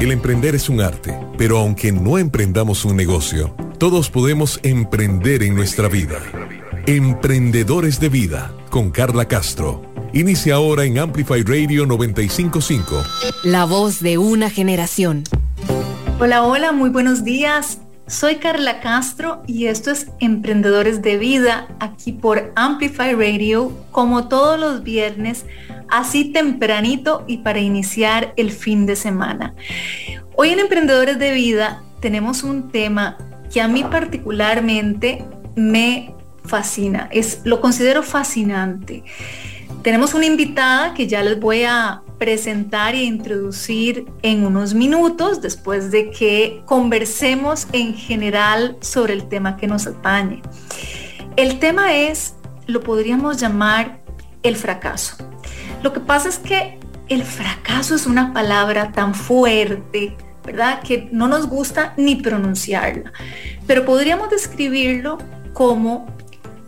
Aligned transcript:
El 0.00 0.12
emprender 0.12 0.54
es 0.54 0.70
un 0.70 0.80
arte, 0.80 1.14
pero 1.36 1.58
aunque 1.58 1.92
no 1.92 2.16
emprendamos 2.16 2.86
un 2.86 2.96
negocio, 2.96 3.54
todos 3.76 4.08
podemos 4.08 4.58
emprender 4.62 5.42
en 5.42 5.54
nuestra 5.54 5.88
vida. 5.88 6.16
Emprendedores 6.86 8.00
de 8.00 8.08
Vida, 8.08 8.50
con 8.70 8.92
Carla 8.92 9.28
Castro. 9.28 9.82
Inicia 10.14 10.54
ahora 10.54 10.84
en 10.84 10.98
Amplify 10.98 11.42
Radio 11.42 11.84
955. 11.84 13.02
La 13.44 13.66
voz 13.66 14.00
de 14.00 14.16
una 14.16 14.48
generación. 14.48 15.24
Hola, 16.18 16.44
hola, 16.44 16.72
muy 16.72 16.88
buenos 16.88 17.22
días. 17.22 17.80
Soy 18.06 18.36
Carla 18.36 18.80
Castro 18.80 19.42
y 19.46 19.66
esto 19.66 19.90
es 19.90 20.06
Emprendedores 20.18 21.02
de 21.02 21.18
Vida 21.18 21.68
aquí 21.78 22.12
por 22.12 22.52
Amplify 22.56 23.14
Radio 23.14 23.70
como 23.90 24.28
todos 24.28 24.58
los 24.58 24.82
viernes, 24.82 25.44
así 25.90 26.32
tempranito 26.32 27.24
y 27.26 27.38
para 27.38 27.60
iniciar 27.60 28.32
el 28.36 28.52
fin 28.52 28.86
de 28.86 28.96
semana. 28.96 29.54
Hoy 30.36 30.50
en 30.50 30.60
Emprendedores 30.60 31.18
de 31.18 31.32
Vida 31.32 31.82
tenemos 32.00 32.42
un 32.42 32.70
tema 32.70 33.18
que 33.52 33.60
a 33.60 33.68
mí 33.68 33.84
particularmente 33.84 35.24
me 35.56 36.14
fascina, 36.44 37.08
es 37.12 37.40
lo 37.44 37.60
considero 37.60 38.02
fascinante. 38.02 39.04
Tenemos 39.82 40.14
una 40.14 40.26
invitada 40.26 40.94
que 40.94 41.06
ya 41.06 41.22
les 41.22 41.40
voy 41.40 41.64
a 41.64 42.02
presentar 42.18 42.94
e 42.94 43.02
introducir 43.02 44.06
en 44.22 44.44
unos 44.44 44.74
minutos 44.74 45.40
después 45.40 45.90
de 45.90 46.10
que 46.10 46.62
conversemos 46.66 47.66
en 47.72 47.94
general 47.94 48.76
sobre 48.80 49.14
el 49.14 49.26
tema 49.28 49.56
que 49.56 49.66
nos 49.66 49.86
atañe. 49.86 50.42
El 51.36 51.58
tema 51.58 51.94
es, 51.94 52.34
lo 52.66 52.82
podríamos 52.82 53.38
llamar 53.38 54.00
el 54.42 54.56
fracaso. 54.56 55.29
Lo 55.82 55.92
que 55.92 56.00
pasa 56.00 56.28
es 56.28 56.38
que 56.38 56.78
el 57.08 57.24
fracaso 57.24 57.94
es 57.94 58.06
una 58.06 58.32
palabra 58.32 58.92
tan 58.92 59.14
fuerte, 59.14 60.16
¿verdad? 60.44 60.82
Que 60.82 61.08
no 61.12 61.26
nos 61.26 61.46
gusta 61.46 61.94
ni 61.96 62.16
pronunciarla. 62.16 63.12
Pero 63.66 63.84
podríamos 63.84 64.30
describirlo 64.30 65.18
como 65.52 66.06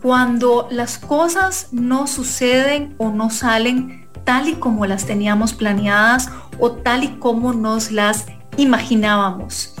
cuando 0.01 0.67
las 0.69 0.97
cosas 0.97 1.69
no 1.71 2.07
suceden 2.07 2.95
o 2.97 3.09
no 3.09 3.29
salen 3.29 4.09
tal 4.25 4.49
y 4.49 4.55
como 4.55 4.85
las 4.85 5.05
teníamos 5.05 5.53
planeadas 5.53 6.29
o 6.59 6.71
tal 6.71 7.03
y 7.03 7.07
como 7.19 7.53
nos 7.53 7.91
las 7.91 8.25
imaginábamos. 8.57 9.73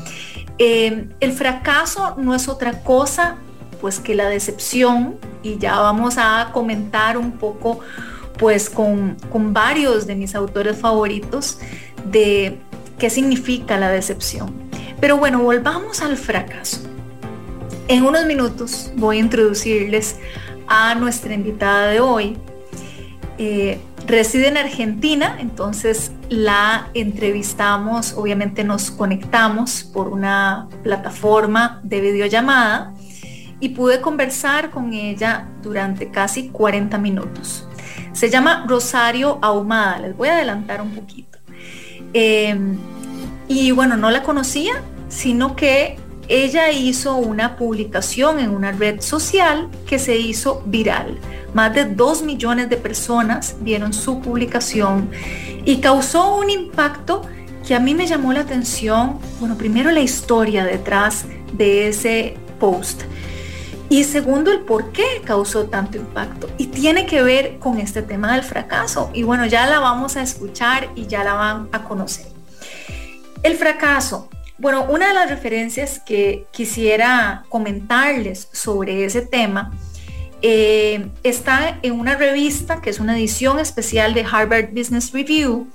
Eh, 0.59 1.09
el 1.19 1.33
fracaso 1.33 2.15
no 2.17 2.35
es 2.35 2.47
otra 2.47 2.83
cosa 2.83 3.37
pues 3.81 3.99
que 3.99 4.15
la 4.15 4.29
decepción 4.29 5.17
y 5.41 5.57
ya 5.57 5.77
vamos 5.79 6.15
a 6.17 6.51
comentar 6.53 7.17
un 7.17 7.33
poco 7.33 7.79
pues 8.37 8.69
con, 8.69 9.17
con 9.31 9.53
varios 9.53 10.07
de 10.07 10.15
mis 10.15 10.35
autores 10.35 10.77
favoritos 10.77 11.59
de 12.05 12.57
qué 12.97 13.09
significa 13.09 13.77
la 13.77 13.89
decepción. 13.89 14.53
Pero 14.99 15.17
bueno, 15.17 15.41
volvamos 15.41 16.01
al 16.01 16.17
fracaso. 16.17 16.79
En 17.87 18.05
unos 18.05 18.25
minutos 18.25 18.91
voy 18.95 19.17
a 19.17 19.19
introducirles 19.19 20.17
a 20.67 20.95
nuestra 20.95 21.33
invitada 21.33 21.87
de 21.87 21.99
hoy. 21.99 22.37
Eh, 23.37 23.79
reside 24.07 24.47
en 24.47 24.57
Argentina, 24.57 25.37
entonces 25.39 26.11
la 26.29 26.89
entrevistamos, 26.93 28.13
obviamente 28.13 28.63
nos 28.63 28.91
conectamos 28.91 29.83
por 29.83 30.07
una 30.07 30.67
plataforma 30.83 31.81
de 31.83 31.99
videollamada 31.99 32.93
y 33.59 33.69
pude 33.69 34.01
conversar 34.01 34.71
con 34.71 34.93
ella 34.93 35.49
durante 35.61 36.09
casi 36.09 36.49
40 36.49 36.97
minutos. 36.97 37.67
Se 38.13 38.29
llama 38.29 38.65
Rosario 38.67 39.39
Ahumada, 39.41 39.99
les 39.99 40.15
voy 40.15 40.29
a 40.29 40.35
adelantar 40.35 40.81
un 40.81 40.91
poquito. 40.91 41.39
Em, 42.13 42.77
y 43.47 43.71
bueno, 43.71 43.97
no 43.97 44.11
la 44.11 44.23
conocía, 44.23 44.81
sino 45.09 45.55
que 45.55 45.97
ella 46.29 46.71
hizo 46.71 47.17
una 47.17 47.57
publicación 47.57 48.39
en 48.39 48.51
una 48.51 48.71
red 48.71 49.01
social 49.01 49.69
que 49.85 49.99
se 49.99 50.17
hizo 50.17 50.63
viral 50.65 51.19
más 51.53 51.73
de 51.73 51.85
2 51.85 52.23
millones 52.23 52.69
de 52.69 52.77
personas 52.77 53.55
vieron 53.61 53.93
su 53.93 54.19
publicación 54.19 55.09
y 55.65 55.77
causó 55.77 56.35
un 56.35 56.49
impacto 56.49 57.21
que 57.65 57.75
a 57.75 57.79
mí 57.79 57.93
me 57.93 58.07
llamó 58.07 58.33
la 58.33 58.41
atención. 58.41 59.19
Bueno, 59.39 59.55
primero 59.55 59.91
la 59.91 60.01
historia 60.01 60.65
detrás 60.65 61.25
de 61.53 61.87
ese 61.87 62.35
post. 62.59 63.03
Y 63.89 64.03
segundo, 64.05 64.51
el 64.51 64.61
por 64.61 64.91
qué 64.91 65.21
causó 65.23 65.65
tanto 65.65 65.97
impacto. 65.97 66.49
Y 66.57 66.67
tiene 66.67 67.05
que 67.05 67.21
ver 67.21 67.59
con 67.59 67.79
este 67.79 68.01
tema 68.01 68.33
del 68.33 68.43
fracaso. 68.43 69.11
Y 69.13 69.23
bueno, 69.23 69.45
ya 69.45 69.67
la 69.67 69.79
vamos 69.79 70.15
a 70.15 70.23
escuchar 70.23 70.89
y 70.95 71.07
ya 71.07 71.23
la 71.23 71.33
van 71.33 71.69
a 71.71 71.83
conocer. 71.83 72.25
El 73.43 73.55
fracaso. 73.55 74.29
Bueno, 74.57 74.85
una 74.89 75.09
de 75.09 75.13
las 75.13 75.29
referencias 75.29 75.99
que 75.99 76.47
quisiera 76.51 77.43
comentarles 77.49 78.47
sobre 78.51 79.03
ese 79.03 79.21
tema 79.21 79.71
eh, 80.41 81.09
está 81.23 81.79
en 81.81 81.99
una 81.99 82.15
revista 82.15 82.81
que 82.81 82.89
es 82.89 82.99
una 82.99 83.17
edición 83.17 83.59
especial 83.59 84.13
de 84.13 84.25
Harvard 84.29 84.71
Business 84.73 85.11
Review 85.11 85.67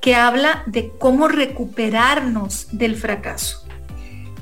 que 0.00 0.14
habla 0.14 0.62
de 0.66 0.90
cómo 0.98 1.28
recuperarnos 1.28 2.68
del 2.72 2.96
fracaso. 2.96 3.65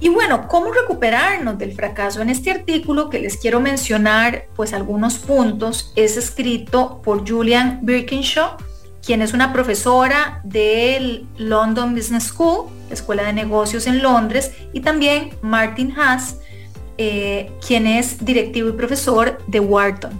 Y 0.04 0.10
bueno, 0.10 0.48
¿cómo 0.48 0.70
recuperarnos 0.70 1.56
del 1.56 1.72
fracaso? 1.72 2.20
En 2.20 2.28
este 2.28 2.50
artículo 2.50 3.09
que 3.09 3.19
les 3.19 3.38
quiero 3.38 3.59
mencionar, 3.59 4.48
pues 4.54 4.75
algunos 4.75 5.16
puntos, 5.16 5.94
es 5.97 6.19
escrito 6.19 7.00
por 7.03 7.26
Julian 7.26 7.78
Birkinshaw, 7.81 8.59
quien 9.03 9.22
es 9.22 9.32
una 9.32 9.50
profesora 9.54 10.42
del 10.44 11.26
London 11.38 11.94
Business 11.94 12.25
School, 12.25 12.66
Escuela 12.91 13.22
de 13.22 13.32
Negocios 13.32 13.87
en 13.87 14.03
Londres, 14.03 14.53
y 14.75 14.81
también 14.81 15.31
Martin 15.41 15.98
Haas, 15.98 16.36
eh, 16.98 17.50
quien 17.66 17.86
es 17.86 18.22
directivo 18.22 18.69
y 18.69 18.72
profesor 18.72 19.38
de 19.47 19.60
Wharton. 19.60 20.12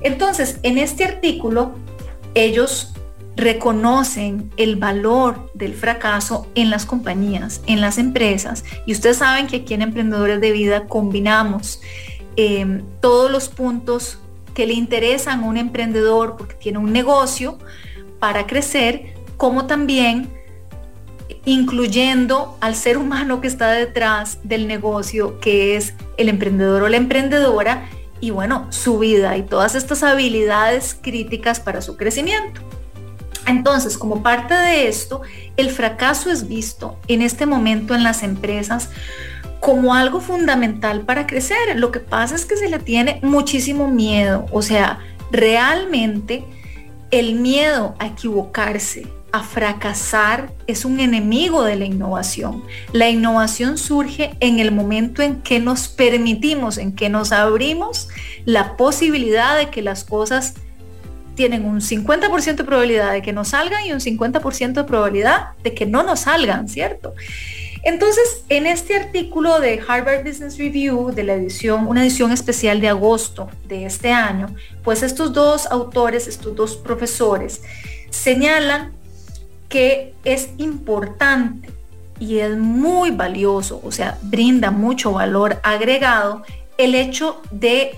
Entonces, 0.00 0.60
en 0.62 0.78
este 0.78 1.04
artículo, 1.04 1.74
ellos 2.34 2.93
reconocen 3.36 4.50
el 4.56 4.76
valor 4.76 5.50
del 5.54 5.74
fracaso 5.74 6.46
en 6.54 6.70
las 6.70 6.86
compañías, 6.86 7.60
en 7.66 7.80
las 7.80 7.98
empresas. 7.98 8.64
Y 8.86 8.92
ustedes 8.92 9.18
saben 9.18 9.46
que 9.46 9.56
aquí 9.56 9.74
en 9.74 9.82
Emprendedores 9.82 10.40
de 10.40 10.52
Vida 10.52 10.86
combinamos 10.86 11.80
em, 12.36 12.82
todos 13.00 13.30
los 13.30 13.48
puntos 13.48 14.18
que 14.54 14.66
le 14.66 14.74
interesan 14.74 15.40
a 15.40 15.46
un 15.46 15.56
emprendedor 15.56 16.36
porque 16.36 16.54
tiene 16.54 16.78
un 16.78 16.92
negocio 16.92 17.58
para 18.20 18.46
crecer, 18.46 19.14
como 19.36 19.66
también 19.66 20.28
incluyendo 21.44 22.56
al 22.60 22.74
ser 22.74 22.96
humano 22.96 23.40
que 23.40 23.48
está 23.48 23.70
detrás 23.72 24.38
del 24.44 24.66
negocio, 24.66 25.40
que 25.40 25.76
es 25.76 25.94
el 26.16 26.28
emprendedor 26.28 26.84
o 26.84 26.88
la 26.88 26.96
emprendedora, 26.96 27.88
y 28.20 28.30
bueno, 28.30 28.66
su 28.70 28.98
vida 28.98 29.36
y 29.36 29.42
todas 29.42 29.74
estas 29.74 30.02
habilidades 30.02 30.96
críticas 31.00 31.60
para 31.60 31.82
su 31.82 31.96
crecimiento. 31.96 32.62
Entonces, 33.46 33.98
como 33.98 34.22
parte 34.22 34.54
de 34.54 34.88
esto, 34.88 35.22
el 35.56 35.70
fracaso 35.70 36.30
es 36.30 36.48
visto 36.48 36.98
en 37.08 37.22
este 37.22 37.46
momento 37.46 37.94
en 37.94 38.02
las 38.02 38.22
empresas 38.22 38.90
como 39.60 39.94
algo 39.94 40.20
fundamental 40.20 41.02
para 41.02 41.26
crecer. 41.26 41.56
Lo 41.76 41.90
que 41.90 42.00
pasa 42.00 42.34
es 42.34 42.44
que 42.44 42.56
se 42.56 42.68
le 42.68 42.78
tiene 42.78 43.20
muchísimo 43.22 43.88
miedo, 43.88 44.46
o 44.52 44.62
sea, 44.62 44.98
realmente 45.30 46.44
el 47.10 47.34
miedo 47.36 47.94
a 47.98 48.06
equivocarse, 48.06 49.06
a 49.32 49.42
fracasar 49.42 50.52
es 50.66 50.84
un 50.84 51.00
enemigo 51.00 51.64
de 51.64 51.76
la 51.76 51.84
innovación. 51.84 52.62
La 52.92 53.08
innovación 53.08 53.78
surge 53.78 54.36
en 54.40 54.60
el 54.60 54.70
momento 54.70 55.22
en 55.22 55.42
que 55.42 55.58
nos 55.58 55.88
permitimos, 55.88 56.78
en 56.78 56.94
que 56.94 57.08
nos 57.08 57.32
abrimos 57.32 58.08
la 58.44 58.76
posibilidad 58.76 59.56
de 59.56 59.70
que 59.70 59.82
las 59.82 60.04
cosas 60.04 60.54
tienen 61.34 61.64
un 61.64 61.80
50% 61.80 62.56
de 62.56 62.64
probabilidad 62.64 63.12
de 63.12 63.22
que 63.22 63.32
nos 63.32 63.48
salgan 63.48 63.84
y 63.84 63.92
un 63.92 64.00
50% 64.00 64.72
de 64.72 64.84
probabilidad 64.84 65.48
de 65.62 65.74
que 65.74 65.86
no 65.86 66.02
nos 66.02 66.20
salgan, 66.20 66.68
¿cierto? 66.68 67.14
Entonces, 67.84 68.44
en 68.48 68.66
este 68.66 68.96
artículo 68.96 69.60
de 69.60 69.80
Harvard 69.86 70.24
Business 70.24 70.56
Review 70.56 71.12
de 71.12 71.22
la 71.22 71.34
edición, 71.34 71.86
una 71.86 72.02
edición 72.02 72.32
especial 72.32 72.80
de 72.80 72.88
agosto 72.88 73.50
de 73.68 73.84
este 73.84 74.10
año, 74.10 74.54
pues 74.82 75.02
estos 75.02 75.34
dos 75.34 75.66
autores, 75.66 76.26
estos 76.26 76.56
dos 76.56 76.76
profesores, 76.76 77.60
señalan 78.08 78.92
que 79.68 80.14
es 80.24 80.48
importante 80.56 81.68
y 82.18 82.38
es 82.38 82.56
muy 82.56 83.10
valioso, 83.10 83.82
o 83.84 83.92
sea, 83.92 84.18
brinda 84.22 84.70
mucho 84.70 85.12
valor 85.12 85.60
agregado 85.62 86.42
el 86.78 86.94
hecho 86.94 87.42
de 87.50 87.96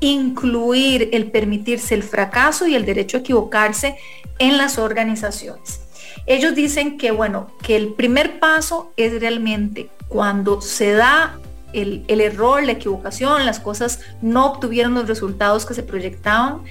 incluir 0.00 1.10
el 1.12 1.30
permitirse 1.30 1.94
el 1.94 2.02
fracaso 2.02 2.66
y 2.66 2.74
el 2.74 2.84
derecho 2.84 3.16
a 3.16 3.20
equivocarse 3.20 3.96
en 4.38 4.58
las 4.58 4.78
organizaciones. 4.78 5.80
Ellos 6.26 6.54
dicen 6.54 6.98
que, 6.98 7.10
bueno, 7.10 7.52
que 7.62 7.76
el 7.76 7.94
primer 7.94 8.38
paso 8.40 8.92
es 8.96 9.20
realmente 9.20 9.90
cuando 10.08 10.60
se 10.60 10.92
da 10.92 11.38
el, 11.72 12.04
error, 12.08 12.64
la 12.64 12.72
equivocación, 12.72 13.44
las 13.44 13.60
cosas 13.60 14.00
no 14.22 14.46
obtuvieron 14.46 14.94
los 14.94 15.06
resultados 15.06 15.66
que 15.66 15.74
se 15.74 15.82
proyectaban, 15.82 16.62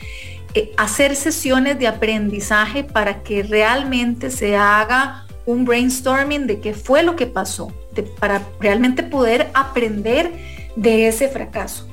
eh, 0.53 0.71
hacer 0.77 1.15
sesiones 1.15 1.77
de 1.79 1.87
aprendizaje 1.87 2.83
para 2.83 3.21
que 3.21 3.43
realmente 3.43 4.31
se 4.31 4.55
haga 4.55 5.25
un 5.45 5.63
brainstorming 5.63 6.47
de 6.47 6.59
qué 6.59 6.73
fue 6.73 7.03
lo 7.03 7.15
que 7.15 7.27
pasó, 7.27 7.71
para 8.19 8.41
realmente 8.59 9.03
poder 9.03 9.51
aprender 9.53 10.31
de 10.75 11.07
ese 11.07 11.29
fracaso. 11.29 11.87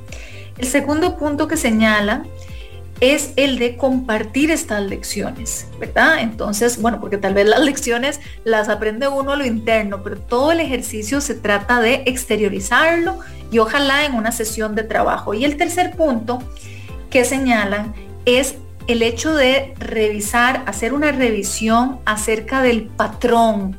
El 0.59 0.67
segundo 0.67 1.17
punto 1.17 1.49
que 1.49 1.57
señala 1.57 2.25
es 3.01 3.33
el 3.35 3.59
de 3.59 3.77
compartir 3.77 4.53
estas 4.53 4.83
lecciones, 4.85 5.67
¿verdad? 5.81 6.21
Entonces, 6.21 6.81
bueno, 6.81 7.01
porque 7.01 7.19
tal 7.19 7.35
vez 7.35 7.47
las 7.49 7.61
lecciones 7.65 8.21
las 8.45 8.69
aprende 8.69 9.09
uno 9.09 9.33
a 9.33 9.37
lo 9.37 9.45
interno, 9.45 10.05
pero 10.05 10.19
todo 10.19 10.53
el 10.53 10.61
ejercicio 10.61 11.21
se 11.21 11.35
trata 11.35 11.81
de 11.81 12.05
exteriorizarlo 12.07 13.19
y 13.51 13.59
ojalá 13.59 14.05
en 14.07 14.15
una 14.15 14.31
sesión 14.31 14.77
de 14.77 14.85
trabajo. 14.85 15.35
Y 15.35 15.45
el 15.45 15.57
tercer 15.57 15.97
punto 15.97 16.39
que 17.11 17.25
señalan 17.25 17.93
es 18.25 18.55
el 18.87 19.03
hecho 19.03 19.35
de 19.35 19.75
revisar, 19.79 20.63
hacer 20.67 20.93
una 20.95 21.11
revisión 21.11 21.99
acerca 22.05 22.63
del 22.63 22.85
patrón 22.85 23.79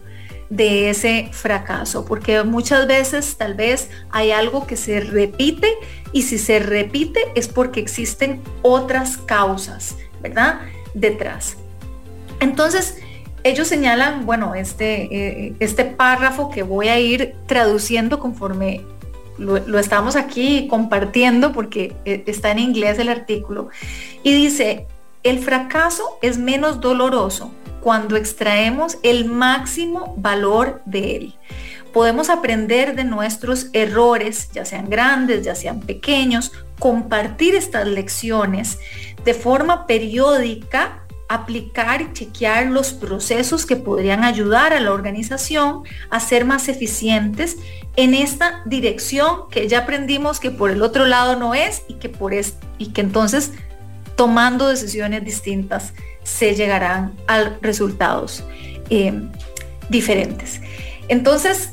de 0.55 0.91
ese 0.91 1.29
fracaso, 1.31 2.05
porque 2.05 2.43
muchas 2.43 2.85
veces 2.85 3.37
tal 3.37 3.55
vez 3.55 3.89
hay 4.11 4.29
algo 4.29 4.67
que 4.67 4.77
se 4.77 4.99
repite 4.99 5.67
y 6.11 6.21
si 6.21 6.37
se 6.37 6.59
repite 6.59 7.19
es 7.33 7.47
porque 7.47 7.79
existen 7.79 8.39
otras 8.61 9.17
causas, 9.17 9.97
¿verdad? 10.21 10.61
Detrás. 10.93 11.57
Entonces, 12.39 12.99
ellos 13.43 13.67
señalan, 13.67 14.27
bueno, 14.27 14.53
este, 14.53 15.47
eh, 15.47 15.55
este 15.59 15.85
párrafo 15.85 16.51
que 16.51 16.61
voy 16.61 16.87
a 16.89 16.99
ir 16.99 17.33
traduciendo 17.47 18.19
conforme 18.19 18.81
lo, 19.39 19.79
estamos 19.79 20.15
aquí 20.15 20.67
compartiendo 20.67 21.51
porque 21.51 21.95
eh, 22.05 22.23
está 22.27 22.51
en 22.51 22.59
inglés 22.59 22.99
el 22.99 23.09
artículo, 23.09 23.69
y 24.21 24.33
dice, 24.35 24.85
el 25.23 25.39
fracaso 25.39 26.19
es 26.21 26.37
menos 26.37 26.79
doloroso 26.79 27.51
cuando 27.83 28.15
extraemos 28.15 28.97
el 29.03 29.25
máximo 29.25 30.13
valor 30.17 30.81
de 30.85 31.17
él. 31.17 31.35
Podemos 31.91 32.29
aprender 32.29 32.95
de 32.95 33.03
nuestros 33.03 33.67
errores, 33.73 34.49
ya 34.51 34.65
sean 34.65 34.89
grandes, 34.89 35.43
ya 35.45 35.53
sean 35.53 35.81
pequeños, 35.81 36.51
compartir 36.79 37.53
estas 37.55 37.87
lecciones 37.87 38.79
de 39.23 39.33
forma 39.33 39.85
periódica 39.85 41.03
aplicar 41.29 42.01
y 42.01 42.13
chequear 42.13 42.67
los 42.67 42.93
procesos 42.93 43.65
que 43.65 43.75
podrían 43.75 44.23
ayudar 44.23 44.73
a 44.73 44.79
la 44.79 44.91
organización 44.91 45.83
a 46.09 46.19
ser 46.19 46.45
más 46.45 46.67
eficientes 46.69 47.57
en 47.95 48.13
esta 48.13 48.61
dirección 48.65 49.49
que 49.49 49.67
ya 49.67 49.79
aprendimos 49.79 50.39
que 50.39 50.51
por 50.51 50.69
el 50.69 50.81
otro 50.81 51.05
lado 51.05 51.35
no 51.35 51.55
es 51.55 51.83
y 51.87 51.95
que 51.95 52.09
por 52.09 52.33
es, 52.33 52.55
y 52.77 52.87
que 52.87 53.01
entonces 53.01 53.51
tomando 54.15 54.67
decisiones 54.67 55.23
distintas 55.23 55.93
se 56.23 56.55
llegarán 56.55 57.13
a 57.27 57.57
resultados 57.61 58.43
eh, 58.89 59.13
diferentes. 59.89 60.61
Entonces, 61.07 61.71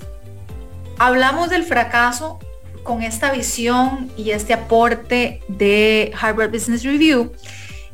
hablamos 0.98 1.50
del 1.50 1.64
fracaso 1.64 2.38
con 2.82 3.02
esta 3.02 3.32
visión 3.32 4.10
y 4.16 4.30
este 4.30 4.52
aporte 4.54 5.42
de 5.48 6.12
Harvard 6.20 6.50
Business 6.50 6.82
Review. 6.82 7.32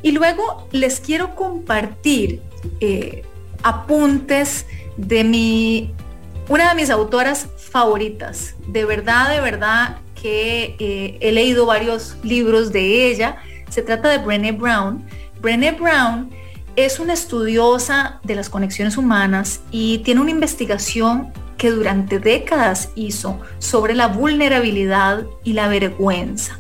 Y 0.03 0.13
luego 0.13 0.69
les 0.71 1.01
quiero 1.01 1.35
compartir 1.35 2.41
eh, 2.81 3.23
apuntes 3.63 4.67
de 4.97 5.25
mi, 5.25 5.95
una 6.49 6.71
de 6.71 6.75
mis 6.75 6.91
autoras 6.91 7.49
favoritas. 7.57 8.55
De 8.69 8.85
verdad, 8.85 9.31
de 9.31 9.41
verdad 9.41 9.99
que 10.21 10.77
eh, 10.79 11.19
he 11.21 11.33
leído 11.33 11.67
varios 11.67 12.17
libros 12.23 12.73
de 12.73 13.11
ella. 13.11 13.37
Se 13.69 13.83
trata 13.83 14.09
de 14.09 14.19
Brené 14.19 14.53
Brown. 14.53 15.05
Brené 15.41 15.73
Brown 15.73 16.31
es 16.77 17.01
una 17.01 17.15
estudiosa 17.15 18.21
de 18.23 18.35
las 18.35 18.51
conexiones 18.51 18.97
humanas 18.97 19.61
y 19.71 19.99
tiene 19.99 20.21
una 20.21 20.31
investigación 20.31 21.33
que 21.57 21.71
durante 21.71 22.19
décadas 22.19 22.91
hizo 22.95 23.41
sobre 23.59 23.95
la 23.95 24.09
vulnerabilidad 24.09 25.25
y 25.43 25.55
la 25.55 25.69
vergüenza. 25.69 26.59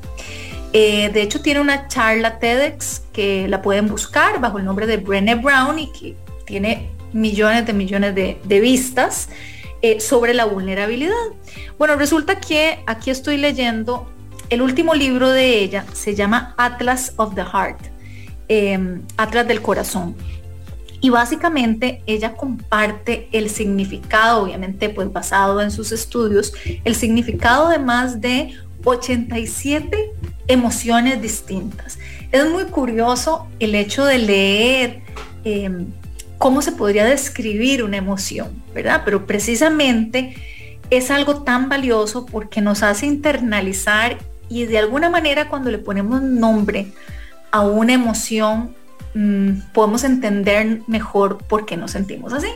Eh, 0.72 1.10
de 1.12 1.22
hecho, 1.22 1.40
tiene 1.40 1.60
una 1.60 1.88
charla 1.88 2.38
TEDx 2.38 3.02
que 3.12 3.46
la 3.48 3.62
pueden 3.62 3.88
buscar 3.88 4.40
bajo 4.40 4.58
el 4.58 4.64
nombre 4.64 4.86
de 4.86 4.96
Brené 4.96 5.34
Brown 5.34 5.78
y 5.78 5.92
que 5.92 6.16
tiene 6.44 6.90
millones 7.12 7.66
de 7.66 7.72
millones 7.72 8.14
de, 8.14 8.60
vistas 8.60 9.28
eh, 9.82 10.00
sobre 10.00 10.34
la 10.34 10.44
vulnerabilidad. 10.44 11.14
Bueno, 11.78 11.96
resulta 11.96 12.40
que 12.40 12.82
aquí 12.86 13.10
estoy 13.10 13.36
leyendo 13.36 14.10
el 14.50 14.62
último 14.62 14.94
libro 14.94 15.30
de 15.30 15.58
ella, 15.60 15.84
se 15.92 16.14
llama 16.14 16.54
Atlas 16.56 17.12
of 17.16 17.34
the 17.34 17.42
Heart 17.44 17.96
Em, 18.48 19.02
Atlas 19.16 19.48
del 19.48 19.60
Corazón. 19.60 20.14
Y 21.00 21.10
básicamente 21.10 22.02
ella 22.06 22.34
comparte 22.34 23.28
el 23.32 23.50
significado, 23.50 24.44
obviamente 24.44 24.88
pues 24.88 25.12
basado 25.12 25.60
en 25.60 25.70
sus 25.72 25.90
estudios, 25.90 26.52
el 26.84 26.94
significado 26.94 27.68
de 27.68 27.78
más 27.80 28.20
de 28.20 28.54
87 28.84 30.12
emociones 30.46 31.20
distintas. 31.20 31.98
Es 32.30 32.48
muy 32.48 32.66
curioso 32.66 33.48
el 33.58 33.74
hecho 33.74 34.04
de 34.04 34.18
leer 34.18 35.02
em, 35.44 35.86
cómo 36.38 36.62
se 36.62 36.70
podría 36.70 37.04
describir 37.04 37.82
una 37.82 37.96
emoción, 37.96 38.62
¿verdad? 38.72 39.02
Pero 39.04 39.26
precisamente 39.26 40.36
es 40.90 41.10
algo 41.10 41.42
tan 41.42 41.68
valioso 41.68 42.26
porque 42.26 42.60
nos 42.60 42.84
hace 42.84 43.06
internalizar 43.06 44.18
y 44.48 44.64
de 44.66 44.78
alguna 44.78 45.10
manera 45.10 45.48
cuando 45.48 45.70
le 45.70 45.78
ponemos 45.78 46.22
nombre 46.22 46.92
a 47.50 47.60
una 47.60 47.94
emoción, 47.94 48.74
mm, 49.14 49.72
podemos 49.72 50.04
entender 50.04 50.82
mejor 50.86 51.38
por 51.38 51.66
qué 51.66 51.76
nos 51.76 51.92
sentimos 51.92 52.32
así. 52.32 52.48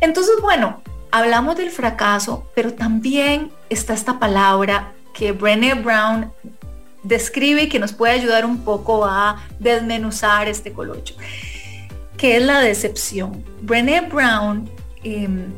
Entonces, 0.00 0.34
bueno, 0.40 0.82
hablamos 1.10 1.56
del 1.56 1.70
fracaso, 1.70 2.48
pero 2.54 2.74
también 2.74 3.50
está 3.70 3.94
esta 3.94 4.18
palabra 4.18 4.92
que 5.12 5.32
Brené 5.32 5.74
Brown 5.74 6.32
describe 7.02 7.62
y 7.62 7.68
que 7.68 7.78
nos 7.78 7.92
puede 7.92 8.14
ayudar 8.14 8.44
un 8.44 8.64
poco 8.64 9.04
a 9.04 9.44
desmenuzar 9.58 10.48
este 10.48 10.72
colocho, 10.72 11.14
que 12.16 12.36
es 12.36 12.42
la 12.42 12.60
decepción. 12.60 13.44
Brené 13.62 14.00
Brown 14.00 14.68
em, 15.04 15.52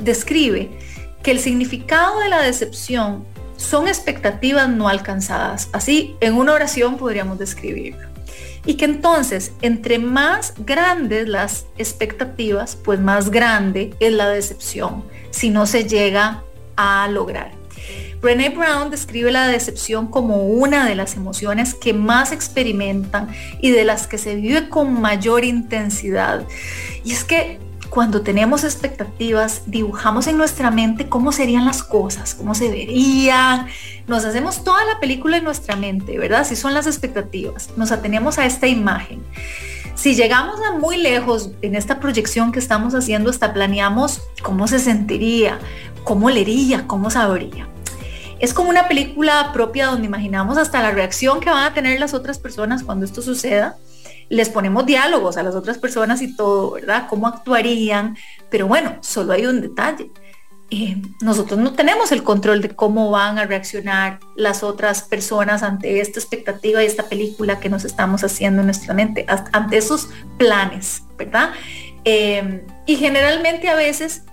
describe 0.00 0.78
que 1.22 1.30
el 1.30 1.40
significado 1.40 2.20
de 2.20 2.28
la 2.28 2.42
decepción 2.42 3.24
son 3.64 3.88
expectativas 3.88 4.68
no 4.68 4.88
alcanzadas. 4.88 5.68
Así, 5.72 6.16
en 6.20 6.34
una 6.34 6.52
oración 6.52 6.96
podríamos 6.96 7.38
describirlo. 7.38 8.08
Y 8.66 8.74
que 8.74 8.86
entonces, 8.86 9.52
entre 9.60 9.98
más 9.98 10.54
grandes 10.58 11.28
las 11.28 11.66
expectativas, 11.76 12.76
pues 12.76 13.00
más 13.00 13.30
grande 13.30 13.94
es 14.00 14.12
la 14.12 14.28
decepción 14.28 15.04
si 15.30 15.50
no 15.50 15.66
se 15.66 15.84
llega 15.84 16.42
a 16.76 17.08
lograr. 17.08 17.52
Brené 18.22 18.48
Brown 18.48 18.90
describe 18.90 19.30
la 19.30 19.48
decepción 19.48 20.06
como 20.06 20.46
una 20.46 20.86
de 20.86 20.94
las 20.94 21.14
emociones 21.14 21.74
que 21.74 21.92
más 21.92 22.32
experimentan 22.32 23.28
y 23.60 23.70
de 23.70 23.84
las 23.84 24.06
que 24.06 24.16
se 24.16 24.36
vive 24.36 24.70
con 24.70 24.98
mayor 24.98 25.44
intensidad. 25.44 26.46
Y 27.04 27.12
es 27.12 27.22
que 27.22 27.58
cuando 27.90 28.22
tenemos 28.22 28.64
expectativas, 28.64 29.62
dibujamos 29.66 30.26
en 30.26 30.36
nuestra 30.36 30.70
mente 30.70 31.08
cómo 31.08 31.32
serían 31.32 31.64
las 31.64 31.82
cosas, 31.82 32.34
cómo 32.34 32.54
se 32.54 32.70
verían. 32.70 33.66
Nos 34.06 34.24
hacemos 34.24 34.64
toda 34.64 34.84
la 34.84 35.00
película 35.00 35.36
en 35.36 35.44
nuestra 35.44 35.76
mente, 35.76 36.18
¿verdad? 36.18 36.46
Si 36.46 36.56
son 36.56 36.74
las 36.74 36.86
expectativas, 36.86 37.70
nos 37.76 37.92
atenemos 37.92 38.38
a 38.38 38.46
esta 38.46 38.66
imagen. 38.66 39.22
Si 39.94 40.14
llegamos 40.14 40.56
a 40.66 40.76
muy 40.76 40.96
lejos 40.96 41.50
en 41.62 41.76
esta 41.76 42.00
proyección 42.00 42.52
que 42.52 42.58
estamos 42.58 42.94
haciendo, 42.94 43.30
hasta 43.30 43.52
planeamos 43.52 44.22
cómo 44.42 44.66
se 44.66 44.78
sentiría, 44.78 45.58
cómo 46.02 46.30
leería, 46.30 46.86
cómo 46.86 47.10
sabría. 47.10 47.68
Es 48.40 48.52
como 48.52 48.70
una 48.70 48.88
película 48.88 49.50
propia 49.52 49.86
donde 49.86 50.06
imaginamos 50.06 50.58
hasta 50.58 50.82
la 50.82 50.90
reacción 50.90 51.40
que 51.40 51.50
van 51.50 51.64
a 51.64 51.74
tener 51.74 52.00
las 52.00 52.12
otras 52.12 52.38
personas 52.38 52.82
cuando 52.82 53.04
esto 53.04 53.22
suceda 53.22 53.76
les 54.28 54.48
ponemos 54.48 54.86
diálogos 54.86 55.36
a 55.36 55.42
las 55.42 55.54
otras 55.54 55.78
personas 55.78 56.22
y 56.22 56.34
todo, 56.36 56.72
¿verdad? 56.72 57.06
¿Cómo 57.08 57.26
actuarían? 57.26 58.16
Pero 58.50 58.66
bueno, 58.66 58.96
solo 59.00 59.32
hay 59.32 59.46
un 59.46 59.60
detalle. 59.60 60.10
Eh, 60.70 60.96
nosotros 61.20 61.60
no 61.60 61.74
tenemos 61.74 62.10
el 62.10 62.22
control 62.22 62.60
de 62.60 62.70
cómo 62.70 63.10
van 63.10 63.38
a 63.38 63.44
reaccionar 63.44 64.18
las 64.34 64.62
otras 64.62 65.02
personas 65.02 65.62
ante 65.62 66.00
esta 66.00 66.18
expectativa 66.18 66.82
y 66.82 66.86
esta 66.86 67.04
película 67.04 67.60
que 67.60 67.68
nos 67.68 67.84
estamos 67.84 68.24
haciendo 68.24 68.60
en 68.60 68.66
nuestra 68.66 68.94
mente, 68.94 69.26
ante 69.52 69.76
esos 69.76 70.08
planes, 70.38 71.02
¿verdad? 71.16 71.50
Eh, 72.04 72.66
y 72.86 72.96
generalmente 72.96 73.68
a 73.68 73.76
veces, 73.76 74.24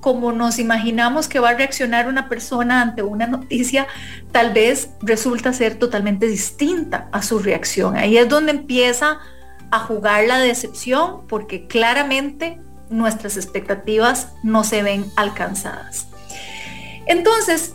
como 0.00 0.32
nos 0.32 0.58
imaginamos 0.58 1.28
que 1.28 1.40
va 1.40 1.50
a 1.50 1.54
reaccionar 1.54 2.08
una 2.08 2.28
persona 2.28 2.82
ante 2.82 3.02
una 3.02 3.26
noticia, 3.26 3.86
tal 4.32 4.52
vez 4.52 4.90
resulta 5.02 5.52
ser 5.52 5.74
totalmente 5.74 6.26
distinta 6.26 7.08
a 7.12 7.20
su 7.20 7.40
reacción. 7.40 7.96
Ahí 7.96 8.16
es 8.16 8.28
donde 8.28 8.52
empieza 8.52 9.18
a 9.70 9.80
jugar 9.80 10.24
la 10.26 10.38
decepción 10.38 11.26
porque 11.28 11.66
claramente 11.66 12.60
nuestras 12.88 13.36
expectativas 13.36 14.32
no 14.42 14.64
se 14.64 14.82
ven 14.82 15.06
alcanzadas. 15.16 16.08
Entonces, 17.06 17.74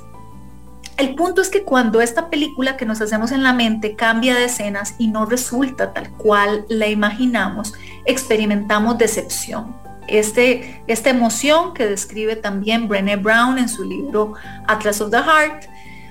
el 0.98 1.16
punto 1.16 1.42
es 1.42 1.50
que 1.50 1.64
cuando 1.64 2.00
esta 2.02 2.30
película 2.30 2.78
que 2.78 2.86
nos 2.86 3.02
hacemos 3.02 3.32
en 3.32 3.44
la 3.44 3.54
mente 3.54 3.96
cambia 3.96 4.36
de 4.36 4.46
escenas 4.46 4.96
y 4.98 5.08
no 5.08 5.26
resulta 5.26 5.92
tal 5.94 6.10
cual 6.12 6.66
la 6.70 6.88
imaginamos, 6.88 7.74
experimentamos 8.06 8.98
decepción. 8.98 9.76
este, 10.08 10.84
esta 10.86 11.10
emoción 11.10 11.74
que 11.74 11.88
describe 11.88 12.36
también 12.36 12.88
Brené 12.88 13.16
Brown 13.16 13.58
en 13.58 13.68
su 13.68 13.84
libro 13.84 14.34
Atlas 14.68 15.02
of 15.02 15.10
the 15.10 15.18
Heart, 15.18 15.66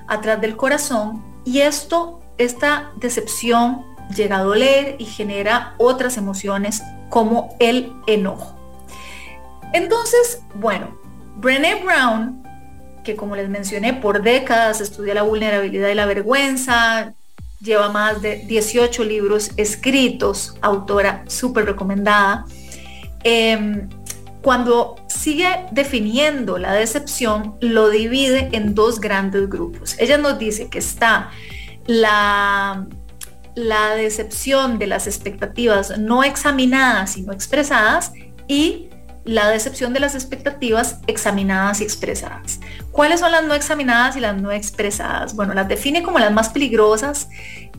Atrás 0.09 0.41
del 0.41 0.57
Corazón, 0.57 1.23
y 1.45 1.61
esto, 1.61 2.21
esta 2.37 2.91
decepción 2.97 3.85
llega 4.15 4.39
a 4.39 4.43
doler 4.43 4.97
y 4.99 5.05
genera 5.05 5.75
otras 5.79 6.17
emociones 6.17 6.83
como 7.11 7.57
el 7.61 7.93
enojo. 8.07 8.59
Entonces, 9.73 10.43
bueno, 10.55 10.99
Brené 11.37 11.83
Brown, 11.83 12.43
que 13.05 13.17
como 13.17 13.37
les 13.37 13.49
mencioné, 13.49 13.93
por 13.95 14.23
décadas 14.23 14.81
estudia 14.81 15.15
la 15.15 15.23
vulnerabilidad 15.23 15.89
y 15.89 15.95
la 15.95 16.07
vergüenza, 16.07 17.15
lleva 17.61 17.89
más 17.89 18.23
de 18.23 18.39
18 18.47 19.05
libros 19.05 19.51
escritos, 19.57 20.57
autora 20.61 21.25
súper 21.27 21.65
recomendada. 21.65 22.45
Em, 23.25 23.89
cuando 24.43 24.97
sigue 25.09 25.49
definiendo 25.71 26.59
la 26.59 26.75
decepción, 26.75 27.57
lo 27.61 27.89
divide 27.89 28.51
en 28.53 28.75
dos 28.75 29.01
grandes 29.01 29.49
grupos. 29.49 29.97
Ella 29.99 30.19
nos 30.19 30.39
dice 30.39 30.69
que 30.69 30.79
está 30.79 31.31
la, 31.87 32.87
la 33.55 33.95
decepción 33.95 34.79
de 34.79 34.87
las 34.87 35.07
expectativas 35.07 35.99
no 35.99 36.25
examinadas 36.25 37.13
sino 37.13 37.33
expresadas 37.33 38.13
y 38.49 38.89
la 39.25 39.49
decepción 39.49 39.93
de 39.95 40.01
las 40.01 40.15
expectativas 40.15 40.99
examinadas 41.07 41.81
y 41.81 41.85
expresadas. 41.85 42.61
¿Cuáles 42.93 43.21
son 43.21 43.33
las 43.33 43.45
no 43.45 43.55
examinadas 43.55 44.17
y 44.17 44.21
las 44.21 44.37
no 44.37 44.53
expresadas? 44.53 45.35
Bueno, 45.35 45.55
las 45.55 45.67
define 45.67 46.03
como 46.03 46.19
las 46.19 46.33
más 46.33 46.51
peligrosas, 46.51 47.29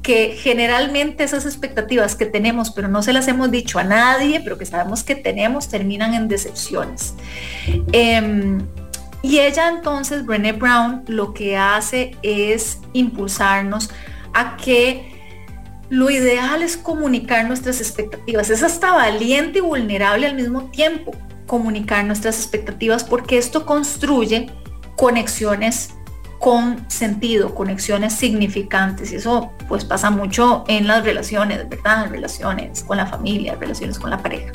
que 0.01 0.35
generalmente 0.39 1.23
esas 1.23 1.45
expectativas 1.45 2.15
que 2.15 2.25
tenemos, 2.25 2.71
pero 2.71 2.87
no 2.87 3.03
se 3.03 3.13
las 3.13 3.27
hemos 3.27 3.51
dicho 3.51 3.79
a 3.79 3.83
nadie, 3.83 4.41
pero 4.43 4.57
que 4.57 4.65
sabemos 4.65 5.03
que 5.03 5.15
tenemos, 5.15 5.67
terminan 5.67 6.13
en 6.13 6.27
decepciones. 6.27 7.13
Em, 7.91 8.65
y 9.21 9.39
ella 9.39 9.69
entonces, 9.69 10.25
Brené 10.25 10.51
Brown, 10.51 11.03
lo 11.07 11.33
que 11.33 11.57
hace 11.57 12.15
es 12.21 12.79
impulsarnos 12.93 13.89
a 14.33 14.57
que 14.57 15.14
lo 15.89 16.09
ideal 16.09 16.63
es 16.63 16.77
comunicar 16.77 17.45
nuestras 17.47 17.79
expectativas. 17.79 18.49
Es 18.49 18.63
hasta 18.63 18.91
valiente 18.91 19.59
y 19.59 19.61
vulnerable 19.61 20.27
al 20.27 20.35
mismo 20.35 20.69
tiempo 20.71 21.11
comunicar 21.45 22.03
nuestras 22.05 22.37
expectativas 22.37 23.03
porque 23.03 23.37
esto 23.37 23.65
construye 23.65 24.47
conexiones 24.95 25.91
con 26.39 26.89
sentido, 26.89 27.55
conexiones 27.55 28.13
significantes. 28.13 29.11
Y 29.11 29.15
eso 29.15 29.51
pues 29.67 29.85
pasa 29.85 30.09
mucho 30.09 30.63
en 30.67 30.87
las 30.87 31.03
relaciones, 31.03 31.67
¿verdad? 31.69 32.09
Relaciones 32.09 32.83
con 32.83 32.97
la 32.97 33.05
familia, 33.05 33.55
relaciones 33.59 33.99
con 33.99 34.09
la 34.09 34.21
pareja. 34.21 34.51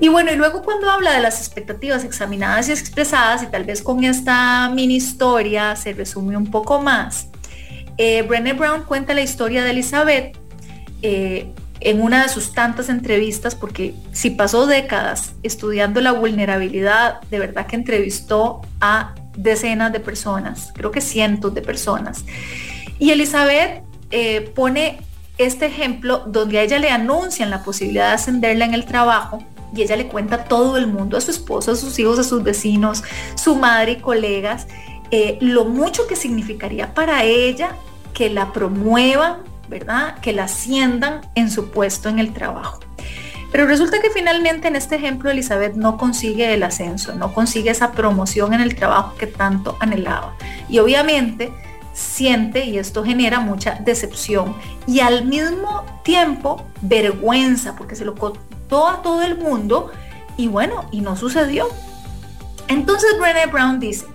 Y 0.00 0.08
bueno, 0.08 0.30
y 0.30 0.36
luego 0.36 0.62
cuando 0.62 0.88
habla 0.90 1.12
de 1.12 1.20
las 1.20 1.40
expectativas 1.40 2.04
examinadas 2.04 2.68
y 2.68 2.72
expresadas, 2.72 3.42
y 3.42 3.46
tal 3.46 3.64
vez 3.64 3.82
con 3.82 4.04
esta 4.04 4.68
mini 4.68 4.96
historia 4.96 5.74
se 5.74 5.92
resume 5.92 6.36
un 6.36 6.48
poco 6.48 6.80
más, 6.80 7.28
eh, 7.98 8.22
Brené 8.22 8.52
Brown 8.52 8.84
cuenta 8.84 9.12
la 9.12 9.22
historia 9.22 9.64
de 9.64 9.70
Elizabeth, 9.70 10.36
eh, 11.02 11.52
en 11.80 12.00
una 12.00 12.22
de 12.22 12.28
sus 12.28 12.52
tantas 12.52 12.88
entrevistas, 12.88 13.54
porque 13.54 13.94
si 14.12 14.30
pasó 14.30 14.66
décadas 14.66 15.32
estudiando 15.42 16.00
la 16.00 16.12
vulnerabilidad, 16.12 17.20
de 17.30 17.38
verdad 17.38 17.66
que 17.66 17.76
entrevistó 17.76 18.62
a 18.80 19.14
decenas 19.36 19.92
de 19.92 20.00
personas, 20.00 20.72
creo 20.74 20.90
que 20.90 21.00
cientos 21.00 21.54
de 21.54 21.62
personas. 21.62 22.24
Y 22.98 23.10
Elizabeth 23.10 23.82
eh, 24.10 24.52
pone 24.54 25.00
este 25.38 25.66
ejemplo 25.66 26.24
donde 26.26 26.58
a 26.58 26.62
ella 26.62 26.78
le 26.78 26.90
anuncian 26.90 27.50
la 27.50 27.62
posibilidad 27.62 28.08
de 28.08 28.14
ascenderla 28.14 28.64
en 28.64 28.74
el 28.74 28.84
trabajo 28.84 29.44
y 29.74 29.82
ella 29.82 29.96
le 29.96 30.08
cuenta 30.08 30.36
a 30.36 30.44
todo 30.44 30.76
el 30.76 30.88
mundo, 30.88 31.16
a 31.16 31.20
su 31.20 31.30
esposo, 31.30 31.72
a 31.72 31.76
sus 31.76 31.98
hijos, 31.98 32.18
a 32.18 32.24
sus 32.24 32.42
vecinos, 32.42 33.04
su 33.36 33.54
madre 33.54 33.92
y 33.92 33.96
colegas, 33.96 34.66
eh, 35.10 35.38
lo 35.40 35.64
mucho 35.64 36.06
que 36.06 36.16
significaría 36.16 36.94
para 36.94 37.24
ella 37.24 37.76
que 38.12 38.30
la 38.30 38.52
promuevan 38.52 39.48
¿verdad? 39.68 40.18
Que 40.20 40.32
la 40.32 40.44
asciendan 40.44 41.20
en 41.34 41.50
su 41.50 41.70
puesto 41.70 42.08
en 42.08 42.18
el 42.18 42.32
trabajo. 42.32 42.80
Pero 43.50 43.66
resulta 43.66 44.00
que 44.00 44.10
finalmente 44.10 44.68
en 44.68 44.76
este 44.76 44.96
ejemplo 44.96 45.30
Elizabeth 45.30 45.74
no 45.74 45.96
consigue 45.96 46.52
el 46.52 46.62
ascenso, 46.62 47.14
no 47.14 47.32
consigue 47.32 47.70
esa 47.70 47.92
promoción 47.92 48.52
en 48.52 48.60
el 48.60 48.74
trabajo 48.74 49.14
que 49.16 49.26
tanto 49.26 49.76
anhelaba. 49.80 50.34
Y 50.68 50.80
obviamente 50.80 51.52
siente, 51.94 52.66
y 52.66 52.78
esto 52.78 53.04
genera 53.04 53.40
mucha 53.40 53.74
decepción, 53.80 54.54
y 54.86 55.00
al 55.00 55.24
mismo 55.24 55.84
tiempo 56.04 56.64
vergüenza, 56.82 57.74
porque 57.74 57.96
se 57.96 58.04
lo 58.04 58.14
contó 58.14 58.86
a 58.86 59.02
todo 59.02 59.22
el 59.22 59.38
mundo, 59.38 59.90
y 60.36 60.46
bueno, 60.46 60.84
y 60.92 61.00
no 61.00 61.16
sucedió. 61.16 61.68
Entonces 62.68 63.18
Brené 63.18 63.46
Brown 63.46 63.80
dice, 63.80 64.06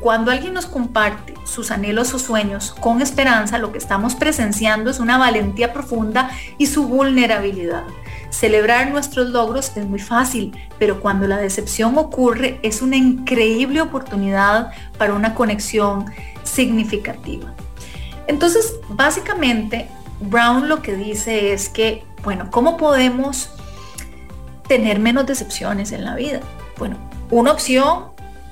cuando 0.00 0.30
alguien 0.30 0.54
nos 0.54 0.66
comparte 0.66 1.34
sus 1.44 1.70
anhelos 1.70 2.14
o 2.14 2.18
sueños 2.18 2.74
con 2.80 3.02
esperanza, 3.02 3.58
lo 3.58 3.70
que 3.70 3.78
estamos 3.78 4.14
presenciando 4.14 4.90
es 4.90 4.98
una 4.98 5.18
valentía 5.18 5.72
profunda 5.72 6.30
y 6.56 6.66
su 6.66 6.88
vulnerabilidad. 6.88 7.84
Celebrar 8.30 8.90
nuestros 8.90 9.28
logros 9.30 9.76
es 9.76 9.86
muy 9.86 9.98
fácil, 9.98 10.56
pero 10.78 11.00
cuando 11.00 11.26
la 11.26 11.36
decepción 11.36 11.98
ocurre 11.98 12.58
es 12.62 12.80
una 12.80 12.96
increíble 12.96 13.80
oportunidad 13.80 14.72
para 14.96 15.14
una 15.14 15.34
conexión 15.34 16.06
significativa. 16.44 17.52
Entonces, 18.26 18.74
básicamente, 18.88 19.88
Brown 20.20 20.68
lo 20.68 20.80
que 20.80 20.94
dice 20.94 21.52
es 21.52 21.68
que, 21.68 22.04
bueno, 22.22 22.48
¿cómo 22.50 22.76
podemos 22.76 23.50
tener 24.68 24.98
menos 25.00 25.26
decepciones 25.26 25.92
en 25.92 26.04
la 26.04 26.14
vida? 26.14 26.40
Bueno, 26.78 26.96
una 27.30 27.52
opción 27.52 28.04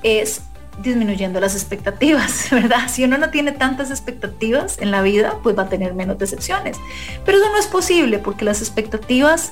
es 0.03 0.41
disminuyendo 0.81 1.39
las 1.39 1.55
expectativas, 1.55 2.47
¿verdad? 2.51 2.87
Si 2.87 3.03
uno 3.03 3.17
no 3.17 3.29
tiene 3.29 3.51
tantas 3.51 3.89
expectativas 3.91 4.77
en 4.79 4.91
la 4.91 5.01
vida, 5.01 5.35
pues 5.43 5.57
va 5.57 5.63
a 5.63 5.69
tener 5.69 5.93
menos 5.93 6.17
decepciones. 6.17 6.77
Pero 7.25 7.37
eso 7.37 7.51
no 7.51 7.57
es 7.57 7.67
posible 7.67 8.19
porque 8.19 8.45
las 8.45 8.61
expectativas 8.61 9.51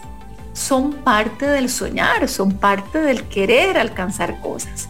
son 0.53 0.93
parte 0.93 1.45
del 1.45 1.69
soñar, 1.69 2.27
son 2.27 2.53
parte 2.53 2.99
del 2.99 3.23
querer 3.23 3.77
alcanzar 3.77 4.39
cosas. 4.41 4.89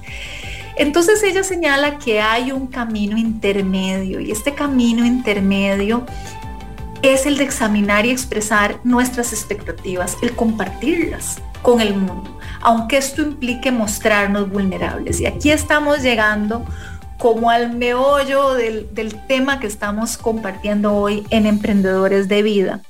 Entonces 0.78 1.24
ella 1.24 1.44
señala 1.44 1.98
que 1.98 2.22
hay 2.22 2.52
un 2.52 2.68
camino 2.68 3.18
intermedio 3.18 4.20
y 4.20 4.32
este 4.32 4.54
camino 4.54 5.06
intermedio 5.06 6.06
es 7.02 7.26
el 7.26 7.38
de 7.38 7.44
examinar 7.44 8.06
y 8.06 8.12
expresar 8.12 8.80
nuestras 8.84 9.34
expectativas, 9.34 10.18
el 10.22 10.36
compartirlas 10.36 11.40
con 11.62 11.82
el 11.82 11.96
mundo 11.96 12.37
aunque 12.62 12.98
esto 12.98 13.22
implique 13.22 13.72
mostrarnos 13.72 14.50
vulnerables. 14.50 15.20
Y 15.20 15.26
aquí 15.26 15.52
estamos 15.52 16.02
llegando 16.02 16.66
como 17.18 17.50
al 17.50 17.74
meollo 17.74 18.54
del, 18.54 18.88
tema 19.28 19.60
que 19.60 19.68
estamos 19.68 20.18
compartiendo 20.18 20.94
hoy 20.94 21.26
en 21.30 21.46
Emprendedores 21.46 22.28
de 22.28 22.44
Vida, 22.44 22.82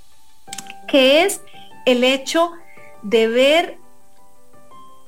que 0.87 1.23
es 1.23 1.41
el 1.85 2.03
hecho 2.03 2.51
de 3.03 3.27
ver 3.27 3.77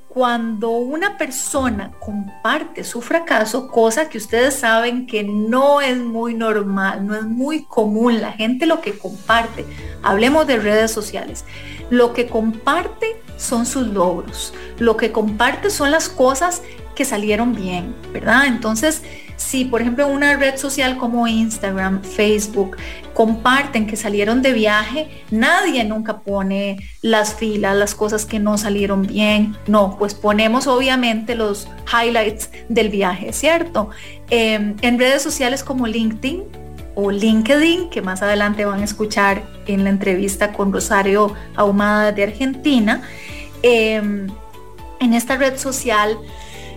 cuando 0.07 0.71
una 0.71 1.17
persona 1.17 1.91
comparte 1.99 2.83
su 2.83 3.01
fracaso, 3.01 3.67
cosa 3.67 4.09
que 4.09 4.17
ustedes 4.17 4.55
saben 4.55 5.05
que 5.05 5.23
no 5.23 5.81
es 5.81 5.97
muy 5.97 6.33
normal, 6.33 7.05
no 7.05 7.15
es 7.15 7.23
muy 7.23 7.63
común, 7.65 8.19
la 8.19 8.31
gente 8.31 8.65
lo 8.65 8.81
que 8.81 8.97
comparte, 8.97 9.65
hablemos 10.01 10.47
de 10.47 10.57
redes 10.57 10.91
sociales, 10.91 11.45
lo 11.89 12.13
que 12.13 12.27
comparte 12.27 13.21
son 13.37 13.65
sus 13.65 13.87
logros, 13.87 14.53
lo 14.77 14.97
que 14.97 15.11
comparte 15.11 15.69
son 15.69 15.91
las 15.91 16.09
cosas 16.09 16.61
que 16.95 17.05
salieron 17.05 17.55
bien, 17.55 17.95
¿verdad? 18.11 18.47
Entonces, 18.47 19.03
si 19.37 19.63
por 19.63 19.81
ejemplo 19.81 20.05
una 20.07 20.35
red 20.35 20.57
social 20.57 20.97
como 20.97 21.25
Instagram, 21.25 22.03
Facebook, 22.03 22.75
comparten 23.13 23.87
que 23.87 23.95
salieron 23.95 24.41
de 24.41 24.51
viaje, 24.51 25.23
nadie 25.31 25.85
nunca 25.85 26.19
pone 26.19 26.77
las 27.01 27.35
filas, 27.35 27.77
las 27.77 27.95
cosas 27.95 28.25
que 28.25 28.39
no 28.39 28.57
salieron 28.57 29.03
bien. 29.03 29.55
No, 29.65 29.95
pues 29.97 30.13
ponemos 30.13 30.67
obviamente 30.67 31.35
los 31.35 31.69
highlights 31.91 32.49
del 32.67 32.89
viaje, 32.89 33.31
¿cierto? 33.31 33.89
Em, 34.29 34.75
en 34.81 34.99
redes 34.99 35.21
sociales 35.21 35.63
como 35.63 35.87
LinkedIn, 35.87 36.43
LinkedIn, 37.09 37.89
que 37.89 38.01
más 38.01 38.21
adelante 38.21 38.65
van 38.65 38.81
a 38.81 38.83
escuchar 38.83 39.43
en 39.65 39.83
la 39.83 39.89
entrevista 39.89 40.51
con 40.51 40.73
Rosario 40.73 41.33
Ahumada 41.55 42.11
de 42.11 42.23
Argentina. 42.23 43.01
Em, 43.61 44.27
en 44.99 45.13
esta 45.13 45.37
red 45.37 45.57
social 45.57 46.17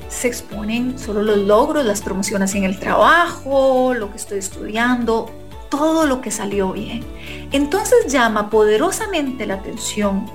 se 0.09 0.29
exponen 0.29 0.99
solo 0.99 1.23
los 1.23 1.39
logros, 1.39 1.85
las 1.85 2.03
promociones 2.03 2.55
en 2.55 2.65
el 2.65 2.79
trabajo, 2.79 3.95
lo 3.95 4.11
que 4.11 4.17
estoy 4.17 4.39
estudiando, 4.39 5.31
todo 5.71 6.07
lo 6.07 6.21
que 6.21 6.31
salió 6.31 6.73
bien. 6.73 7.03
Entonces 7.51 8.13
llama 8.13 8.51
poderosamente 8.51 9.47
la 9.47 9.55
atención 9.55 10.27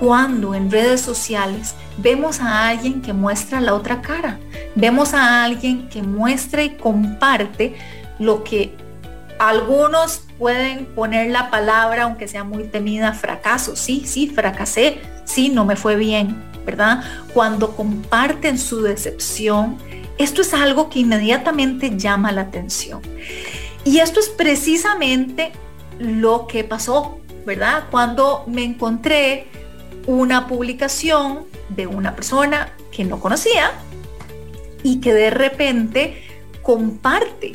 cuando 0.00 0.54
en 0.54 0.70
redes 0.70 1.00
sociales 1.00 1.74
vemos 1.98 2.40
a 2.40 2.68
alguien 2.68 3.00
que 3.00 3.12
muestra 3.12 3.60
la 3.60 3.74
otra 3.74 4.02
cara, 4.02 4.38
vemos 4.74 5.14
a 5.14 5.44
alguien 5.44 5.88
que 5.88 6.02
muestra 6.02 6.64
y 6.64 6.70
comparte 6.70 7.76
lo 8.18 8.42
que 8.44 8.76
algunos 9.38 10.22
pueden 10.38 10.86
poner 10.86 11.30
la 11.30 11.50
palabra, 11.50 12.04
aunque 12.04 12.28
sea 12.28 12.44
muy 12.44 12.64
temida, 12.64 13.12
fracaso. 13.12 13.76
Sí, 13.76 14.04
sí, 14.06 14.28
fracasé, 14.28 15.00
sí, 15.24 15.48
no 15.48 15.64
me 15.64 15.76
fue 15.76 15.96
bien. 15.96 16.54
¿verdad? 16.64 17.04
Cuando 17.32 17.76
comparten 17.76 18.58
su 18.58 18.82
decepción, 18.82 19.76
esto 20.18 20.42
es 20.42 20.54
algo 20.54 20.88
que 20.88 21.00
inmediatamente 21.00 21.96
llama 21.96 22.32
la 22.32 22.42
atención. 22.42 23.00
Y 23.84 23.98
esto 23.98 24.20
es 24.20 24.28
precisamente 24.28 25.52
lo 25.98 26.46
que 26.46 26.64
pasó, 26.64 27.18
¿verdad? 27.44 27.84
Cuando 27.90 28.44
me 28.46 28.64
encontré 28.64 29.48
una 30.06 30.46
publicación 30.46 31.44
de 31.68 31.86
una 31.86 32.14
persona 32.14 32.72
que 32.90 33.04
no 33.04 33.20
conocía 33.20 33.72
y 34.82 35.00
que 35.00 35.12
de 35.12 35.30
repente 35.30 36.22
comparte 36.62 37.52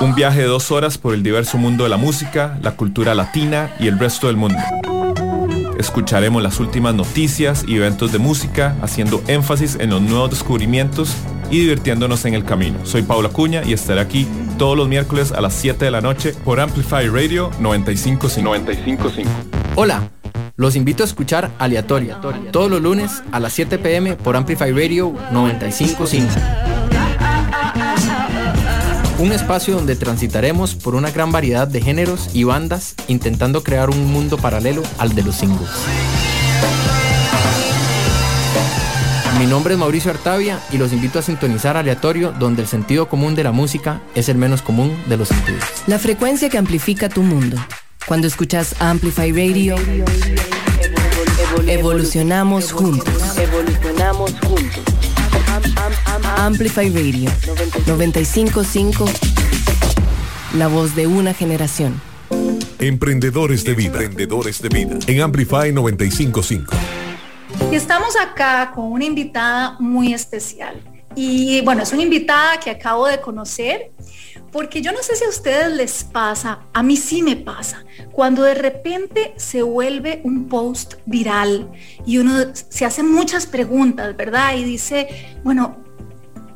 un 0.00 0.14
viaje 0.14 0.42
de 0.42 0.46
dos 0.46 0.70
horas 0.70 0.96
por 0.96 1.12
el 1.12 1.22
diverso 1.22 1.58
mundo 1.58 1.84
de 1.84 1.90
la 1.90 1.96
música, 1.96 2.56
la 2.62 2.72
cultura 2.76 3.14
latina 3.14 3.74
y 3.80 3.88
el 3.88 3.98
resto 3.98 4.28
del 4.28 4.36
mundo. 4.36 4.58
Escucharemos 5.76 6.42
las 6.42 6.60
últimas 6.60 6.94
noticias 6.94 7.64
y 7.66 7.76
eventos 7.76 8.12
de 8.12 8.18
música, 8.18 8.76
haciendo 8.80 9.22
énfasis 9.26 9.76
en 9.80 9.90
los 9.90 10.00
nuevos 10.00 10.30
descubrimientos 10.30 11.14
y 11.50 11.60
divirtiéndonos 11.60 12.24
en 12.26 12.34
el 12.34 12.44
camino. 12.44 12.78
Soy 12.84 13.02
Paula 13.02 13.28
Cuña 13.30 13.62
y 13.64 13.72
estaré 13.72 14.00
aquí 14.00 14.28
todos 14.56 14.76
los 14.76 14.88
miércoles 14.88 15.32
a 15.32 15.40
las 15.40 15.54
7 15.54 15.84
de 15.84 15.90
la 15.90 16.00
noche 16.00 16.34
por 16.44 16.60
Amplify 16.60 17.08
Radio 17.08 17.50
955. 17.58 19.08
Hola, 19.74 20.10
los 20.58 20.74
invito 20.74 21.04
a 21.04 21.06
escuchar 21.06 21.52
Aleatoria 21.58 22.20
todos 22.50 22.68
los 22.68 22.82
lunes 22.82 23.22
a 23.30 23.38
las 23.38 23.52
7 23.52 23.78
pm 23.78 24.16
por 24.16 24.36
Amplify 24.36 24.72
Radio 24.72 25.14
955 25.30 26.34
un 29.20 29.32
espacio 29.32 29.76
donde 29.76 29.94
transitaremos 29.94 30.74
por 30.74 30.96
una 30.96 31.12
gran 31.12 31.30
variedad 31.30 31.66
de 31.68 31.80
géneros 31.80 32.30
y 32.34 32.42
bandas 32.42 32.96
intentando 33.06 33.62
crear 33.62 33.88
un 33.88 34.12
mundo 34.12 34.36
paralelo 34.36 34.82
al 34.98 35.14
de 35.14 35.22
los 35.24 35.36
singles. 35.36 35.68
Mi 39.40 39.46
nombre 39.46 39.74
es 39.74 39.80
Mauricio 39.80 40.12
Artavia 40.12 40.60
y 40.70 40.78
los 40.78 40.92
invito 40.92 41.18
a 41.18 41.22
sintonizar 41.22 41.76
aleatorio 41.76 42.32
donde 42.32 42.62
el 42.62 42.68
sentido 42.68 43.08
común 43.08 43.34
de 43.34 43.42
la 43.44 43.50
música 43.50 44.02
es 44.14 44.28
el 44.28 44.38
menos 44.38 44.62
común 44.62 44.96
de 45.08 45.16
los 45.16 45.28
sentidos. 45.28 45.64
La 45.88 45.98
frecuencia 45.98 46.48
que 46.48 46.58
amplifica 46.58 47.08
tu 47.08 47.22
mundo. 47.22 47.56
Cuando 48.08 48.26
escuchas 48.26 48.74
Amplify 48.78 49.32
Radio, 49.32 49.76
evolucionamos 51.66 52.72
juntos. 52.72 53.36
Evolucionamos 53.36 54.32
juntos. 54.40 54.80
Amplify 56.38 56.88
Radio 56.88 57.30
955 57.86 59.04
La 60.54 60.68
voz 60.68 60.96
de 60.96 61.06
una 61.06 61.34
generación. 61.34 62.00
Emprendedores 62.78 63.62
de 63.64 63.74
vida. 63.74 64.02
Emprendedores 64.02 64.62
de 64.62 64.70
vida. 64.70 64.98
En 65.06 65.20
Amplify 65.20 65.70
955. 65.70 66.74
Y 67.70 67.74
estamos 67.74 68.16
acá 68.16 68.72
con 68.74 68.90
una 68.90 69.04
invitada 69.04 69.76
muy 69.80 70.14
especial. 70.14 70.80
Y 71.14 71.60
bueno, 71.60 71.82
es 71.82 71.92
una 71.92 72.04
invitada 72.04 72.58
que 72.58 72.70
acabo 72.70 73.06
de 73.06 73.20
conocer 73.20 73.90
porque 74.52 74.80
yo 74.80 74.92
no 74.92 75.02
sé 75.02 75.16
si 75.16 75.24
a 75.24 75.28
ustedes 75.28 75.72
les 75.72 76.04
pasa, 76.04 76.60
a 76.72 76.82
mí 76.82 76.96
sí 76.96 77.22
me 77.22 77.36
pasa, 77.36 77.84
cuando 78.12 78.42
de 78.42 78.54
repente 78.54 79.34
se 79.36 79.62
vuelve 79.62 80.20
un 80.24 80.48
post 80.48 80.94
viral 81.06 81.70
y 82.06 82.18
uno 82.18 82.32
se 82.54 82.84
hace 82.84 83.02
muchas 83.02 83.46
preguntas, 83.46 84.16
¿verdad? 84.16 84.56
Y 84.56 84.64
dice, 84.64 85.36
bueno, 85.44 85.76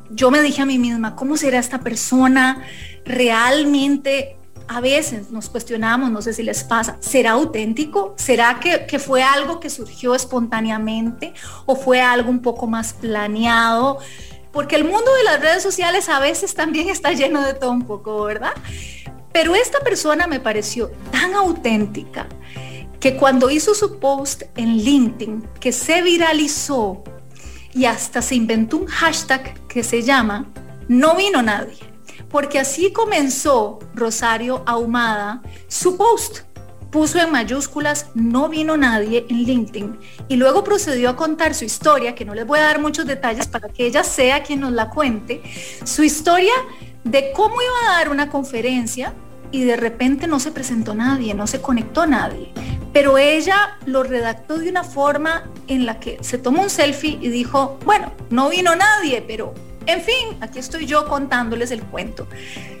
yo 0.09 0.31
me 0.31 0.41
dije 0.41 0.61
a 0.61 0.65
mí 0.65 0.77
misma, 0.77 1.15
¿cómo 1.15 1.37
será 1.37 1.59
esta 1.59 1.79
persona 1.79 2.63
realmente? 3.05 4.37
A 4.67 4.79
veces 4.79 5.29
nos 5.29 5.49
cuestionamos, 5.49 6.09
no 6.09 6.21
sé 6.21 6.33
si 6.33 6.41
les 6.41 6.63
pasa, 6.63 6.97
¿será 7.01 7.31
auténtico? 7.31 8.15
¿Será 8.17 8.59
que, 8.59 8.85
que 8.85 8.97
fue 8.97 9.21
algo 9.21 9.59
que 9.59 9.69
surgió 9.69 10.15
espontáneamente 10.15 11.33
o 11.65 11.75
fue 11.75 12.01
algo 12.01 12.29
un 12.29 12.41
poco 12.41 12.65
más 12.65 12.93
planeado? 12.93 13.99
Porque 14.53 14.75
el 14.75 14.85
mundo 14.85 15.13
de 15.15 15.23
las 15.23 15.41
redes 15.41 15.63
sociales 15.63 16.07
a 16.07 16.19
veces 16.19 16.53
también 16.53 16.87
está 16.87 17.11
lleno 17.11 17.43
de 17.43 17.55
todo 17.55 17.71
un 17.71 17.81
poco, 17.81 18.23
¿verdad? 18.23 18.53
Pero 19.33 19.55
esta 19.55 19.79
persona 19.79 20.27
me 20.27 20.39
pareció 20.39 20.91
tan 21.11 21.33
auténtica 21.33 22.27
que 22.99 23.17
cuando 23.17 23.49
hizo 23.49 23.73
su 23.73 23.99
post 23.99 24.43
en 24.55 24.77
LinkedIn, 24.77 25.49
que 25.59 25.73
se 25.73 26.03
viralizó 26.03 27.03
y 27.73 27.85
hasta 27.85 28.21
se 28.21 28.35
inventó 28.35 28.77
un 28.77 28.85
hashtag 28.85 29.67
que 29.67 29.83
se 29.83 30.03
llama 30.03 30.45
No 30.87 31.15
vino 31.15 31.41
nadie, 31.41 31.79
porque 32.29 32.59
así 32.59 32.93
comenzó 32.93 33.79
Rosario 33.95 34.61
Ahumada 34.67 35.41
su 35.67 35.97
post 35.97 36.41
puso 36.93 37.19
en 37.19 37.31
mayúsculas 37.31 38.11
no 38.13 38.49
vino 38.49 38.77
nadie 38.77 39.25
en 39.27 39.43
LinkedIn 39.45 39.97
y 40.27 40.35
luego 40.35 40.63
procedió 40.63 41.09
a 41.09 41.15
contar 41.15 41.55
su 41.55 41.65
historia, 41.65 42.13
que 42.13 42.23
no 42.23 42.35
les 42.35 42.45
voy 42.45 42.59
a 42.59 42.65
dar 42.65 42.79
muchos 42.79 43.07
detalles 43.07 43.47
para 43.47 43.67
que 43.67 43.87
ella 43.87 44.03
sea 44.03 44.43
quien 44.43 44.59
nos 44.59 44.73
la 44.73 44.91
cuente, 44.91 45.41
su 45.83 46.03
historia 46.03 46.53
de 47.03 47.31
cómo 47.35 47.55
iba 47.55 47.91
a 47.91 47.97
dar 47.97 48.09
una 48.09 48.29
conferencia 48.29 49.11
y 49.51 49.63
de 49.63 49.75
repente 49.75 50.27
no 50.27 50.39
se 50.39 50.51
presentó 50.51 50.93
nadie, 50.93 51.33
no 51.33 51.47
se 51.47 51.61
conectó 51.61 52.05
nadie. 52.05 52.53
Pero 52.93 53.17
ella 53.17 53.79
lo 53.87 54.03
redactó 54.03 54.59
de 54.59 54.69
una 54.69 54.83
forma 54.83 55.49
en 55.67 55.87
la 55.87 55.99
que 55.99 56.19
se 56.21 56.37
tomó 56.37 56.61
un 56.61 56.69
selfie 56.69 57.17
y 57.19 57.29
dijo, 57.29 57.79
bueno, 57.85 58.11
no 58.29 58.49
vino 58.49 58.75
nadie, 58.75 59.23
pero 59.27 59.55
en 59.85 60.01
fin, 60.01 60.37
aquí 60.41 60.59
estoy 60.59 60.85
yo 60.85 61.07
contándoles 61.07 61.71
el 61.71 61.83
cuento. 61.83 62.27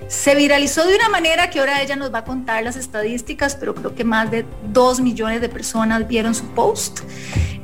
Se 0.07 0.35
viralizó 0.35 0.85
de 0.85 0.95
una 0.95 1.09
manera 1.09 1.49
que 1.49 1.59
ahora 1.59 1.81
ella 1.81 1.95
nos 1.95 2.13
va 2.13 2.19
a 2.19 2.23
contar 2.23 2.63
las 2.63 2.75
estadísticas, 2.75 3.55
pero 3.55 3.73
creo 3.75 3.95
que 3.95 4.03
más 4.03 4.29
de 4.31 4.45
dos 4.71 4.99
millones 4.99 5.41
de 5.41 5.49
personas 5.49 6.07
vieron 6.07 6.35
su 6.35 6.45
post. 6.49 7.01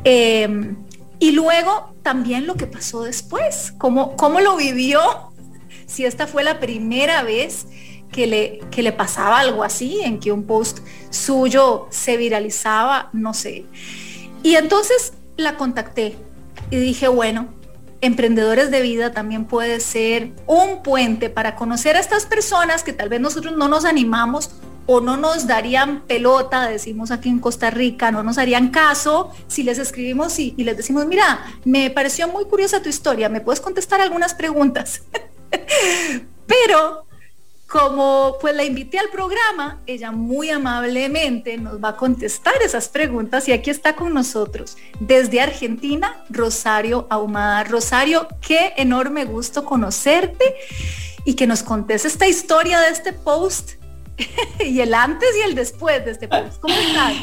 Em, 0.04 0.78
y 1.20 1.32
luego 1.32 1.94
también 2.02 2.48
lo 2.48 2.56
que 2.56 2.66
pasó 2.66 3.04
después, 3.04 3.74
cómo, 3.78 4.16
cómo 4.16 4.40
lo 4.40 4.56
vivió, 4.56 5.02
si 5.86 6.06
esta 6.06 6.28
fue 6.28 6.44
la 6.44 6.60
primera 6.60 7.24
vez 7.24 7.68
que 8.12 8.28
le, 8.28 8.60
que 8.72 8.82
le 8.82 8.92
pasaba 8.92 9.40
algo 9.40 9.64
así, 9.64 10.02
en 10.02 10.20
que 10.20 10.32
un 10.32 10.44
post 10.44 10.80
suyo 11.10 11.88
se 11.92 12.18
viralizaba, 12.18 13.10
no 13.14 13.34
sé. 13.34 13.66
Y 14.44 14.56
entonces 14.56 15.14
la 15.36 15.58
contacté 15.58 16.16
y 16.72 16.78
dije, 16.78 17.08
bueno, 17.08 17.59
emprendedores 18.02 18.72
de 18.72 18.82
vida 18.82 19.12
también 19.12 19.46
puede 19.46 19.80
ser 19.80 20.32
un 20.48 20.84
puente 20.84 21.30
para 21.30 21.56
conocer 21.56 21.96
a 21.96 22.00
estas 22.00 22.26
personas 22.26 22.84
que 22.84 22.94
tal 22.94 23.10
vez 23.10 23.20
nosotros 23.20 23.56
no 23.56 23.68
nos 23.68 23.86
animamos 23.86 24.52
o 24.86 25.02
no 25.02 25.18
nos 25.18 25.46
darían 25.46 26.02
pelota, 26.08 26.68
decimos 26.68 27.12
aquí 27.12 27.30
en 27.30 27.40
Costa 27.40 27.70
Rica, 27.70 28.10
no 28.10 28.24
nos 28.24 28.40
harían 28.40 28.70
caso 28.70 29.32
si 29.48 29.62
les 29.62 29.78
escribimos 29.78 30.40
y, 30.40 30.56
les 30.58 30.78
decimos, 30.78 31.06
mira, 31.06 31.46
me 31.64 31.92
pareció 31.92 32.28
muy 32.28 32.46
curiosa 32.46 32.82
tu 32.82 32.90
historia, 32.90 33.30
¿me 33.30 33.40
puedes 33.40 33.62
contestar 33.62 34.02
algunas 34.02 34.34
preguntas? 34.34 35.04
Pero 36.48 37.06
como 37.70 38.36
pues 38.42 38.56
la 38.56 38.66
invité 38.66 38.98
al 38.98 39.10
programa, 39.10 39.80
ella 39.86 40.12
muy 40.12 40.50
amablemente 40.50 41.56
nos 41.58 41.82
va 41.82 41.90
a 41.90 41.96
contestar 41.96 42.56
esas 42.66 42.90
preguntas 42.90 43.48
y 43.48 43.52
aquí 43.52 43.70
está 43.70 43.96
con 43.96 44.12
nosotros 44.14 44.76
desde 45.00 45.40
Argentina, 45.40 46.24
Rosario 46.30 47.06
Ahumada. 47.12 47.64
Rosario, 47.66 48.28
qué 48.42 48.74
enorme 48.76 49.24
gusto 49.26 49.66
conocerte 49.66 50.56
y 51.26 51.36
que 51.36 51.46
nos 51.46 51.62
contes 51.62 52.06
esta 52.06 52.28
historia 52.28 52.80
de 52.80 52.90
este 52.90 53.14
post 53.14 53.74
y 54.66 54.80
el 54.80 54.96
antes 54.96 55.30
y 55.38 55.48
el 55.48 55.54
después 55.54 56.04
de 56.06 56.12
este 56.12 56.28
post. 56.28 56.60
¿Cómo 56.60 56.74
estás? 56.74 57.14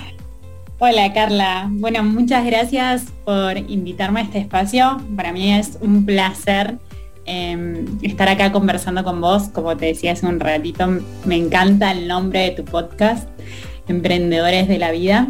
Hola 0.78 1.12
Carla, 1.12 1.66
bueno, 1.70 2.04
muchas 2.04 2.44
gracias 2.46 3.06
por 3.24 3.56
invitarme 3.56 4.20
a 4.20 4.22
este 4.24 4.38
espacio. 4.38 5.02
Para 5.16 5.32
mí 5.32 5.54
es 5.54 5.76
un 5.80 6.06
placer 6.06 6.78
Em, 7.26 7.98
estar 8.02 8.28
acá 8.28 8.52
conversando 8.52 9.02
con 9.02 9.20
vos. 9.20 9.48
Como 9.48 9.76
te 9.76 9.86
decía 9.86 10.12
hace 10.12 10.26
un 10.26 10.38
ratito, 10.38 10.86
me 11.24 11.36
encanta 11.36 11.90
el 11.90 12.06
nombre 12.06 12.40
de 12.40 12.50
tu 12.52 12.64
podcast, 12.64 13.28
Emprendedores 13.88 14.68
de 14.68 14.78
la 14.78 14.92
Vida. 14.92 15.26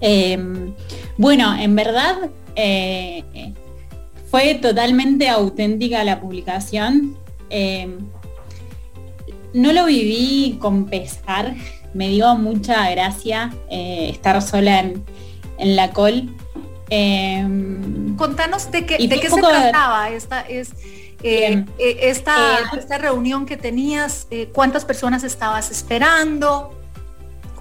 Em, 0.00 0.74
bueno, 1.16 1.56
en 1.56 1.76
verdad 1.76 2.30
eh, 2.56 3.22
fue 4.28 4.54
totalmente 4.56 5.28
auténtica 5.28 6.02
la 6.02 6.20
publicación. 6.20 7.16
Em, 7.48 7.98
no 9.54 9.72
lo 9.72 9.84
viví 9.86 10.56
con 10.58 10.86
pesar, 10.86 11.54
me 11.94 12.08
dio 12.08 12.34
mucha 12.34 12.90
gracia 12.90 13.54
eh, 13.70 14.08
estar 14.10 14.42
sola 14.42 14.80
en, 14.80 15.04
en 15.58 15.76
la 15.76 15.90
col 15.90 16.34
Em, 16.94 18.14
Contanos 18.16 18.70
de 18.70 18.84
qué, 18.84 18.98
de 18.98 19.18
qué 19.18 19.30
se 19.30 19.40
trataba 19.40 20.10
esta, 20.10 20.42
es, 20.42 20.72
eh, 21.22 21.64
eh, 21.78 21.98
esta, 22.02 22.34
eh, 22.36 22.78
esta, 22.78 22.98
reunión 22.98 23.46
que 23.46 23.56
tenías, 23.56 24.28
cuántas 24.52 24.84
personas 24.84 25.24
estabas 25.24 25.70
esperando. 25.70 26.78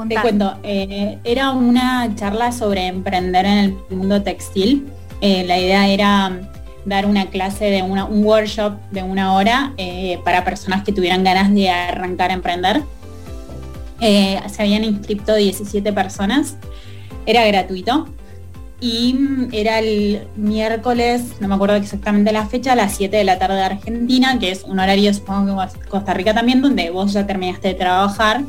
Te 0.10 0.20
cuento, 0.20 0.58
era 0.63 1.52
una 1.52 2.13
charla 2.15 2.52
sobre 2.52 2.88
emprender 2.88 3.46
en 3.46 3.58
el 3.58 3.78
mundo 3.89 4.22
textil. 4.22 4.91
la 5.22 5.58
idea 5.58 5.88
era 5.88 6.50
dar 6.84 7.06
una 7.06 7.28
clase 7.28 7.65
de 7.65 7.84
una, 7.84 8.04
un 8.04 8.26
workshop 8.26 8.74
de 8.91 9.02
una 9.04 9.34
hora 9.34 9.74
para 10.26 10.44
personas 10.44 10.84
que 10.84 10.91
tuvieran 10.91 11.24
ganas 11.24 11.54
de 11.54 11.70
arrancar 11.70 12.32
a 12.32 12.34
emprender. 12.34 12.82
se 14.02 14.62
habían 14.62 14.84
inscrito 14.84 15.36
17 15.36 15.94
personas, 15.94 16.58
era 17.26 17.46
gratuito 17.46 18.08
y 18.82 19.48
era 19.52 19.78
el 19.78 20.28
miércoles, 20.36 21.22
no 21.39 21.48
me 21.48 21.54
acuerdo 21.54 21.76
exactamente 21.76 22.32
la 22.32 22.48
fecha, 22.48 22.76
las 22.76 22.98
7 22.98 23.15
de 23.15 23.24
la 23.24 23.38
tarde 23.38 23.58
de 23.58 23.63
Argentina, 23.63 24.39
que 24.39 24.50
es 24.50 24.63
un 24.63 24.80
horario 24.80 25.13
supongo 25.13 25.62
que 25.62 25.88
Costa 25.88 26.15
Rica 26.15 26.34
también, 26.34 26.63
donde 26.63 26.89
vos 26.89 27.13
ya 27.13 27.28
terminaste 27.28 27.70
de 27.70 27.74
trabajar 27.76 28.41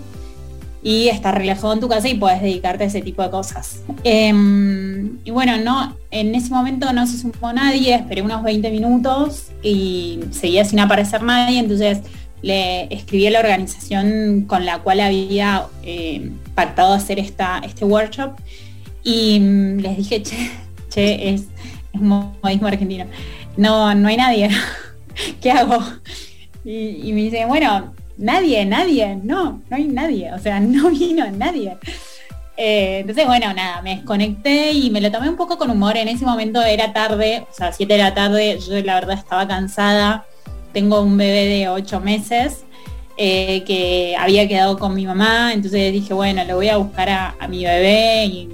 y 0.82 1.08
estás 1.08 1.34
relajado 1.34 1.74
en 1.74 1.80
tu 1.80 1.88
casa 1.88 2.08
y 2.08 2.14
puedes 2.14 2.40
dedicarte 2.40 2.84
a 2.84 2.86
ese 2.86 3.02
tipo 3.02 3.22
de 3.22 3.28
cosas. 3.28 3.82
Em, 4.04 5.18
y 5.22 5.30
bueno, 5.30 5.58
no, 5.58 5.96
en 6.10 6.34
ese 6.34 6.48
momento 6.48 6.90
no 6.94 7.06
se 7.06 7.18
sumó 7.18 7.52
nadie, 7.52 7.94
esperé 7.94 8.22
unos 8.22 8.42
20 8.42 8.70
minutos 8.70 9.48
y 9.62 10.20
seguía 10.30 10.64
sin 10.64 10.80
aparecer 10.80 11.22
nadie, 11.22 11.58
entonces 11.58 11.98
le 12.40 12.92
escribí 12.92 13.26
a 13.26 13.32
la 13.32 13.40
organización 13.40 14.46
con 14.48 14.64
la 14.64 14.78
cual 14.78 15.00
había 15.00 15.66
eh, 15.82 16.30
pactado 16.54 16.94
hacer 16.94 17.18
esta, 17.18 17.60
este 17.64 17.84
workshop 17.84 18.32
y 19.02 19.40
mm, 19.40 19.78
les 19.78 19.96
dije, 19.96 20.22
che, 20.22 20.50
che, 20.90 21.30
es, 21.30 21.46
un 21.94 22.08
modismo 22.42 22.68
argentino. 22.68 23.06
No, 23.56 23.94
no 23.94 24.08
hay 24.08 24.16
nadie. 24.16 24.48
¿Qué 25.40 25.50
hago? 25.50 25.82
Y, 26.64 27.12
me 27.12 27.22
dice, 27.22 27.44
bueno, 27.46 27.94
nadie, 28.16 28.64
nadie, 28.64 29.18
no, 29.22 29.60
no 29.68 29.76
hay 29.76 29.84
nadie. 29.84 30.32
O 30.32 30.38
sea, 30.38 30.60
no 30.60 30.90
vino 30.90 31.30
nadie. 31.30 31.76
Eh, 32.56 32.98
entonces, 33.00 33.26
bueno, 33.26 33.52
nada, 33.52 33.82
me 33.82 33.96
desconecté 33.96 34.72
y 34.72 34.90
me 34.90 35.00
lo 35.00 35.10
tomé 35.10 35.28
un 35.28 35.36
poco 35.36 35.58
con 35.58 35.70
humor. 35.70 35.96
En 35.96 36.08
ese 36.08 36.24
momento 36.24 36.62
era 36.62 36.92
tarde, 36.92 37.46
o 37.50 37.54
sea, 37.54 37.72
7 37.72 37.92
de 37.92 37.98
la 37.98 38.14
tarde, 38.14 38.58
yo 38.58 38.80
la 38.82 38.94
verdad 38.94 39.18
estaba 39.18 39.46
cansada. 39.46 40.26
Tengo 40.72 41.02
un 41.02 41.16
bebé 41.16 41.46
de 41.46 41.68
8 41.68 42.00
meses 42.00 42.64
eh, 43.16 43.62
que 43.64 44.16
había 44.18 44.48
quedado 44.48 44.78
con 44.78 44.94
mi 44.94 45.06
mamá, 45.06 45.52
entonces 45.52 45.92
dije, 45.92 46.14
bueno, 46.14 46.42
le 46.44 46.54
voy 46.54 46.68
a 46.68 46.78
buscar 46.78 47.10
a, 47.10 47.48
mi 47.48 47.64
bebé 47.64 48.24
y, 48.24 48.48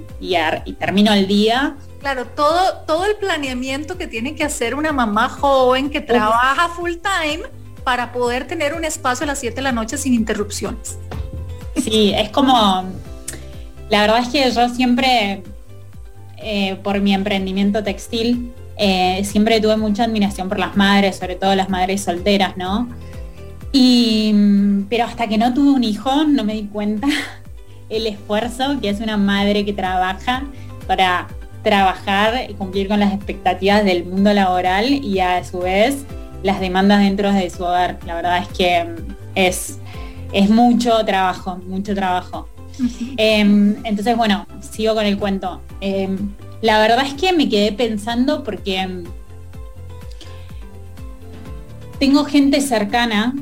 termino 0.77 1.13
el 1.13 1.27
día. 1.27 1.77
Claro, 1.99 2.25
todo, 2.25 2.83
todo 2.85 3.05
el 3.05 3.15
planeamiento 3.15 3.97
que 3.97 4.07
tiene 4.07 4.35
que 4.35 4.43
hacer 4.43 4.75
una 4.75 4.91
mamá 4.91 5.29
joven 5.29 5.89
que 5.89 6.01
trabaja 6.01 6.69
full 6.69 6.93
time 6.93 7.43
para 7.83 8.11
poder 8.11 8.47
tener 8.47 8.73
un 8.73 8.83
espacio 8.83 9.23
a 9.23 9.27
las 9.27 9.39
7 9.39 9.55
de 9.55 9.61
la 9.61 9.71
noche 9.71 9.97
sin 9.97 10.13
interrupciones. 10.13 10.97
Sí, 11.77 12.13
es 12.15 12.29
como, 12.29 12.83
la 13.89 14.01
verdad 14.01 14.19
es 14.19 14.27
que 14.27 14.51
yo 14.51 14.69
siempre, 14.69 15.43
eh, 16.37 16.77
por 16.83 16.99
mi 16.99 17.13
emprendimiento 17.13 17.83
textil, 17.83 18.53
eh, 18.77 19.23
siempre 19.25 19.59
tuve 19.59 19.77
mucha 19.77 20.03
admiración 20.03 20.49
por 20.49 20.59
las 20.59 20.77
madres, 20.77 21.17
sobre 21.17 21.35
todo 21.35 21.55
las 21.55 21.69
madres 21.69 22.03
solteras, 22.03 22.55
¿no? 22.57 22.89
Y, 23.71 24.33
pero 24.89 25.05
hasta 25.05 25.27
que 25.27 25.37
no 25.37 25.53
tuve 25.53 25.71
un 25.71 25.83
hijo 25.83 26.23
no 26.23 26.43
me 26.43 26.53
di 26.53 26.63
cuenta 26.63 27.07
el 27.89 28.07
esfuerzo 28.07 28.79
que 28.81 28.89
hace 28.89 29.03
una 29.03 29.17
madre 29.17 29.65
que 29.65 29.73
trabaja 29.73 30.43
para 30.87 31.27
trabajar 31.63 32.49
y 32.49 32.53
cumplir 32.53 32.87
con 32.87 32.99
las 32.99 33.13
expectativas 33.13 33.83
del 33.83 34.05
mundo 34.05 34.33
laboral 34.33 34.85
y 34.85 35.19
a 35.19 35.43
su 35.43 35.59
vez 35.59 36.05
las 36.41 36.59
demandas 36.59 37.01
dentro 37.01 37.31
de 37.31 37.49
su 37.49 37.63
hogar. 37.63 37.99
La 38.05 38.15
verdad 38.15 38.39
es 38.39 38.47
que 38.57 38.87
es, 39.35 39.77
es 40.31 40.49
mucho 40.49 41.03
trabajo, 41.05 41.57
mucho 41.67 41.93
trabajo. 41.93 42.47
Em, 43.17 43.75
entonces, 43.83 44.15
bueno, 44.15 44.47
sigo 44.61 44.95
con 44.95 45.05
el 45.05 45.17
cuento. 45.17 45.61
Em, 45.81 46.17
la 46.61 46.79
verdad 46.79 47.05
es 47.05 47.13
que 47.13 47.33
me 47.33 47.49
quedé 47.49 47.71
pensando 47.73 48.43
porque 48.43 49.03
tengo 51.99 52.23
gente 52.23 52.61
cercana 52.61 53.35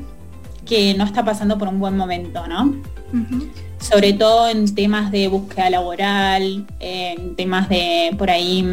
que 0.68 0.94
no 0.94 1.04
está 1.04 1.24
pasando 1.24 1.56
por 1.56 1.68
un 1.68 1.80
buen 1.80 1.96
momento, 1.96 2.46
¿no? 2.46 2.74
Sobre 3.80 4.12
todo 4.12 4.48
en 4.48 4.74
temas 4.74 5.10
de 5.10 5.28
búsqueda 5.28 5.70
laboral, 5.70 6.66
en 6.78 7.34
temas 7.36 7.68
de 7.68 8.14
por 8.18 8.30
ahí 8.30 8.64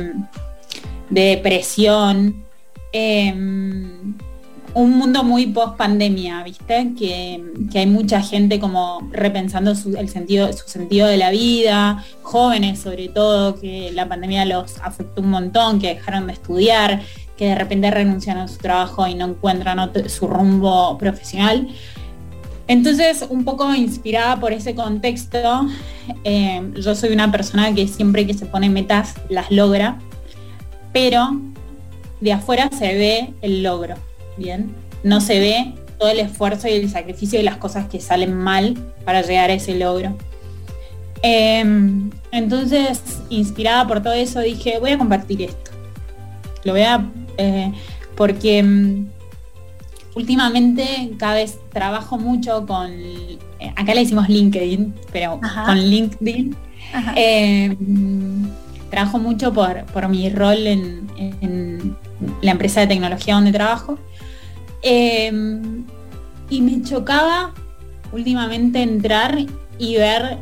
de 1.09 1.21
depresión. 1.21 2.43
Em, 2.91 4.15
un 4.75 4.97
mundo 4.97 5.23
muy 5.23 5.47
post 5.47 5.77
pandemia, 5.77 6.43
¿viste? 6.43 6.91
Que, 6.99 7.41
hay 7.73 7.87
mucha 7.87 8.21
gente 8.21 8.59
como 8.59 9.07
repensando 9.11 9.73
su, 9.73 9.95
el 9.95 10.09
sentido, 10.09 10.51
su 10.51 10.67
sentido 10.67 11.07
de 11.07 11.15
la 11.15 11.31
vida, 11.31 12.03
jóvenes 12.21 12.79
sobre 12.79 13.07
todo, 13.07 13.59
que 13.59 13.91
la 13.93 14.09
pandemia 14.09 14.43
los 14.43 14.77
afectó 14.81 15.21
un 15.21 15.29
montón, 15.29 15.79
que 15.79 15.95
dejaron 15.95 16.27
de 16.27 16.33
estudiar, 16.33 17.01
que 17.37 17.49
de 17.49 17.55
repente 17.55 17.91
renuncian 17.91 18.37
a 18.37 18.47
su 18.47 18.57
trabajo 18.57 19.07
y 19.07 19.15
no 19.15 19.25
encuentran 19.25 19.91
su 20.09 20.27
rumbo 20.27 20.97
profesional. 20.97 21.67
Entonces, 22.67 23.25
un 23.29 23.43
poco 23.43 23.73
inspirada 23.75 24.39
por 24.39 24.51
ese 24.51 24.73
contexto, 24.73 25.67
eh, 26.23 26.71
yo 26.75 26.95
soy 26.95 27.11
una 27.13 27.31
persona 27.31 27.73
que 27.73 27.87
siempre 27.87 28.25
que 28.25 28.33
se 28.33 28.45
pone 28.45 28.69
metas 28.69 29.15
las 29.29 29.51
logra, 29.51 29.99
pero 30.91 31.39
de 32.21 32.33
afuera 32.33 32.69
se 32.75 32.93
ve 32.95 33.33
el 33.41 33.61
logro, 33.61 33.95
¿bien? 34.37 34.73
No 35.03 35.21
se 35.21 35.39
ve 35.39 35.75
todo 35.99 36.09
el 36.09 36.19
esfuerzo 36.19 36.67
y 36.67 36.71
el 36.71 36.89
sacrificio 36.89 37.39
y 37.39 37.43
las 37.43 37.57
cosas 37.57 37.87
que 37.87 37.99
salen 37.99 38.33
mal 38.33 38.75
para 39.05 39.21
llegar 39.21 39.51
a 39.51 39.53
ese 39.53 39.75
logro. 39.75 40.17
Em, 41.21 42.09
entonces, 42.31 43.01
inspirada 43.29 43.87
por 43.87 44.01
todo 44.01 44.13
eso, 44.13 44.39
dije, 44.39 44.79
voy 44.79 44.91
a 44.91 44.97
compartir 44.97 45.43
esto. 45.43 45.74
Lo 46.65 46.73
voy 46.73 46.81
a 46.81 47.05
eh, 47.37 47.71
porque 48.17 48.61
mm, 48.61 49.07
últimamente 50.15 51.11
cada 51.17 51.35
vez 51.35 51.59
trabajo 51.71 52.17
mucho 52.17 52.65
con, 52.65 52.91
eh, 52.91 53.37
acá 53.75 53.93
le 53.93 54.01
decimos 54.01 54.27
LinkedIn, 54.27 54.93
pero 55.13 55.39
con 55.65 55.77
LinkedIn. 55.77 56.55
Eh, 57.15 57.75
mm, 57.79 58.45
trabajo 58.89 59.19
mucho 59.19 59.53
por, 59.53 60.09
mi 60.09 60.29
rol 60.29 60.67
en, 60.67 61.95
la 62.41 62.51
empresa 62.51 62.81
de 62.81 62.87
tecnología 62.87 63.35
donde 63.35 63.51
trabajo. 63.51 63.97
y 64.81 66.61
me 66.61 66.81
chocaba 66.83 67.53
últimamente 68.11 68.81
entrar 68.81 69.37
y 69.77 69.95
ver 69.97 70.39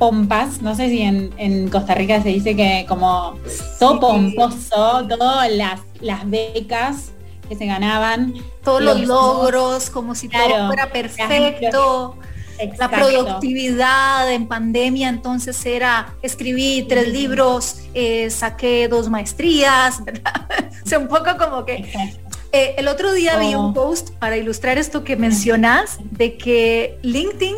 pompas, 0.00 0.62
no 0.62 0.74
sé 0.74 0.88
si 0.88 1.02
en, 1.02 1.68
Costa 1.68 1.94
Rica 1.94 2.22
se 2.22 2.30
dice 2.30 2.56
que 2.56 2.86
como 2.88 3.38
todo 3.78 4.00
pomposo, 4.00 5.06
todas 5.06 5.52
las, 5.52 5.80
las 6.00 6.28
becas 6.28 7.12
que 7.50 7.54
se 7.54 7.66
ganaban. 7.66 8.32
Todos 8.64 8.82
los, 8.82 9.00
logros, 9.00 9.90
como 9.90 10.14
si 10.14 10.28
todo 10.28 10.68
fuera 10.68 10.90
perfecto. 10.90 12.16
La 12.78 12.90
productividad 12.90 14.32
en 14.32 14.46
pandemia 14.46 15.08
entonces 15.08 15.64
era 15.66 16.14
escribí 16.22 16.86
tres 16.88 17.08
libros, 17.08 17.82
eh, 17.92 18.30
saqué 18.30 18.88
dos 18.88 19.10
maestrías, 19.10 20.02
¿verdad? 20.04 20.48
o 20.84 20.88
sea, 20.88 20.98
un 20.98 21.08
poco 21.08 21.36
como 21.38 21.64
que... 21.66 21.92
Eh, 22.52 22.74
el 22.78 22.88
otro 22.88 23.12
día 23.12 23.36
vi 23.38 23.54
un 23.54 23.66
oh. 23.66 23.74
post 23.74 24.10
para 24.14 24.36
ilustrar 24.36 24.76
esto 24.76 25.04
que 25.04 25.14
mencionas 25.14 25.98
de 26.10 26.36
que 26.36 26.98
LinkedIn 27.02 27.56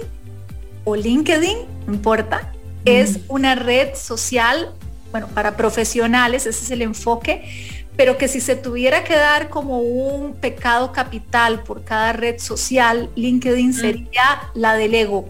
o 0.84 0.96
LinkedIn, 0.96 1.58
no 1.86 1.94
importa, 1.94 2.52
es 2.84 3.20
una 3.28 3.54
red 3.54 3.94
social, 3.94 4.72
bueno, 5.10 5.28
para 5.28 5.56
profesionales, 5.56 6.46
ese 6.46 6.64
es 6.64 6.70
el 6.70 6.82
enfoque, 6.82 7.80
pero 7.96 8.16
que 8.16 8.28
si 8.28 8.40
se 8.40 8.56
tuviera 8.56 9.04
que 9.04 9.14
dar 9.14 9.48
como 9.50 9.78
un 9.78 10.34
pecado 10.34 10.92
capital 10.92 11.62
por 11.62 11.84
cada 11.84 12.12
red 12.12 12.38
social, 12.38 13.10
LinkedIn 13.16 13.74
sería 13.74 14.50
la 14.54 14.74
del 14.74 14.94
ego. 14.94 15.28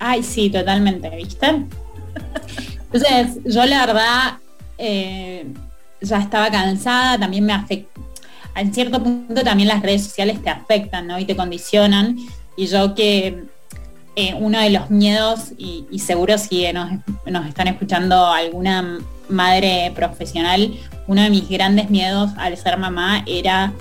Ay, 0.00 0.22
sí, 0.22 0.50
totalmente, 0.50 1.08
¿viste? 1.10 1.64
Entonces, 2.92 3.38
yo 3.44 3.64
la 3.66 3.86
verdad 3.86 4.38
eh, 4.76 5.46
ya 6.00 6.18
estaba 6.18 6.50
cansada, 6.50 7.18
también 7.18 7.44
me 7.44 7.52
afectó, 7.52 8.00
en 8.54 8.74
cierto 8.74 9.02
punto 9.02 9.42
también 9.42 9.68
las 9.68 9.82
redes 9.82 10.04
sociales 10.04 10.42
te 10.42 10.50
afectan, 10.50 11.06
¿no? 11.06 11.18
Y 11.18 11.24
te 11.24 11.36
condicionan. 11.36 12.16
Y 12.56 12.66
yo 12.66 12.94
que 12.94 13.44
eh, 14.20 14.34
uno 14.34 14.58
de 14.58 14.70
los 14.70 14.90
miedos, 14.90 15.52
y, 15.58 15.86
seguro 16.00 16.38
si 16.38 16.66
nos, 16.72 16.90
están 17.46 17.68
escuchando 17.68 18.26
alguna 18.26 18.98
madre 19.28 19.92
profesional, 19.94 20.74
uno 21.06 21.22
de 21.22 21.30
mis 21.30 21.48
grandes 21.48 21.88
miedos 21.88 22.32
al 22.36 22.56
ser 22.56 22.78
mamá 22.78 23.22
era 23.28 23.72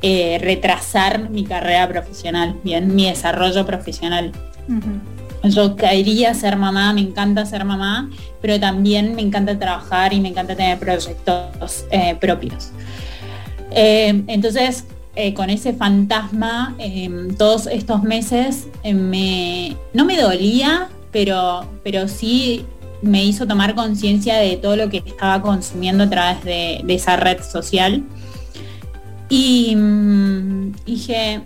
eh, 0.00 0.38
retrasar 0.40 1.28
mi 1.28 1.44
carrera 1.44 1.86
profesional, 1.88 2.56
bien, 2.64 2.94
mi 2.94 3.06
desarrollo 3.06 3.66
profesional. 3.66 4.32
Yo 5.44 5.76
quería 5.76 6.32
ser 6.32 6.56
mamá, 6.56 6.94
me 6.94 7.02
encanta 7.02 7.44
ser 7.44 7.66
mamá, 7.66 8.08
pero 8.40 8.58
también 8.58 9.14
me 9.14 9.20
encanta 9.20 9.58
trabajar 9.58 10.14
y 10.14 10.20
me 10.20 10.28
encanta 10.30 10.56
tener 10.56 10.78
proyectos 10.78 11.84
eh, 11.90 12.16
propios. 12.18 12.70
entonces, 13.70 14.86
eh, 15.14 15.34
con 15.34 15.50
ese 15.50 15.74
fantasma 15.74 16.74
em, 16.78 17.34
todos 17.36 17.66
estos 17.66 18.02
meses 18.02 18.66
em, 18.82 18.96
me, 18.96 19.76
no 19.92 20.04
me 20.04 20.16
dolía, 20.16 20.88
pero, 21.10 21.66
pero 21.84 22.08
sí 22.08 22.64
me 23.02 23.24
hizo 23.24 23.46
tomar 23.46 23.74
conciencia 23.74 24.36
de 24.36 24.56
todo 24.56 24.76
lo 24.76 24.88
que 24.88 24.98
estaba 25.04 25.42
consumiendo 25.42 26.04
a 26.04 26.10
través 26.10 26.44
de, 26.44 26.82
esa 26.88 27.16
red 27.16 27.42
social. 27.42 28.04
Y 29.28 29.74
mm, 29.76 30.72
dije, 30.86 31.42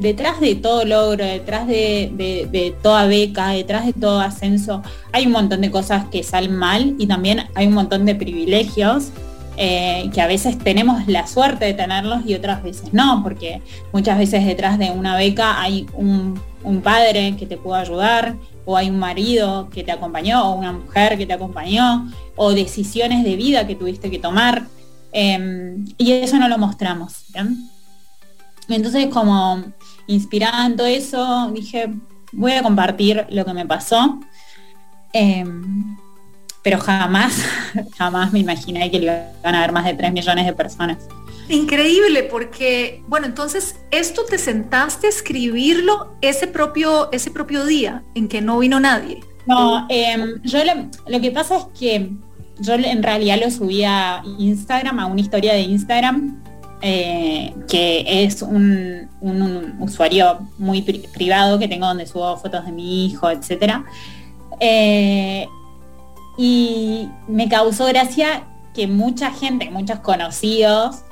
detrás 0.00 0.40
de 0.40 0.54
todo 0.54 0.84
logro, 0.84 1.24
detrás 1.24 1.66
de, 1.66 2.74
toda 2.82 3.06
beca, 3.06 3.50
detrás 3.50 3.86
de 3.86 3.92
todo 3.92 4.20
ascenso, 4.20 4.82
hay 5.12 5.26
un 5.26 5.32
montón 5.32 5.60
de 5.60 5.70
cosas 5.70 6.06
que 6.06 6.22
salen 6.22 6.56
mal 6.56 6.96
y 6.98 7.06
también 7.06 7.44
hay 7.54 7.66
un 7.66 7.74
montón 7.74 8.04
de 8.06 8.14
privilegios 8.14 9.10
eh, 9.60 10.08
que 10.14 10.20
a 10.20 10.28
veces 10.28 10.56
tenemos 10.56 11.08
la 11.08 11.26
suerte 11.26 11.64
de 11.64 11.74
tenerlos 11.74 12.24
y 12.24 12.36
otras 12.36 12.62
veces 12.62 12.94
no, 12.94 13.24
porque 13.24 13.60
muchas 13.92 14.16
veces 14.16 14.46
detrás 14.46 14.78
de 14.78 14.92
una 14.92 15.16
beca 15.16 15.60
hay 15.60 15.84
un, 15.94 16.40
padre 16.84 17.34
que 17.36 17.44
te 17.44 17.56
puede 17.56 17.80
ayudar, 17.80 18.36
o 18.64 18.76
hay 18.76 18.88
un 18.88 19.00
marido 19.00 19.68
que 19.68 19.82
te 19.82 19.90
acompañó, 19.90 20.48
o 20.48 20.54
una 20.54 20.72
mujer 20.72 21.18
que 21.18 21.26
te 21.26 21.32
acompañó, 21.32 22.08
o 22.36 22.52
decisiones 22.52 23.24
de 23.24 23.34
vida 23.34 23.66
que 23.66 23.74
tuviste 23.74 24.12
que 24.12 24.20
tomar. 24.20 24.68
Em, 25.10 25.86
y 25.98 26.12
eso 26.12 26.38
no 26.38 26.48
lo 26.48 26.56
mostramos. 26.56 27.24
Entonces, 28.68 29.06
como 29.06 29.64
inspirada 30.06 30.66
en 30.66 30.76
todo 30.76 30.86
eso, 30.86 31.50
dije, 31.52 31.90
voy 32.30 32.52
a 32.52 32.62
compartir 32.62 33.26
lo 33.30 33.44
que 33.44 33.54
me 33.54 33.66
pasó. 33.66 34.20
Em, 35.12 35.96
pero 36.68 36.82
jamás, 36.82 37.42
jamás 37.96 38.30
me 38.30 38.40
imaginé 38.40 38.90
que 38.90 38.98
le 38.98 39.04
iban 39.40 39.54
a 39.54 39.58
haber 39.60 39.72
más 39.72 39.86
de 39.86 39.94
3 39.94 40.12
millones 40.12 40.44
de 40.44 40.52
personas. 40.52 40.98
Increíble, 41.48 42.24
porque, 42.24 43.02
bueno, 43.08 43.24
entonces, 43.24 43.76
esto 43.90 44.26
te 44.26 44.36
sentaste 44.36 45.06
a 45.06 45.08
escribirlo 45.08 46.12
ese 46.20 46.46
propio, 46.46 47.10
ese 47.10 47.30
propio 47.30 47.64
día 47.64 48.02
en 48.14 48.28
que 48.28 48.42
no 48.42 48.58
vino 48.58 48.78
nadie. 48.80 49.20
No, 49.46 49.86
em, 49.88 50.42
yo 50.42 50.58
lo, 51.06 51.20
que 51.22 51.30
pasa 51.30 51.56
es 51.56 51.64
que 51.78 52.10
yo 52.60 52.74
en 52.74 53.02
realidad 53.02 53.38
lo 53.42 53.50
subí 53.50 53.82
a 53.84 54.22
Instagram, 54.38 54.98
a 54.98 55.06
una 55.06 55.22
historia 55.22 55.54
de 55.54 55.62
Instagram, 55.62 56.44
eh, 56.82 57.54
que 57.66 58.04
es 58.24 58.42
un, 58.42 59.08
usuario 59.80 60.40
muy 60.58 60.82
privado 60.82 61.58
que 61.58 61.66
tengo 61.66 61.86
donde 61.86 62.04
subo 62.04 62.36
fotos 62.36 62.66
de 62.66 62.72
mi 62.72 63.06
hijo, 63.06 63.30
etcétera. 63.30 63.86
Eh, 64.60 65.46
y 66.38 67.10
me 67.26 67.48
causó 67.48 67.86
gracia 67.86 68.44
que 68.72 68.86
mucha 68.86 69.32
gente, 69.32 69.70
muchos 69.70 69.98
conocidos, 69.98 71.02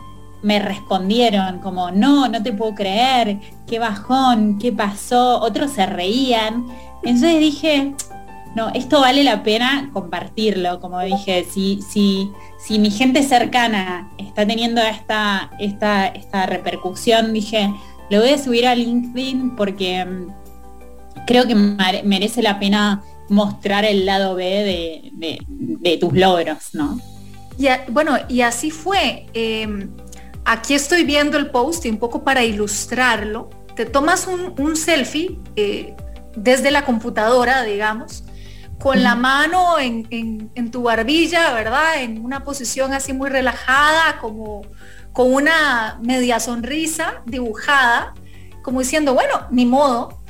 me 0.42 0.60
respondieron 0.60 1.58
como, 1.58 1.90
no, 1.90 2.28
no 2.28 2.42
te 2.42 2.52
puedo 2.52 2.76
creer, 2.76 3.40
qué 3.66 3.80
bajón, 3.80 4.58
qué 4.58 4.70
pasó, 4.70 5.40
otros 5.40 5.72
se 5.72 5.84
reían. 5.84 6.68
Entonces 7.02 7.40
dije, 7.40 7.94
no, 8.54 8.68
esto 8.68 9.00
vale 9.00 9.24
la 9.24 9.42
pena 9.42 9.90
compartirlo, 9.92 10.80
como 10.80 11.00
dije, 11.00 11.44
si, 11.44 11.80
si, 11.82 12.30
si 12.58 12.78
mi 12.78 12.92
gente 12.92 13.24
cercana 13.24 14.12
está 14.18 14.46
teniendo 14.46 14.80
esta, 14.80 15.50
esta, 15.58 16.06
esta 16.06 16.46
repercusión, 16.46 17.32
dije, 17.32 17.74
lo 18.10 18.20
voy 18.20 18.30
a 18.30 18.38
subir 18.38 18.68
a 18.68 18.76
LinkedIn 18.76 19.56
porque 19.56 20.04
mm, 20.04 21.26
creo 21.26 21.48
que 21.48 21.56
merece 21.56 22.42
la 22.42 22.60
pena 22.60 23.02
mostrar 23.28 23.84
el 23.84 24.06
lado 24.06 24.34
B 24.34 25.10
de, 25.12 25.98
tus 25.98 26.12
logros, 26.12 26.74
¿no? 26.74 27.00
Y 27.58 27.68
bueno, 27.88 28.16
y 28.28 28.42
así 28.42 28.70
fue. 28.70 29.26
Em, 29.32 29.90
aquí 30.44 30.74
estoy 30.74 31.04
viendo 31.04 31.38
el 31.38 31.50
post 31.50 31.86
y 31.86 31.90
un 31.90 31.98
poco 31.98 32.22
para 32.22 32.44
ilustrarlo. 32.44 33.50
Te 33.74 33.86
tomas 33.86 34.26
un, 34.26 34.76
selfie 34.76 35.38
eh, 35.56 35.94
desde 36.36 36.70
la 36.70 36.84
computadora, 36.84 37.62
digamos, 37.62 38.24
con 38.78 39.02
la 39.02 39.14
mano 39.14 39.78
en, 39.78 40.70
tu 40.70 40.82
barbilla, 40.82 41.52
¿verdad? 41.54 42.02
En 42.02 42.24
una 42.24 42.44
posición 42.44 42.92
así 42.92 43.12
muy 43.12 43.30
relajada, 43.30 44.18
como 44.20 44.62
con 45.12 45.32
una 45.32 45.98
media 46.02 46.40
sonrisa 46.40 47.22
dibujada, 47.24 48.14
como 48.62 48.80
diciendo, 48.80 49.14
bueno, 49.14 49.46
ni 49.50 49.64
modo, 49.64 50.22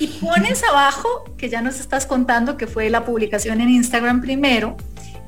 y 0.00 0.06
pones 0.06 0.64
abajo, 0.64 1.24
que 1.36 1.50
ya 1.50 1.60
nos 1.60 1.78
estás 1.78 2.06
contando 2.06 2.56
que 2.56 2.66
fue 2.66 2.88
la 2.88 3.04
publicación 3.04 3.60
en 3.60 3.68
Instagram 3.68 4.22
primero, 4.22 4.78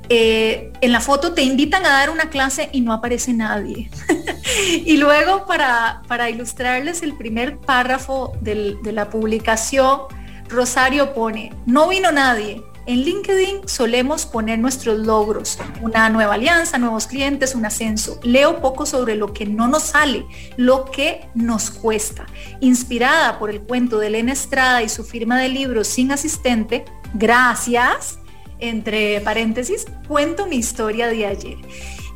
eh, 0.09 0.73
en 0.81 0.93
la 0.93 1.01
foto 1.01 1.35
te 1.35 1.43
invitan 1.43 1.85
a 1.85 1.91
dar 1.91 2.09
una 2.09 2.31
clase 2.31 2.71
y 2.73 2.81
no 2.81 2.95
aparece 2.95 3.35
nadie. 3.35 3.91
y 4.87 4.97
luego 4.97 5.45
para, 5.47 6.03
para, 6.09 6.31
ilustrarles 6.31 7.03
el 7.03 7.15
primer 7.15 7.59
párrafo 7.59 8.33
de 8.41 8.79
la 8.83 9.11
publicación, 9.11 10.01
Rosario 10.49 11.13
pone, 11.13 11.53
no 11.67 11.89
vino 11.89 12.11
nadie, 12.11 12.63
en 12.87 13.03
LinkedIn 13.03 13.69
solemos 13.69 14.27
poner 14.27 14.59
nuestros 14.59 14.99
logros, 14.99 15.59
una 15.81 16.09
nueva 16.09 16.35
alianza, 16.35 16.79
nuevos 16.79 17.07
clientes, 17.07 17.55
un 17.55 17.65
ascenso. 17.65 18.19
Leo 18.23 18.61
poco 18.61 18.87
sobre 18.87 19.15
lo 19.15 19.33
que 19.33 19.47
no 19.47 19.69
nos 19.69 19.85
sale, 19.85 20.27
lo 20.57 20.87
que 20.87 21.29
nos 21.35 21.71
cuesta. 21.71 22.27
Inspirada 22.61 23.39
por 23.39 23.51
el 23.51 23.61
cuento 23.61 23.99
de 23.99 24.09
Elena 24.09 24.33
Estrada 24.33 24.83
y 24.83 24.89
su 24.89 25.05
firma 25.05 25.39
de 25.39 25.49
libros 25.49 25.87
sin 25.87 26.11
asistente, 26.11 26.85
gracias, 27.15 28.19
entre 28.59 29.21
paréntesis, 29.21 29.87
cuento 30.09 30.47
mi 30.47 30.57
historia 30.57 31.07
de 31.07 31.27
ayer. 31.27 31.59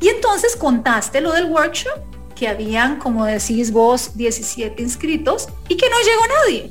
Y 0.01 0.09
entonces 0.09 0.55
contaste 0.55 1.21
lo 1.21 1.31
del 1.31 1.45
workshop, 1.45 1.99
que 2.35 2.47
habían, 2.47 2.99
como 2.99 3.25
decís 3.25 3.71
vos, 3.71 4.15
17 4.15 4.81
inscritos 4.81 5.47
y 5.67 5.75
que 5.75 5.89
no 5.89 5.95
llegó 5.97 6.21
nadie. 6.43 6.69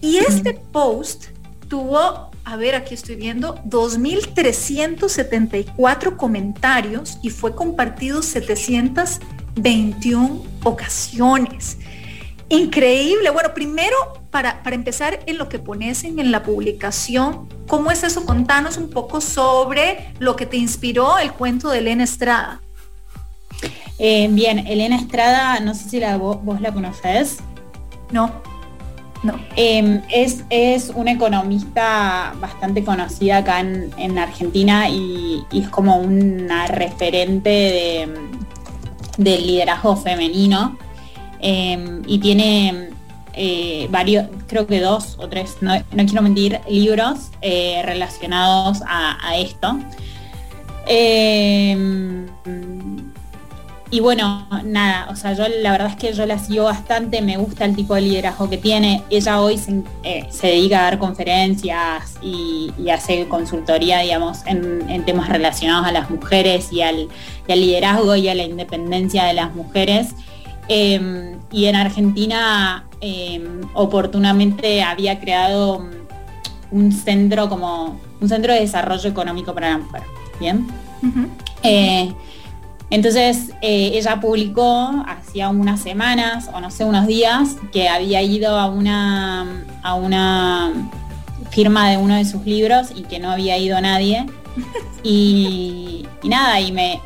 Y 0.00 0.16
este 0.18 0.54
post 0.54 1.26
tuvo 1.68 2.27
a 2.48 2.56
ver, 2.56 2.74
aquí 2.74 2.94
estoy 2.94 3.14
viendo, 3.16 3.56
2.374 3.66 6.16
comentarios 6.16 7.18
y 7.22 7.28
fue 7.28 7.54
compartido 7.54 8.22
721 8.22 10.42
ocasiones. 10.64 11.76
Increíble. 12.48 13.28
Bueno, 13.28 13.52
primero, 13.52 13.94
para, 14.30 14.62
para, 14.62 14.74
empezar 14.74 15.20
en 15.26 15.36
lo 15.36 15.50
que 15.50 15.58
pones 15.58 16.04
en, 16.04 16.32
la 16.32 16.42
publicación, 16.42 17.50
¿cómo 17.66 17.90
es 17.90 18.02
eso? 18.02 18.24
Contanos 18.24 18.78
un 18.78 18.88
poco 18.88 19.20
sobre 19.20 20.14
lo 20.18 20.34
que 20.34 20.46
te 20.46 20.56
inspiró 20.56 21.18
el 21.18 21.32
cuento 21.32 21.68
de 21.68 21.80
Elena 21.80 22.04
Estrada. 22.04 22.62
Eh, 23.98 24.26
bien, 24.30 24.66
Elena 24.66 24.96
Estrada, 24.96 25.60
no 25.60 25.74
sé 25.74 25.90
si 25.90 26.00
la, 26.00 26.16
vos, 26.16 26.62
la 26.62 26.72
conocés. 26.72 27.40
No, 28.10 28.40
no. 29.22 29.34
Em, 29.56 30.02
es, 30.10 30.44
es 30.50 30.92
una 30.94 31.12
economista 31.12 32.34
bastante 32.40 32.84
conocida 32.84 33.38
acá 33.38 33.60
en, 33.60 34.18
Argentina 34.18 34.88
y, 34.88 35.44
es 35.52 35.68
como 35.68 35.96
una 35.96 36.66
referente 36.66 37.50
de, 37.50 38.08
del 39.16 39.46
liderazgo 39.46 39.96
femenino. 39.96 40.78
Em, 41.40 42.02
y 42.06 42.18
tiene 42.18 42.90
eh, 43.34 43.86
varios, 43.90 44.26
creo 44.48 44.66
que 44.66 44.80
dos 44.80 45.16
o 45.20 45.28
tres, 45.28 45.58
no, 45.60 45.72
quiero 45.92 46.22
mentir, 46.22 46.60
libros 46.68 47.30
eh, 47.40 47.82
relacionados 47.84 48.82
a, 48.86 49.36
esto. 49.36 49.78
Y 53.90 54.00
bueno, 54.00 54.46
nada, 54.64 55.08
o 55.10 55.16
sea, 55.16 55.32
yo 55.32 55.46
la 55.48 55.72
verdad 55.72 55.88
es 55.88 55.96
que 55.96 56.12
yo 56.12 56.26
la 56.26 56.38
sigo 56.38 56.64
bastante, 56.64 57.22
me 57.22 57.38
gusta 57.38 57.64
el 57.64 57.74
tipo 57.74 57.94
de 57.94 58.02
liderazgo 58.02 58.50
que 58.50 58.58
tiene. 58.58 59.02
Ella 59.08 59.40
hoy 59.40 59.56
se, 59.56 59.82
eh, 60.02 60.28
dedica 60.42 60.80
a 60.80 60.82
dar 60.82 60.98
conferencias 60.98 62.16
y, 62.22 62.70
hace 62.92 63.26
consultoría, 63.28 64.00
digamos, 64.00 64.40
en, 64.44 65.04
temas 65.06 65.30
relacionados 65.30 65.86
a 65.86 65.92
las 65.92 66.10
mujeres 66.10 66.70
y 66.70 66.82
al, 66.82 67.08
liderazgo 67.46 68.14
y 68.14 68.28
a 68.28 68.34
la 68.34 68.44
independencia 68.44 69.24
de 69.24 69.32
las 69.32 69.54
mujeres. 69.54 70.08
Em, 70.68 71.38
y 71.50 71.64
en 71.64 71.76
Argentina 71.76 72.84
em, 73.00 73.62
oportunamente 73.72 74.82
había 74.82 75.18
creado 75.18 75.88
un 76.70 76.92
centro 76.92 77.48
como 77.48 77.98
un 78.20 78.28
centro 78.28 78.52
de 78.52 78.60
desarrollo 78.60 79.08
económico 79.08 79.54
para 79.54 79.70
la 79.70 79.78
mujer. 79.78 80.02
Bien. 80.38 80.66
Entonces 82.90 83.50
eh, 83.60 83.92
ella 83.94 84.20
publicó 84.20 85.04
hacía 85.06 85.50
unas 85.50 85.80
semanas 85.80 86.48
o 86.54 86.60
no 86.60 86.70
sé, 86.70 86.84
unos 86.84 87.06
días 87.06 87.56
que 87.70 87.88
había 87.88 88.22
ido 88.22 88.58
a 88.58 88.66
una, 88.66 89.64
a 89.82 89.94
una 89.94 90.72
firma 91.50 91.90
de 91.90 91.98
uno 91.98 92.16
de 92.16 92.24
sus 92.24 92.44
libros 92.46 92.88
y 92.94 93.02
que 93.02 93.18
no 93.18 93.30
había 93.30 93.58
ido 93.58 93.80
nadie. 93.80 94.26
Y, 95.04 96.06
nada, 96.24 96.60
y 96.60 96.72
me, 96.72 97.00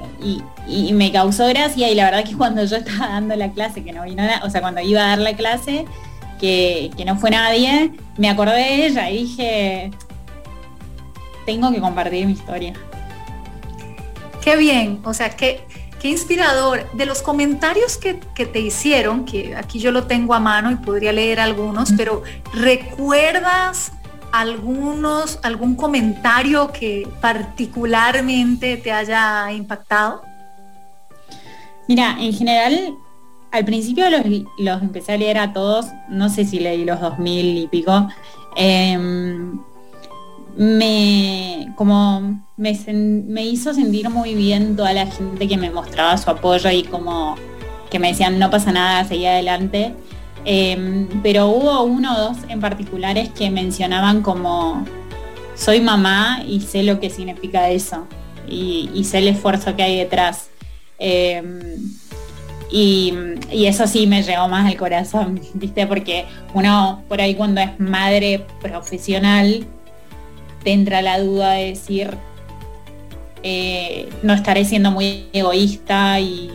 y, 0.66 0.92
me 0.94 1.12
causó 1.12 1.46
gracia 1.48 1.90
y 1.90 1.94
la 1.94 2.06
verdad 2.06 2.24
que 2.24 2.34
cuando 2.34 2.64
yo 2.64 2.76
estaba 2.76 3.08
dando 3.08 3.36
la 3.36 3.52
clase, 3.52 3.84
que 3.84 3.92
no 3.92 4.04
vino 4.04 4.22
nada, 4.22 4.40
o 4.44 4.50
sea, 4.50 4.60
cuando 4.62 4.80
iba 4.80 5.02
a 5.04 5.08
dar 5.08 5.18
la 5.18 5.36
clase, 5.36 5.84
que, 6.40 6.90
que 6.96 7.04
no 7.04 7.16
fue 7.18 7.30
nadie, 7.30 7.92
me 8.16 8.30
acordé 8.30 8.56
de 8.56 8.86
ella 8.86 9.10
y 9.10 9.18
dije, 9.24 9.90
tengo 11.44 11.70
que 11.70 11.80
compartir 11.80 12.26
mi 12.26 12.32
historia. 12.32 12.72
Qué 14.42 14.56
bien, 14.56 15.00
o 15.04 15.12
sea, 15.12 15.30
qué, 15.30 15.64
qué 16.02 16.08
inspirador. 16.08 16.90
De 16.92 17.06
los 17.06 17.22
comentarios 17.22 17.96
que, 17.96 18.14
te 18.14 18.60
hicieron, 18.60 19.24
que 19.24 19.54
aquí 19.54 19.78
yo 19.78 19.92
lo 19.92 20.04
tengo 20.04 20.34
a 20.34 20.40
mano 20.40 20.72
y 20.72 20.76
podría 20.76 21.12
leer 21.12 21.38
algunos, 21.38 21.92
pero 21.96 22.24
¿recuerdas 22.52 23.92
algunos, 24.32 25.38
algún 25.42 25.76
comentario 25.76 26.72
que 26.72 27.08
particularmente 27.20 28.76
te 28.78 28.90
haya 28.90 29.52
impactado? 29.52 30.22
Mira, 31.86 32.16
en 32.18 32.32
general, 32.32 32.94
al 33.52 33.64
principio 33.64 34.10
los, 34.10 34.22
los 34.58 34.82
empecé 34.82 35.12
a 35.12 35.16
leer 35.16 35.38
a 35.38 35.52
todos, 35.52 35.86
no 36.08 36.28
sé 36.28 36.44
si 36.44 36.58
leí 36.58 36.84
los 36.84 37.00
dos 37.00 37.18
mil 37.20 37.58
y 37.58 37.68
pico. 37.68 38.08
Em, 38.56 39.60
me 40.56 41.72
como 41.76 42.44
me, 42.56 43.44
hizo 43.44 43.74
sentir 43.74 44.08
muy 44.10 44.34
bien 44.34 44.76
toda 44.76 44.92
la 44.92 45.06
gente 45.06 45.48
que 45.48 45.56
me 45.56 45.70
mostraba 45.70 46.16
su 46.18 46.30
apoyo 46.30 46.70
y 46.70 46.82
como 46.84 47.36
que 47.90 47.98
me 47.98 48.08
decían 48.08 48.38
no 48.38 48.50
pasa 48.50 48.72
nada, 48.72 49.04
seguí 49.04 49.26
adelante. 49.26 49.94
Em, 50.44 51.08
pero 51.22 51.48
hubo 51.48 51.82
uno 51.84 52.16
o 52.16 52.20
dos 52.20 52.38
en 52.48 52.60
particulares 52.60 53.30
que 53.30 53.50
mencionaban 53.50 54.22
como 54.22 54.84
soy 55.54 55.80
mamá 55.80 56.42
y 56.46 56.60
sé 56.60 56.82
lo 56.82 56.98
que 56.98 57.10
significa 57.10 57.70
eso 57.70 58.06
y, 58.48 59.04
sé 59.04 59.18
el 59.18 59.28
esfuerzo 59.28 59.76
que 59.76 59.82
hay 59.82 59.96
detrás. 59.98 60.50
Em, 60.98 61.60
y, 62.70 63.12
y, 63.50 63.66
eso 63.66 63.86
sí 63.86 64.06
me 64.06 64.22
llegó 64.22 64.48
más 64.48 64.66
al 64.66 64.76
corazón, 64.76 65.40
¿viste? 65.54 65.86
Porque 65.86 66.26
uno 66.54 67.02
por 67.08 67.20
ahí 67.20 67.34
cuando 67.34 67.60
es 67.60 67.78
madre 67.78 68.46
profesional 68.60 69.66
te 70.62 70.72
entra 70.72 71.02
la 71.02 71.18
duda 71.18 71.52
de 71.52 71.66
decir, 71.66 72.16
eh, 73.42 74.08
no 74.22 74.32
estaré 74.32 74.64
siendo 74.64 74.90
muy 74.90 75.26
egoísta 75.32 76.20
y, 76.20 76.50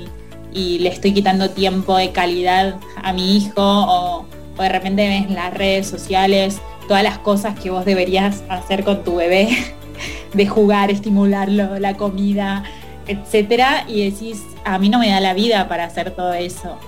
le 0.54 0.90
estoy 0.90 1.14
quitando 1.14 1.52
tiempo 1.52 1.98
de 1.98 2.12
calidad 2.12 2.78
a 3.04 3.14
mi 3.14 3.38
hijo 3.38 3.54
o, 3.58 4.26
de 4.58 4.70
repente 4.70 5.08
ves 5.08 5.30
las 5.30 5.54
redes 5.54 5.86
sociales 5.86 6.60
todas 6.88 7.04
las 7.04 7.20
cosas 7.20 7.60
que 7.60 7.70
vos 7.70 7.86
deberías 7.86 8.44
hacer 8.50 8.84
con 8.84 9.04
tu 9.04 9.18
bebé, 9.18 9.50
de 10.34 10.48
jugar, 10.48 10.90
estimularlo, 10.90 11.78
la 11.78 11.96
comida, 11.96 12.64
etcétera, 13.08 13.86
y 13.88 14.10
decís, 14.10 14.42
a 14.66 14.80
mí 14.80 14.90
no 14.90 15.00
me 15.00 15.10
da 15.10 15.20
la 15.20 15.34
vida 15.34 15.68
para 15.68 15.84
hacer 15.84 16.12
todo 16.12 16.34
eso. 16.34 16.80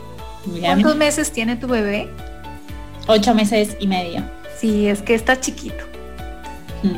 ¿Cuántos 0.62 0.96
meses 0.96 1.32
tiene 1.32 1.58
tu 1.58 1.68
bebé? 1.68 2.10
Ocho 3.08 3.36
meses 3.36 3.76
y 3.80 3.88
medio. 3.88 4.24
Sí, 4.58 4.88
es 4.88 5.02
que 5.02 5.14
está 5.16 5.40
chiquito. 5.40 5.89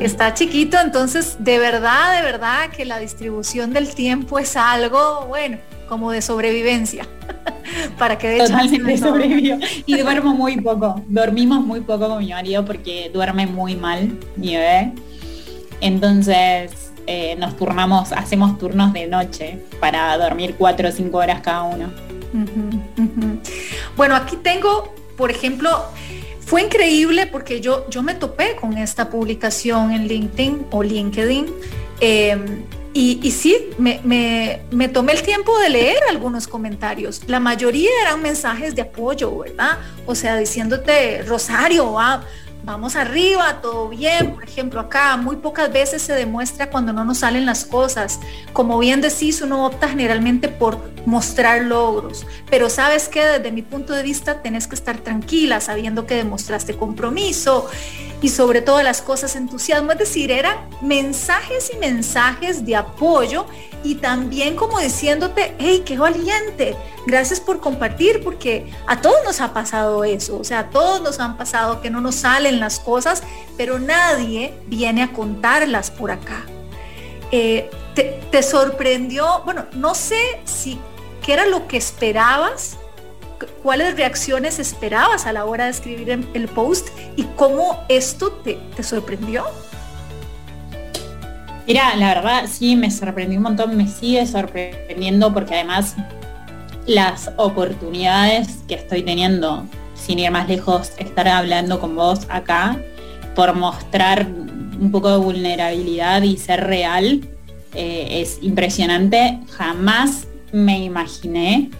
Está 0.00 0.34
chiquito, 0.34 0.78
entonces 0.78 1.36
de 1.40 1.58
verdad, 1.58 2.16
de 2.16 2.22
verdad 2.22 2.70
que 2.70 2.84
la 2.84 2.98
distribución 2.98 3.72
del 3.72 3.94
tiempo 3.94 4.38
es 4.38 4.56
algo, 4.56 5.26
bueno, 5.26 5.58
como 5.88 6.10
de 6.10 6.22
sobrevivencia. 6.22 7.06
Para 7.98 8.16
que 8.16 8.28
de 8.28 8.38
Totalmente 8.38 8.98
sobrevivió. 8.98 9.58
Y 9.86 9.98
duermo 9.98 10.34
muy 10.34 10.60
poco. 10.60 11.02
Dormimos 11.08 11.64
muy 11.64 11.80
poco 11.80 12.08
con 12.08 12.18
mi 12.18 12.30
marido 12.30 12.64
porque 12.64 13.10
duerme 13.12 13.46
muy 13.46 13.76
mal 13.76 14.18
mi 14.36 14.54
bebé. 14.54 14.92
Entonces 15.80 16.92
eh, 17.06 17.34
nos 17.36 17.56
turnamos, 17.56 18.12
hacemos 18.12 18.58
turnos 18.58 18.92
de 18.92 19.06
noche 19.06 19.58
para 19.80 20.16
dormir 20.16 20.54
cuatro 20.56 20.88
o 20.88 20.92
cinco 20.92 21.18
horas 21.18 21.40
cada 21.40 21.64
uno. 21.64 21.90
Bueno, 23.96 24.14
aquí 24.14 24.36
tengo, 24.36 24.94
por 25.16 25.30
ejemplo, 25.30 25.84
fue 26.52 26.60
increíble 26.60 27.26
porque 27.26 27.62
yo, 27.62 27.88
yo 27.88 28.02
me 28.02 28.12
topé 28.12 28.56
con 28.56 28.76
esta 28.76 29.08
publicación 29.08 29.90
en 29.90 30.06
LinkedIn 30.06 30.66
o 30.70 30.82
LinkedIn. 30.82 31.46
Em, 31.98 32.64
y, 32.92 33.20
y, 33.26 33.30
sí, 33.30 33.70
me, 33.78 34.02
me, 34.04 34.88
tomé 34.88 35.14
el 35.14 35.22
tiempo 35.22 35.58
de 35.60 35.70
leer 35.70 35.96
algunos 36.10 36.46
comentarios. 36.46 37.22
La 37.26 37.40
mayoría 37.40 37.88
eran 38.02 38.20
mensajes 38.20 38.74
de 38.74 38.82
apoyo, 38.82 39.38
¿verdad? 39.38 39.78
O 40.04 40.14
sea, 40.14 40.36
diciéndote, 40.36 41.22
Rosario, 41.22 41.92
va, 41.92 42.22
vamos 42.64 42.96
arriba, 42.96 43.60
todo 43.60 43.88
bien. 43.88 44.34
Por 44.34 44.44
ejemplo, 44.44 44.80
acá 44.80 45.16
muy 45.16 45.36
pocas 45.36 45.72
veces 45.72 46.02
se 46.02 46.12
demuestra 46.12 46.70
cuando 46.70 46.92
no 46.92 47.04
nos 47.04 47.18
salen 47.18 47.46
las 47.46 47.64
cosas. 47.64 48.20
Como 48.52 48.78
bien 48.78 49.00
decís, 49.00 49.40
uno 49.42 49.66
opta 49.66 49.88
generalmente 49.88 50.48
por 50.48 50.78
mostrar 51.06 51.62
logros, 51.62 52.26
pero 52.48 52.70
sabes 52.70 53.08
que 53.08 53.24
desde 53.24 53.50
mi 53.50 53.62
punto 53.62 53.92
de 53.92 54.02
vista 54.02 54.40
tenés 54.40 54.68
que 54.68 54.76
estar 54.76 54.98
tranquila 54.98 55.60
sabiendo 55.60 56.06
que 56.06 56.14
demostraste 56.14 56.76
compromiso 56.76 57.68
y 58.22 58.28
sobre 58.28 58.62
todas 58.62 58.84
las 58.84 59.02
cosas 59.02 59.36
entusiasmo. 59.36 59.92
Es 59.92 59.98
decir, 59.98 60.30
eran 60.30 60.56
mensajes 60.80 61.70
y 61.74 61.76
mensajes 61.76 62.64
de 62.64 62.76
apoyo 62.76 63.46
y 63.84 63.96
también 63.96 64.54
como 64.54 64.78
diciéndote, 64.78 65.54
hey, 65.58 65.82
qué 65.84 65.98
valiente, 65.98 66.76
gracias 67.06 67.40
por 67.40 67.60
compartir, 67.60 68.22
porque 68.22 68.72
a 68.86 69.00
todos 69.00 69.18
nos 69.24 69.40
ha 69.40 69.52
pasado 69.52 70.04
eso, 70.04 70.38
o 70.38 70.44
sea, 70.44 70.60
a 70.60 70.70
todos 70.70 71.02
nos 71.02 71.18
han 71.18 71.36
pasado 71.36 71.82
que 71.82 71.90
no 71.90 72.00
nos 72.00 72.14
salen 72.14 72.60
las 72.60 72.78
cosas, 72.78 73.24
pero 73.56 73.78
nadie 73.78 74.54
viene 74.66 75.02
a 75.02 75.12
contarlas 75.12 75.90
por 75.90 76.12
acá. 76.12 76.46
Eh, 77.32 77.70
te, 77.94 78.42
sorprendió, 78.42 79.42
bueno, 79.44 79.66
no 79.72 79.94
sé 79.94 80.40
si 80.44 80.78
qué 81.22 81.34
era 81.34 81.46
lo 81.46 81.66
que 81.66 81.76
esperabas, 81.76 82.78
cuáles 83.62 83.96
reacciones 83.96 84.58
esperabas 84.58 85.26
a 85.26 85.32
la 85.32 85.44
hora 85.44 85.64
de 85.64 85.70
escribir 85.70 86.26
el 86.34 86.48
post 86.48 86.88
y 87.16 87.24
cómo 87.36 87.84
esto 87.88 88.32
te, 88.44 88.58
te 88.76 88.82
sorprendió. 88.82 89.44
Mira, 91.66 91.94
la 91.96 92.14
verdad 92.14 92.44
sí 92.50 92.74
me 92.74 92.90
sorprendió 92.90 93.38
un 93.38 93.44
montón, 93.44 93.76
me 93.76 93.86
sigue 93.86 94.26
sorprendiendo 94.26 95.32
porque 95.32 95.54
además 95.54 95.96
las 96.86 97.30
oportunidades 97.36 98.58
que 98.66 98.74
estoy 98.74 99.02
teniendo, 99.02 99.64
sin 99.94 100.18
ir 100.18 100.30
más 100.30 100.48
lejos, 100.48 100.92
estar 100.98 101.28
hablando 101.28 101.78
con 101.78 101.94
vos 101.94 102.26
acá, 102.28 102.80
por 103.34 103.54
mostrar 103.54 104.26
un 104.26 104.90
poco 104.90 105.10
de 105.10 105.18
vulnerabilidad 105.18 106.22
y 106.22 106.36
ser 106.36 106.64
real, 106.64 107.20
eh, 107.74 108.20
es 108.20 108.38
impresionante. 108.42 109.38
Jamás 109.50 110.26
me 110.52 110.82
imaginé 110.84 111.70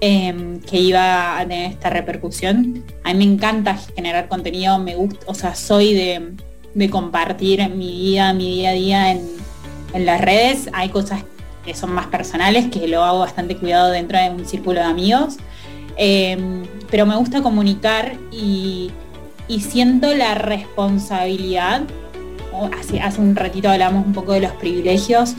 em, 0.00 0.60
que 0.60 0.78
iba 0.78 1.38
a 1.38 1.42
tener 1.42 1.72
esta 1.72 1.90
repercusión. 1.90 2.84
A 3.04 3.12
mí 3.12 3.26
me 3.26 3.32
encanta 3.32 3.76
generar 3.94 4.28
contenido, 4.28 4.78
me 4.78 4.94
gusta, 4.94 5.18
o 5.26 5.34
sea, 5.34 5.54
soy 5.54 5.94
de 5.94 6.32
de 6.74 6.90
compartir 6.90 7.68
mi 7.70 7.90
vida, 7.90 8.32
mi 8.32 8.54
día 8.54 8.70
a 8.70 8.72
día 8.72 9.10
en, 9.12 9.38
las 9.94 10.20
redes. 10.20 10.68
Hay 10.72 10.90
cosas 10.90 11.24
que 11.64 11.74
son 11.74 11.92
más 11.92 12.06
personales, 12.06 12.66
que 12.70 12.86
lo 12.86 13.02
hago 13.02 13.20
bastante 13.20 13.56
cuidado 13.56 13.90
dentro 13.90 14.18
de 14.18 14.30
un 14.30 14.46
círculo 14.46 14.80
de 14.80 14.86
amigos. 14.86 15.38
Em, 15.96 16.64
pero 16.90 17.04
me 17.04 17.16
gusta 17.16 17.42
comunicar 17.42 18.16
y, 18.30 18.92
siento 19.60 20.14
la 20.14 20.34
responsabilidad, 20.34 21.82
hace, 22.78 23.00
hace 23.00 23.20
un 23.20 23.34
ratito 23.34 23.68
hablamos 23.70 24.06
un 24.06 24.12
poco 24.12 24.32
de 24.32 24.40
los 24.40 24.52
privilegios, 24.52 25.34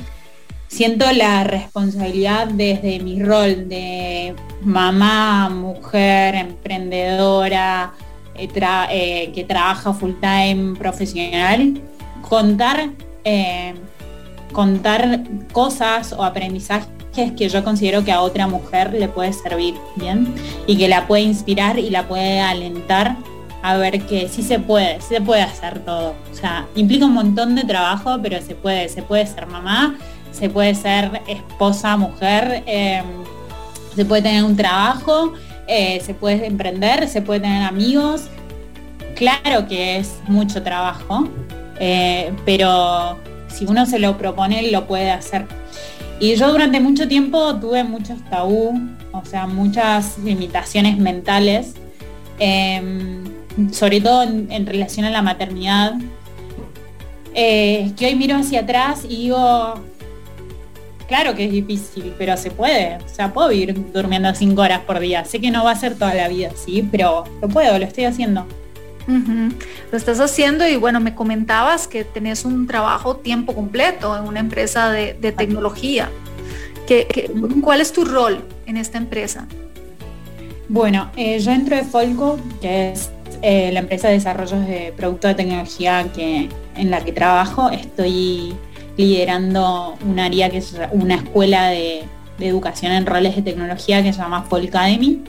siento 0.70 1.12
la 1.12 1.44
responsabilidad 1.44 2.48
desde 2.48 3.00
mi 3.00 3.22
rol 3.22 3.68
de 3.68 4.36
mamá, 4.62 5.50
mujer, 5.50 6.36
emprendedora, 6.36 7.94
eh, 8.36 8.48
eh, 8.92 9.32
que 9.34 9.44
trabaja 9.44 9.92
full 9.94 10.14
time 10.22 10.78
profesional, 10.78 11.82
contar, 12.22 12.92
eh, 13.26 13.74
contar 14.54 15.24
cosas 15.52 16.14
o 16.14 16.24
aprendizajes 16.24 16.88
que 17.36 17.50
yo 17.50 17.64
considero 17.64 18.06
que 18.06 18.12
a 18.12 18.22
otra 18.22 18.48
mujer 18.48 18.94
le 18.94 19.10
puede 19.10 19.34
servir 19.34 19.74
bien 19.96 20.34
y 20.68 20.78
que 20.78 20.88
la 20.88 21.08
puede 21.08 21.24
inspirar 21.24 21.80
y 21.80 21.90
la 21.90 22.08
puede 22.08 22.40
alentar 22.40 23.18
a 23.62 23.76
ver 23.76 24.02
que 24.06 24.30
sí 24.30 24.42
se 24.42 24.60
puede, 24.60 25.02
se 25.02 25.20
puede 25.20 25.42
hacer 25.42 25.80
todo. 25.80 26.14
O 26.32 26.36
sea, 26.36 26.68
implica 26.76 27.06
un 27.06 27.14
montón 27.14 27.56
de 27.56 27.64
trabajo, 27.64 28.18
pero 28.22 28.42
se 28.42 28.56
puede, 28.56 28.88
se 28.88 29.02
puede 29.02 29.26
ser 29.26 29.48
mamá, 29.48 29.98
se 30.32 30.50
puede 30.50 30.76
ser 30.76 31.22
esposa, 31.28 31.98
mujer, 31.98 32.64
em, 32.66 33.06
se 33.96 34.06
puede 34.06 34.22
tener 34.22 34.44
un 34.44 34.56
trabajo, 34.56 35.34
eh, 35.68 36.00
se 36.04 36.14
puede 36.14 36.46
emprender, 36.46 37.08
se 37.08 37.22
puede 37.22 37.42
tener 37.42 37.64
amigos. 37.64 38.24
Claro 39.16 39.68
que 39.68 39.98
es 39.98 40.16
mucho 40.28 40.64
trabajo, 40.64 41.28
eh, 41.80 42.32
pero 42.46 43.18
si 43.48 43.66
uno 43.66 43.86
se 43.86 44.00
lo 44.00 44.18
propone, 44.18 44.72
lo 44.72 44.88
puede 44.88 45.12
hacer. 45.12 45.46
Y 46.20 46.36
yo 46.36 46.52
durante 46.52 46.80
mucho 46.80 47.08
tiempo 47.08 47.56
tuve 47.56 47.84
muchos 47.84 48.18
tabú, 48.30 48.80
o 49.12 49.26
sea, 49.26 49.48
muchas 49.48 50.18
limitaciones 50.20 50.98
mentales, 50.98 51.76
em, 52.40 53.24
sobre 53.72 54.02
todo 54.02 54.24
en, 54.24 54.66
relación 54.66 55.06
a 55.06 55.10
la 55.10 55.22
maternidad, 55.22 55.94
eh, 57.34 57.92
que 57.98 58.08
hoy 58.08 58.16
miro 58.16 58.36
hacia 58.36 58.62
atrás 58.62 59.06
y 59.06 59.24
digo, 59.24 59.76
claro 61.10 61.36
que 61.36 61.46
es 61.46 61.52
difícil, 61.52 62.14
pero 62.18 62.38
se 62.38 62.52
puede. 62.52 62.98
O 62.98 63.10
sea, 63.10 63.34
puedo 63.34 63.52
ir 63.52 63.92
durmiendo 63.92 64.34
cinco 64.34 64.62
horas 64.62 64.80
por 64.82 65.00
día. 65.00 65.26
Sé 65.26 65.42
que 65.42 65.52
no 65.52 65.66
va 65.66 65.72
a 65.72 65.76
ser 65.76 65.96
toda 65.96 66.14
la 66.14 66.30
vida, 66.30 66.52
sí, 66.56 66.88
pero 66.90 67.26
lo 67.42 67.50
puedo, 67.50 67.78
lo 67.78 67.86
estoy 67.86 68.06
haciendo. 68.06 68.46
Lo 69.92 69.98
estás 69.98 70.20
haciendo 70.20 70.68
y 70.68 70.76
bueno, 70.76 71.00
me 71.00 71.16
comentabas 71.16 71.88
que 71.88 72.04
tenés 72.04 72.46
un 72.46 72.68
trabajo 72.68 73.16
tiempo 73.16 73.56
completo 73.56 74.16
en 74.16 74.24
una 74.26 74.40
empresa 74.40 74.92
de, 74.92 75.14
tecnología. 75.36 76.12
cuál 77.64 77.82
es 77.82 77.92
tu 77.92 78.06
rol 78.06 78.46
en 78.68 78.78
esta 78.78 79.00
empresa? 79.00 79.48
Bueno, 80.68 81.10
eh, 81.18 81.40
yo 81.40 81.52
entro 81.52 81.76
de 81.76 81.84
Folco, 81.86 82.40
que 82.62 82.92
es 82.92 83.10
eh, 83.42 83.72
la 83.74 83.80
empresa 83.80 84.10
de 84.10 84.14
desarrollo 84.14 84.60
de 84.60 84.94
productos 84.96 85.30
de 85.30 85.36
tecnología 85.36 86.06
que, 86.14 86.48
en 86.76 86.92
la 86.92 87.04
que 87.04 87.12
trabajo. 87.12 87.72
Estoy 87.72 88.54
liderando 89.00 89.98
un 90.06 90.20
área 90.20 90.50
que 90.50 90.58
es 90.58 90.76
una 90.92 91.16
escuela 91.16 91.70
de, 91.70 92.04
educación 92.42 92.94
en 92.94 93.06
roles 93.06 93.36
de 93.36 93.42
tecnología 93.42 94.02
que 94.02 94.14
se 94.14 94.20
llama 94.20 94.44
Fall 94.44 94.68
Academy. 94.68 95.22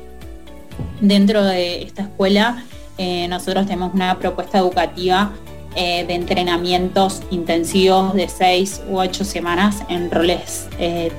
Dentro 1.01 1.45
de 1.45 1.83
esta 1.83 2.03
escuela 2.03 2.63
eh, 2.99 3.27
nosotros 3.29 3.67
tenemos 3.67 3.93
una 3.95 4.17
propuesta 4.19 4.59
educativa 4.59 5.33
eh, 5.75 6.05
de 6.07 6.15
entrenamientos 6.15 7.23
intensivos 7.31 8.15
de 8.15 8.29
seis 8.29 8.81
u 8.89 8.99
ocho 8.99 9.25
semanas 9.25 9.83
en 9.89 10.09
roles 10.11 10.69
eh, 10.79 11.11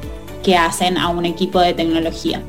que 0.43 0.55
hacen 0.55 0.97
a 0.97 1.09
un 1.09 1.25
equipo 1.25 1.59
de 1.59 1.73
tecnología. 1.73 2.41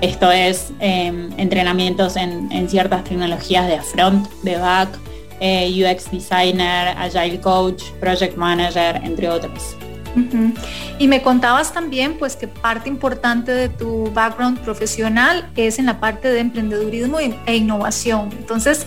Esto 0.00 0.30
es 0.30 0.72
entrenamientos 0.80 2.16
en, 2.16 2.50
en, 2.52 2.68
ciertas 2.68 3.04
tecnologías 3.04 3.66
de 3.66 3.80
front, 3.80 4.28
de 4.42 4.56
back, 4.56 4.98
eh, 5.46 5.68
UX 5.68 6.10
Designer, 6.10 6.96
Agile 6.96 7.38
Coach, 7.38 7.82
Project 8.00 8.34
Manager, 8.34 8.98
entre 9.04 9.28
otros. 9.28 9.76
Y 10.98 11.06
me 11.06 11.20
contabas 11.20 11.74
también 11.74 12.16
pues 12.18 12.34
que 12.34 12.48
parte 12.48 12.88
importante 12.88 13.52
de 13.52 13.68
tu 13.68 14.10
background 14.14 14.60
profesional 14.60 15.50
es 15.54 15.78
en 15.78 15.84
la 15.84 16.00
parte 16.00 16.28
de 16.28 16.40
emprendedurismo 16.40 17.18
e 17.18 17.56
innovación. 17.56 18.30
Entonces, 18.38 18.86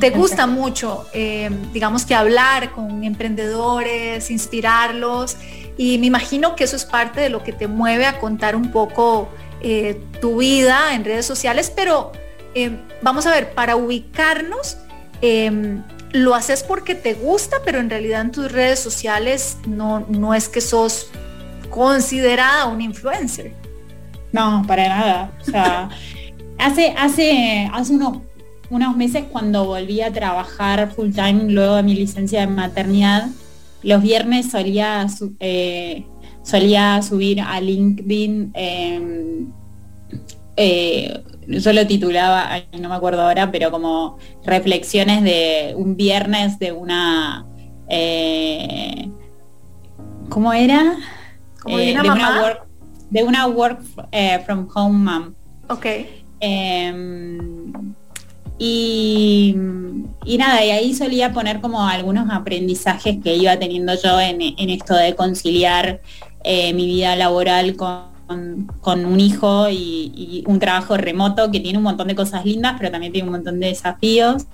te 0.00 0.10
gusta 0.10 0.48
mucho, 0.48 1.06
eh, 1.12 1.50
digamos 1.72 2.04
que 2.04 2.16
hablar 2.16 2.72
con 2.72 3.04
emprendedores, 3.04 4.28
inspirarlos 4.28 5.36
y 5.76 5.98
me 5.98 6.06
imagino 6.06 6.56
que 6.56 6.64
eso 6.64 6.74
es 6.74 6.84
parte 6.84 7.20
de 7.20 7.28
lo 7.28 7.44
que 7.44 7.52
te 7.52 7.68
mueve 7.68 8.06
a 8.06 8.18
contar 8.18 8.56
un 8.56 8.72
poco 8.72 9.28
eh, 9.60 10.02
tu 10.20 10.38
vida 10.38 10.94
en 10.94 11.04
redes 11.04 11.26
sociales, 11.26 11.72
pero 11.76 12.10
vamos 13.02 13.24
a 13.26 13.30
ver, 13.30 13.54
para 13.54 13.76
ubicarnos, 13.76 14.78
Em, 15.22 15.82
lo 16.12 16.34
haces 16.34 16.62
porque 16.62 16.94
te 16.94 17.14
gusta, 17.14 17.58
pero 17.64 17.78
en 17.78 17.88
realidad 17.88 18.20
en 18.20 18.32
tus 18.32 18.52
redes 18.52 18.80
sociales 18.80 19.56
no, 19.66 20.00
no 20.08 20.34
es 20.34 20.48
que 20.48 20.60
sos 20.60 21.08
considerada 21.70 22.66
un 22.66 22.82
influencer. 22.82 23.54
No, 24.32 24.64
para 24.66 24.88
nada. 24.88 25.32
O 25.40 25.44
sea, 25.44 25.88
hace, 26.58 26.94
hace, 26.98 27.70
hace 27.72 27.92
unos, 27.92 28.18
unos 28.68 28.96
meses 28.96 29.24
cuando 29.30 29.64
volví 29.64 30.00
a 30.00 30.12
trabajar 30.12 30.92
full 30.92 31.10
time 31.12 31.44
luego 31.52 31.76
de 31.76 31.82
mi 31.82 31.94
licencia 31.94 32.40
de 32.40 32.46
maternidad, 32.48 33.28
los 33.82 34.02
viernes 34.02 34.50
solía, 34.50 35.06
eh, 35.40 36.04
solía 36.42 37.00
subir 37.02 37.40
a 37.40 37.60
LinkedIn 37.60 38.52
em, 38.54 39.52
eh, 40.56 41.22
yo 41.46 41.72
lo 41.72 41.86
titulaba, 41.86 42.62
no 42.78 42.88
me 42.88 42.94
acuerdo 42.94 43.22
ahora, 43.22 43.50
pero 43.50 43.70
como 43.70 44.18
reflexiones 44.44 45.22
de 45.22 45.74
un 45.76 45.96
viernes 45.96 46.58
de 46.58 46.72
una... 46.72 47.46
Eh, 47.88 49.08
¿Cómo 50.28 50.52
era? 50.52 50.96
Eh, 51.66 51.94
de, 51.94 52.00
Una 52.00 52.40
work, 52.40 52.66
de 53.10 53.24
una 53.24 53.46
work 53.46 53.80
eh, 54.12 54.40
from 54.46 54.68
home 54.74 54.98
mom. 54.98 55.34
Ok. 55.68 55.86
Em, 56.40 57.94
y, 58.58 59.54
nada, 60.38 60.64
y 60.64 60.70
ahí 60.70 60.94
solía 60.94 61.32
poner 61.32 61.60
como 61.60 61.86
algunos 61.86 62.30
aprendizajes 62.30 63.18
que 63.22 63.36
iba 63.36 63.58
teniendo 63.58 63.94
yo 64.00 64.20
en, 64.20 64.40
en 64.40 64.70
esto 64.70 64.94
de 64.94 65.14
conciliar 65.14 66.00
mi 66.44 66.86
vida 66.86 67.14
laboral 67.14 67.76
con 67.76 68.11
con, 68.80 69.04
un 69.04 69.20
hijo 69.20 69.68
y, 69.70 70.44
un 70.46 70.58
trabajo 70.58 70.96
remoto 70.96 71.50
que 71.50 71.60
tiene 71.60 71.78
un 71.78 71.84
montón 71.84 72.08
de 72.08 72.14
cosas 72.14 72.44
lindas, 72.44 72.74
pero 72.78 72.90
también 72.90 73.12
tiene 73.12 73.28
un 73.28 73.34
montón 73.34 73.60
de 73.60 73.68
desafíos. 73.68 74.46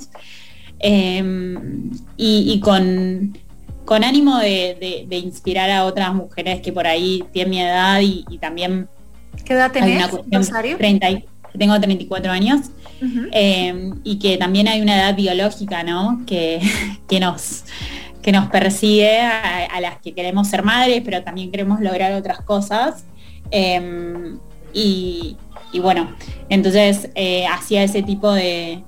Em, 0.79 1.91
y, 2.17 2.61
con, 2.61 3.37
con 3.85 4.05
ánimo 4.05 4.39
de, 4.39 5.07
inspirar 5.11 5.71
a 5.71 5.85
otras 5.85 6.15
mujeres 6.15 6.61
que 6.61 6.73
por 6.73 6.87
ahí 6.87 7.25
tienen 7.33 7.51
mi 7.51 7.61
edad 7.61 8.01
y, 8.01 8.25
también... 8.39 8.89
¿Qué 9.45 9.55
edad 9.55 9.73
tenés, 9.73 10.11
tengo 11.57 11.81
34 11.81 12.31
años 12.31 12.71
em, 13.33 13.95
y 14.05 14.19
que 14.19 14.37
también 14.37 14.69
hay 14.69 14.81
una 14.81 14.97
edad 14.97 15.17
biológica, 15.17 15.83
¿no? 15.83 16.23
Que, 16.27 16.61
que 17.09 17.21
nos 17.21 17.65
que 18.23 18.33
nos 18.33 18.51
persigue 18.51 19.21
a, 19.21 19.81
las 19.81 19.99
que 20.01 20.13
queremos 20.13 20.49
ser 20.49 20.63
madres, 20.63 21.01
pero 21.03 21.23
también 21.23 21.51
queremos 21.51 21.81
lograr 21.81 22.13
otras 22.13 22.43
cosas. 22.43 23.05
Em, 23.51 24.39
y, 24.73 25.37
bueno, 25.81 26.15
entonces 26.49 27.11
eh, 27.15 27.47
hacía 27.47 27.83
ese 27.83 28.03
tipo 28.03 28.33
de, 28.33 28.83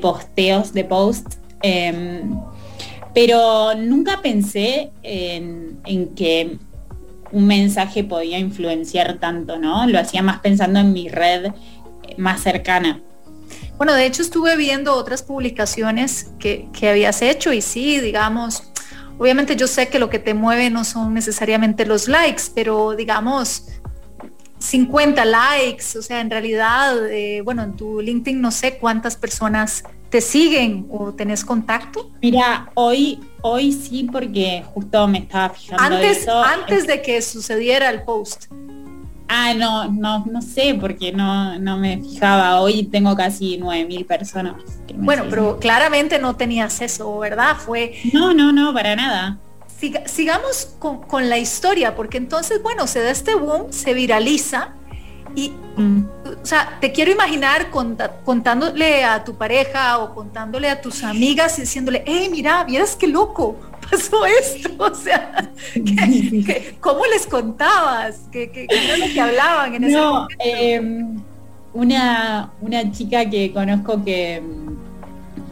posteos, 0.00 0.72
de 0.72 0.84
posts. 0.84 1.38
Em, 1.62 2.38
pero 3.14 3.74
nunca 3.74 4.20
pensé 4.22 4.90
en, 5.02 5.80
que 6.14 6.58
un 7.32 7.46
mensaje 7.46 8.04
podía 8.04 8.38
influenciar 8.38 9.18
tanto, 9.18 9.58
¿no? 9.58 9.86
Lo 9.86 9.98
hacía 9.98 10.22
más 10.22 10.40
pensando 10.40 10.78
en 10.80 10.92
mi 10.92 11.08
red 11.08 11.52
más 12.16 12.42
cercana. 12.42 13.00
Bueno, 13.76 13.94
de 13.94 14.06
hecho 14.06 14.22
estuve 14.22 14.56
viendo 14.56 14.94
otras 14.94 15.22
publicaciones 15.22 16.30
que, 16.38 16.68
que, 16.72 16.88
habías 16.88 17.22
hecho 17.22 17.52
y 17.52 17.60
sí, 17.60 18.00
digamos, 18.00 18.64
obviamente 19.18 19.56
yo 19.56 19.66
sé 19.66 19.88
que 19.88 19.98
lo 19.98 20.10
que 20.10 20.18
te 20.18 20.34
mueve 20.34 20.70
no 20.70 20.84
son 20.84 21.14
necesariamente 21.14 21.86
los 21.86 22.08
likes, 22.08 22.44
pero 22.54 22.94
digamos, 22.96 23.66
50 24.58 25.24
likes, 25.24 25.98
o 25.98 26.02
sea, 26.02 26.20
en 26.20 26.30
realidad, 26.30 27.08
eh, 27.08 27.40
bueno, 27.42 27.62
en 27.62 27.76
tu 27.76 28.00
LinkedIn 28.00 28.40
no 28.40 28.50
sé 28.50 28.78
cuántas 28.78 29.16
personas 29.16 29.84
te 30.10 30.20
siguen 30.20 30.86
o 30.90 31.12
tenés 31.12 31.44
contacto. 31.44 32.10
Mira, 32.22 32.70
hoy, 32.74 33.20
hoy 33.42 33.72
sí, 33.72 34.08
porque 34.10 34.64
justo 34.74 35.06
me 35.06 35.18
estaba 35.18 35.50
fijando 35.50 35.96
antes, 35.96 36.26
Antes 36.28 36.86
de 36.86 37.02
que 37.02 37.20
sucediera 37.22 37.90
el 37.90 38.02
post. 38.02 38.46
Ah, 39.28 39.52
no, 39.54 39.90
no, 39.90 40.24
no 40.24 40.40
sé, 40.40 40.74
porque 40.80 41.12
no, 41.12 41.58
no 41.58 41.76
me 41.76 41.98
fijaba. 41.98 42.60
Hoy 42.62 42.84
tengo 42.84 43.14
casi 43.14 43.58
9.000 43.58 44.06
personas. 44.06 44.54
Bueno, 44.94 45.24
pero 45.28 45.58
claramente 45.58 46.18
no 46.18 46.34
tenías 46.36 46.80
eso, 46.80 47.18
¿verdad? 47.18 47.56
Fue... 47.56 47.94
No, 48.14 48.32
no, 48.32 48.52
no, 48.52 48.72
para 48.72 48.96
nada. 48.96 49.38
Sigamos 50.06 50.74
con, 50.78 51.28
la 51.28 51.38
historia, 51.38 51.94
porque 51.94 52.18
entonces, 52.18 52.62
bueno, 52.62 52.86
se 52.86 53.00
da 53.00 53.10
este 53.10 53.34
boom, 53.34 53.72
se 53.72 53.94
viraliza 53.94 54.74
y, 55.34 55.50
mm. 55.76 56.04
o 56.42 56.46
sea, 56.46 56.78
te 56.80 56.90
quiero 56.90 57.12
imaginar 57.12 57.70
contándole 57.70 59.04
a 59.04 59.22
tu 59.22 59.36
pareja 59.36 59.98
o 59.98 60.14
contándole 60.14 60.68
a 60.68 60.80
tus 60.80 61.04
amigas 61.04 61.58
y 61.58 61.62
diciéndole, 61.62 62.02
hey, 62.06 62.28
mira, 62.30 62.64
vieras 62.64 62.96
qué 62.96 63.06
loco, 63.06 63.56
pasó 63.90 64.26
esto, 64.26 64.70
o 64.78 64.94
sea, 64.94 65.52
cómo 66.80 67.06
les 67.06 67.26
contabas? 67.26 68.22
¿Qué, 68.32 68.50
qué, 68.50 68.66
lo 68.98 69.12
que 69.12 69.20
hablaban 69.20 69.74
en 69.76 69.84
ese 69.84 69.96
momento? 69.96 70.34
Em, 70.40 71.20
una, 71.72 72.50
una 72.60 72.90
chica 72.90 73.28
que 73.30 73.52
conozco 73.52 74.02
que, 74.04 74.42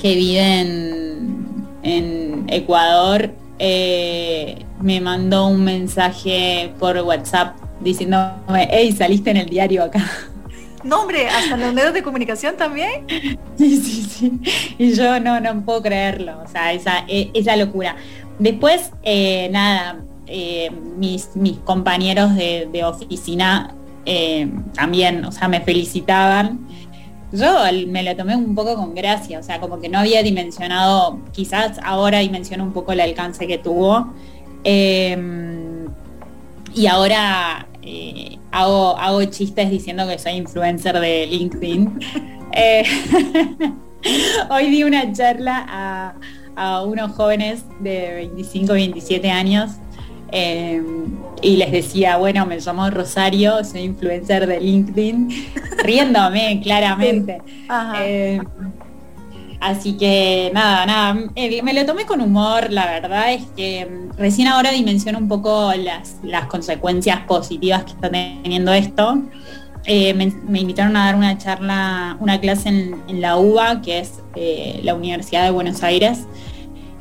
que 0.00 0.14
vive 0.16 0.60
en, 0.60 1.66
en 1.84 2.44
Ecuador 2.48 3.30
eh, 3.58 4.64
me 4.80 5.00
mandó 5.00 5.46
un 5.46 5.64
mensaje 5.64 6.72
por 6.78 6.96
WhatsApp 6.98 7.56
diciéndome, 7.80 8.68
hey, 8.70 8.92
saliste 8.92 9.30
en 9.30 9.38
el 9.38 9.48
diario 9.48 9.84
acá. 9.84 10.04
No, 10.84 11.00
hombre, 11.00 11.28
hasta 11.28 11.56
los 11.56 11.74
medios 11.74 11.94
de 11.94 12.02
comunicación 12.02 12.56
también. 12.56 13.06
Sí, 13.56 13.80
sí, 13.80 14.02
sí. 14.02 14.40
Y 14.76 14.92
yo 14.92 15.18
no, 15.18 15.40
no 15.40 15.62
puedo 15.62 15.80
creerlo, 15.80 16.42
o 16.44 16.46
sea, 16.46 16.74
esa, 16.74 17.04
e, 17.08 17.30
esa 17.32 17.56
locura. 17.56 17.96
Después, 18.38 18.92
eh, 19.02 19.48
nada, 19.50 20.00
eh, 20.26 20.70
mis, 20.98 21.34
mis 21.34 21.56
compañeros 21.58 22.34
de, 22.34 22.68
de 22.70 22.84
oficina 22.84 23.74
también, 24.74 25.24
o 25.24 25.32
sea, 25.32 25.48
me 25.48 25.60
felicitaban 25.60 26.60
yo 27.32 27.64
me 27.88 28.02
lo 28.02 28.16
tomé 28.16 28.36
un 28.36 28.54
poco 28.54 28.76
con 28.76 28.94
gracia, 28.94 29.38
o 29.38 29.42
sea, 29.42 29.60
como 29.60 29.80
que 29.80 29.88
no 29.88 29.98
había 29.98 30.22
dimensionado, 30.22 31.18
quizás 31.32 31.78
ahora 31.82 32.20
dimensiono 32.20 32.64
un 32.64 32.72
poco 32.72 32.92
el 32.92 33.00
alcance 33.00 33.46
que 33.46 33.58
tuvo. 33.58 34.12
Em, 34.64 35.86
y 36.74 36.86
ahora 36.86 37.66
eh, 37.82 38.38
hago, 38.50 38.96
hago 38.96 39.24
chistes 39.24 39.70
diciendo 39.70 40.06
que 40.06 40.18
soy 40.18 40.32
influencer 40.32 40.98
de 41.00 41.26
LinkedIn. 41.26 42.00
Eh, 42.58 42.84
hoy 44.50 44.70
di 44.70 44.82
una 44.82 45.12
charla 45.12 45.66
a, 45.68 46.14
a 46.54 46.82
unos 46.84 47.12
jóvenes 47.12 47.64
de 47.80 48.14
25, 48.14 48.72
27 48.72 49.30
años 49.30 49.72
eh, 50.32 50.82
y 51.42 51.56
les 51.56 51.70
decía, 51.70 52.16
bueno, 52.16 52.46
me 52.46 52.58
llamo 52.58 52.90
Rosario, 52.90 53.62
soy 53.64 53.82
influencer 53.82 54.46
de 54.46 54.60
LinkedIn, 54.60 55.28
riéndome 55.84 56.60
claramente. 56.62 57.40
Eh, 58.00 58.40
así 59.60 59.96
que 59.96 60.50
nada, 60.52 60.86
nada, 60.86 61.30
eh, 61.34 61.62
me 61.62 61.74
lo 61.74 61.84
tomé 61.86 62.06
con 62.06 62.20
humor, 62.20 62.72
la 62.72 62.86
verdad 62.86 63.32
es 63.32 63.44
que 63.56 63.86
mm, 63.86 64.16
recién 64.18 64.48
ahora 64.48 64.70
dimensiono 64.70 65.18
un 65.18 65.28
poco 65.28 65.72
las, 65.74 66.16
las 66.22 66.46
consecuencias 66.46 67.20
positivas 67.22 67.84
que 67.84 67.92
está 67.92 68.10
teniendo 68.10 68.72
esto. 68.72 69.22
me, 69.86 70.58
invitaron 70.60 70.96
a 70.96 71.06
dar 71.06 71.14
una 71.14 71.38
charla, 71.38 72.16
una 72.18 72.40
clase 72.40 72.70
en, 72.70 73.20
la 73.20 73.36
UBA, 73.36 73.82
que 73.82 74.00
es 74.00 74.20
la 74.82 74.94
Universidad 74.94 75.44
de 75.44 75.50
Buenos 75.50 75.82
Aires, 75.82 76.26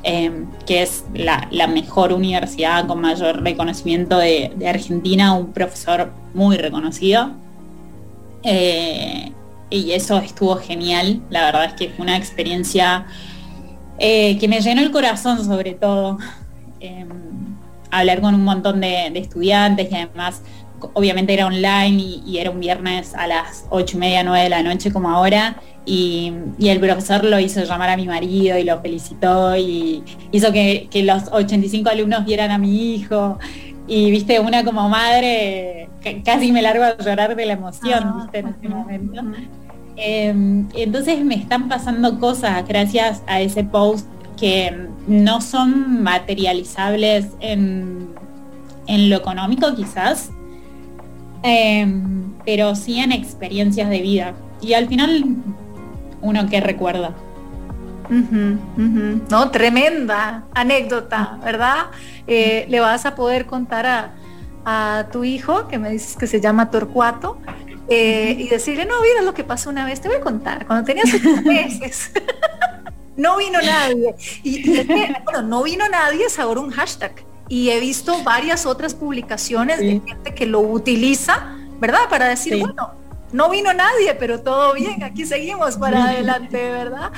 Em, 0.08 0.46
que 0.66 0.82
es 0.82 1.04
la, 1.14 1.66
mejor 1.66 2.12
universidad 2.12 2.86
con 2.86 3.00
mayor 3.00 3.42
reconocimiento 3.42 4.18
de, 4.18 4.52
Argentina, 4.64 5.34
un 5.34 5.52
profesor 5.52 6.12
muy 6.32 6.56
reconocido. 6.56 7.32
Eh, 8.44 9.32
y 9.68 9.90
eso 9.90 10.18
estuvo 10.18 10.54
genial, 10.58 11.22
la 11.28 11.46
verdad 11.46 11.64
es 11.64 11.72
que 11.72 11.88
fue 11.88 12.04
una 12.04 12.16
experiencia 12.16 13.06
eh, 13.98 14.38
que 14.38 14.46
me 14.46 14.60
llenó 14.60 14.80
el 14.82 14.92
corazón 14.92 15.44
sobre 15.44 15.72
todo. 15.72 16.18
Em, 16.78 17.08
hablar 17.90 18.20
con 18.20 18.32
un 18.36 18.44
montón 18.44 18.80
de, 18.82 19.08
estudiantes 19.18 19.90
y 19.90 19.94
además 19.96 20.40
obviamente 20.94 21.32
era 21.32 21.46
online 21.46 22.02
y, 22.02 22.22
y, 22.26 22.38
era 22.38 22.50
un 22.50 22.60
viernes 22.60 23.14
a 23.14 23.26
las 23.26 23.66
ocho 23.70 23.96
y 23.96 24.00
media, 24.00 24.22
nueve 24.22 24.44
de 24.44 24.50
la 24.50 24.62
noche 24.62 24.92
como 24.92 25.10
ahora 25.10 25.56
y, 25.86 26.32
el 26.58 26.80
profesor 26.80 27.24
lo 27.24 27.38
hizo 27.38 27.62
llamar 27.62 27.90
a 27.90 27.96
mi 27.96 28.06
marido 28.06 28.58
y 28.58 28.64
lo 28.64 28.80
felicitó 28.80 29.56
y 29.56 30.02
hizo 30.32 30.52
que, 30.52 30.88
los 31.04 31.28
85 31.30 31.88
alumnos 31.88 32.24
vieran 32.24 32.50
a 32.50 32.58
mi 32.58 32.94
hijo. 32.94 33.38
Y 33.88 34.10
viste, 34.10 34.40
una 34.40 34.64
como 34.64 34.88
madre 34.88 35.88
casi 36.24 36.50
me 36.50 36.60
largo 36.60 36.82
a 36.82 36.98
llorar 36.98 37.36
de 37.36 37.46
la 37.46 37.52
emoción, 37.52 38.00
ah, 38.02 38.20
viste, 38.20 38.38
en 38.40 38.48
ese 38.48 38.68
momento. 38.68 39.22
Em, 39.96 40.68
entonces 40.74 41.24
me 41.24 41.36
están 41.36 41.68
pasando 41.68 42.18
cosas 42.18 42.66
gracias 42.66 43.22
a 43.28 43.40
ese 43.40 43.64
post 43.64 44.06
que 44.36 44.88
no 45.06 45.40
son 45.40 46.02
materializables 46.02 47.28
en, 47.40 48.08
lo 48.88 49.16
económico 49.16 49.74
quizás, 49.74 50.30
em, 51.46 52.32
pero 52.44 52.74
sí 52.74 52.98
en 52.98 53.12
experiencias 53.12 53.88
de 53.88 54.00
vida. 54.00 54.34
Y 54.60 54.74
al 54.74 54.88
final 54.88 55.24
uno 56.20 56.48
que 56.48 56.60
recuerda. 56.60 57.14
No, 58.08 59.50
tremenda 59.50 60.44
anécdota, 60.54 61.38
¿verdad? 61.44 61.86
Eh, 62.26 62.66
le 62.68 62.80
vas 62.80 63.04
a 63.06 63.14
poder 63.14 63.46
contar 63.46 64.12
a, 64.64 65.06
tu 65.12 65.22
hijo, 65.22 65.68
que 65.68 65.78
me 65.78 65.90
dices 65.90 66.16
que 66.16 66.26
se 66.26 66.40
llama 66.40 66.70
Torcuato, 66.70 67.38
eh, 67.88 68.34
y 68.36 68.48
decirle, 68.48 68.84
no, 68.84 69.00
mira 69.00 69.22
lo 69.22 69.32
que 69.32 69.44
pasó 69.44 69.70
una 69.70 69.84
vez, 69.84 70.00
te 70.00 70.08
voy 70.08 70.16
a 70.16 70.20
contar, 70.20 70.66
cuando 70.66 70.84
tenías 70.84 71.08
ocho 71.14 71.42
meses. 71.42 72.10
no 73.16 73.36
vino 73.36 73.60
nadie. 73.60 74.14
Y, 74.42 74.84
bueno, 75.24 75.42
no 75.42 75.62
vino 75.62 75.88
nadie 75.88 76.26
es 76.26 76.38
ahora 76.40 76.60
un 76.60 76.70
hashtag. 76.70 77.12
Y 77.48 77.70
he 77.70 77.80
visto 77.80 78.22
varias 78.24 78.66
otras 78.66 78.94
publicaciones 78.94 79.78
de 79.78 80.00
gente 80.04 80.34
que 80.34 80.46
lo 80.46 80.60
utiliza, 80.60 81.56
¿verdad? 81.80 82.08
Para 82.10 82.28
decir, 82.28 82.58
bueno, 82.58 82.94
no 83.32 83.50
vino 83.50 83.72
nadie, 83.72 84.14
pero 84.14 84.40
todo 84.40 84.74
bien, 84.74 85.02
aquí 85.02 85.24
seguimos 85.24 85.76
para 85.76 86.06
adelante, 86.06 86.56
¿verdad? 86.56 87.12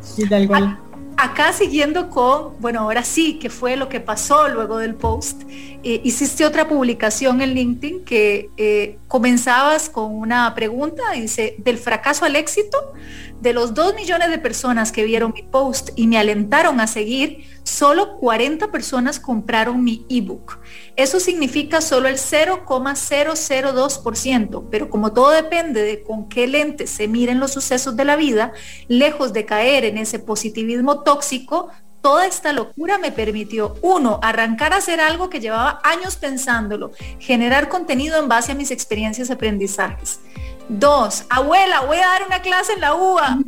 Sí, 0.00 0.28
tal 0.28 0.46
cual. 0.46 0.78
Acá 1.20 1.52
siguiendo 1.52 2.10
con, 2.10 2.60
bueno, 2.60 2.80
ahora 2.80 3.02
sí, 3.02 3.40
que 3.40 3.50
fue 3.50 3.74
lo 3.74 3.88
que 3.88 3.98
pasó 3.98 4.48
luego 4.48 4.78
del 4.78 4.94
post, 4.94 5.42
eh, 5.82 6.00
hiciste 6.04 6.46
otra 6.46 6.68
publicación 6.68 7.40
en 7.40 7.54
LinkedIn 7.54 8.04
que 8.04 8.50
eh, 8.56 8.98
comenzabas 9.08 9.90
con 9.90 10.14
una 10.14 10.54
pregunta, 10.54 11.02
dice, 11.14 11.56
del 11.58 11.76
fracaso 11.76 12.24
al 12.24 12.36
éxito, 12.36 12.92
de 13.40 13.52
los 13.52 13.74
dos 13.74 13.96
millones 13.96 14.30
de 14.30 14.38
personas 14.38 14.92
que 14.92 15.02
vieron 15.02 15.32
mi 15.34 15.42
post 15.42 15.90
y 15.96 16.06
me 16.06 16.18
alentaron 16.18 16.78
a 16.78 16.86
seguir, 16.86 17.44
solo 17.68 18.16
40 18.16 18.70
personas 18.70 19.20
compraron 19.20 19.84
mi 19.84 20.06
ebook. 20.08 20.58
Eso 20.96 21.20
significa 21.20 21.80
solo 21.80 22.08
el 22.08 22.16
0,002%, 22.16 24.68
pero 24.70 24.90
como 24.90 25.12
todo 25.12 25.30
depende 25.30 25.82
de 25.82 26.02
con 26.02 26.28
qué 26.28 26.46
lente 26.46 26.86
se 26.86 27.08
miren 27.08 27.40
los 27.40 27.52
sucesos 27.52 27.96
de 27.96 28.04
la 28.04 28.16
vida, 28.16 28.52
lejos 28.88 29.32
de 29.32 29.44
caer 29.44 29.84
en 29.84 29.98
ese 29.98 30.18
positivismo 30.18 31.02
tóxico, 31.02 31.68
toda 32.00 32.26
esta 32.26 32.52
locura 32.52 32.98
me 32.98 33.12
permitió, 33.12 33.76
uno, 33.82 34.20
arrancar 34.22 34.72
a 34.72 34.76
hacer 34.76 35.00
algo 35.00 35.28
que 35.28 35.40
llevaba 35.40 35.80
años 35.84 36.16
pensándolo, 36.16 36.92
generar 37.18 37.68
contenido 37.68 38.18
en 38.18 38.28
base 38.28 38.52
a 38.52 38.54
mis 38.54 38.70
experiencias 38.70 39.28
y 39.28 39.32
aprendizajes. 39.32 40.20
Dos, 40.68 41.24
abuela, 41.30 41.80
voy 41.80 41.96
a 41.96 42.06
dar 42.06 42.26
una 42.26 42.42
clase 42.42 42.74
en 42.74 42.82
la 42.82 42.94
UA. 42.94 43.38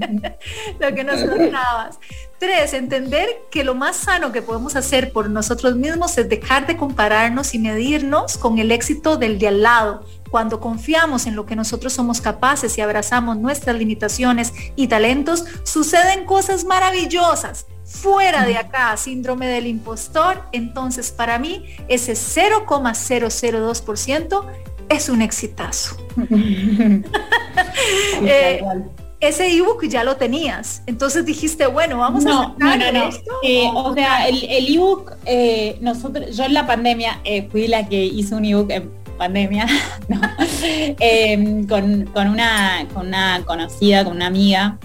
lo 0.80 0.94
que 0.94 1.04
nos 1.04 1.22
contabas. 1.22 1.98
Tres, 2.38 2.74
entender 2.74 3.30
que 3.50 3.64
lo 3.64 3.74
más 3.74 3.96
sano 3.96 4.30
que 4.30 4.42
podemos 4.42 4.76
hacer 4.76 5.10
por 5.10 5.30
nosotros 5.30 5.74
mismos 5.76 6.18
es 6.18 6.28
dejar 6.28 6.66
de 6.66 6.76
compararnos 6.76 7.54
y 7.54 7.58
medirnos 7.58 8.36
con 8.36 8.58
el 8.58 8.70
éxito 8.72 9.16
del 9.16 9.38
de 9.38 9.48
al 9.48 9.62
lado. 9.62 10.04
Cuando 10.30 10.60
confiamos 10.60 11.24
en 11.26 11.34
lo 11.34 11.46
que 11.46 11.56
nosotros 11.56 11.94
somos 11.94 12.20
capaces 12.20 12.76
y 12.76 12.82
abrazamos 12.82 13.38
nuestras 13.38 13.76
limitaciones 13.76 14.52
y 14.74 14.88
talentos, 14.88 15.46
suceden 15.62 16.26
cosas 16.26 16.64
maravillosas. 16.64 17.64
Fuera 17.84 18.44
de 18.44 18.58
acá, 18.58 18.94
síndrome 18.98 19.46
del 19.46 19.66
impostor, 19.66 20.42
entonces 20.52 21.12
para 21.12 21.38
mí 21.38 21.64
ese 21.88 22.12
0,002% 22.12 24.44
es 24.90 25.08
un 25.08 25.22
exitazo. 25.22 25.96
eh, 28.22 28.60
ese 29.20 29.56
ebook 29.56 29.86
ya 29.86 30.04
lo 30.04 30.16
tenías. 30.16 30.82
Entonces 30.86 31.24
dijiste, 31.24 31.66
bueno, 31.66 31.98
vamos 31.98 32.24
a 32.26 32.28
no, 32.28 32.56
no, 32.58 32.92
no. 32.92 33.10
Eh, 33.42 33.68
o 33.74 33.94
sea, 33.94 34.28
el, 34.28 34.44
ebook, 34.74 35.12
eh, 35.24 35.78
nosotros, 35.80 36.36
yo 36.36 36.44
en 36.44 36.54
la 36.54 36.66
pandemia 36.66 37.20
eh, 37.24 37.48
fui 37.50 37.66
la 37.66 37.88
que 37.88 38.04
hizo 38.04 38.36
un 38.36 38.44
ebook 38.44 38.70
en 38.70 38.90
pandemia, 39.16 39.66
em, 41.00 41.66
con, 41.66 42.08
una, 42.28 42.86
con 42.92 43.06
una 43.06 43.42
conocida, 43.46 44.04
con 44.04 44.16
una 44.16 44.26
amiga. 44.26 44.78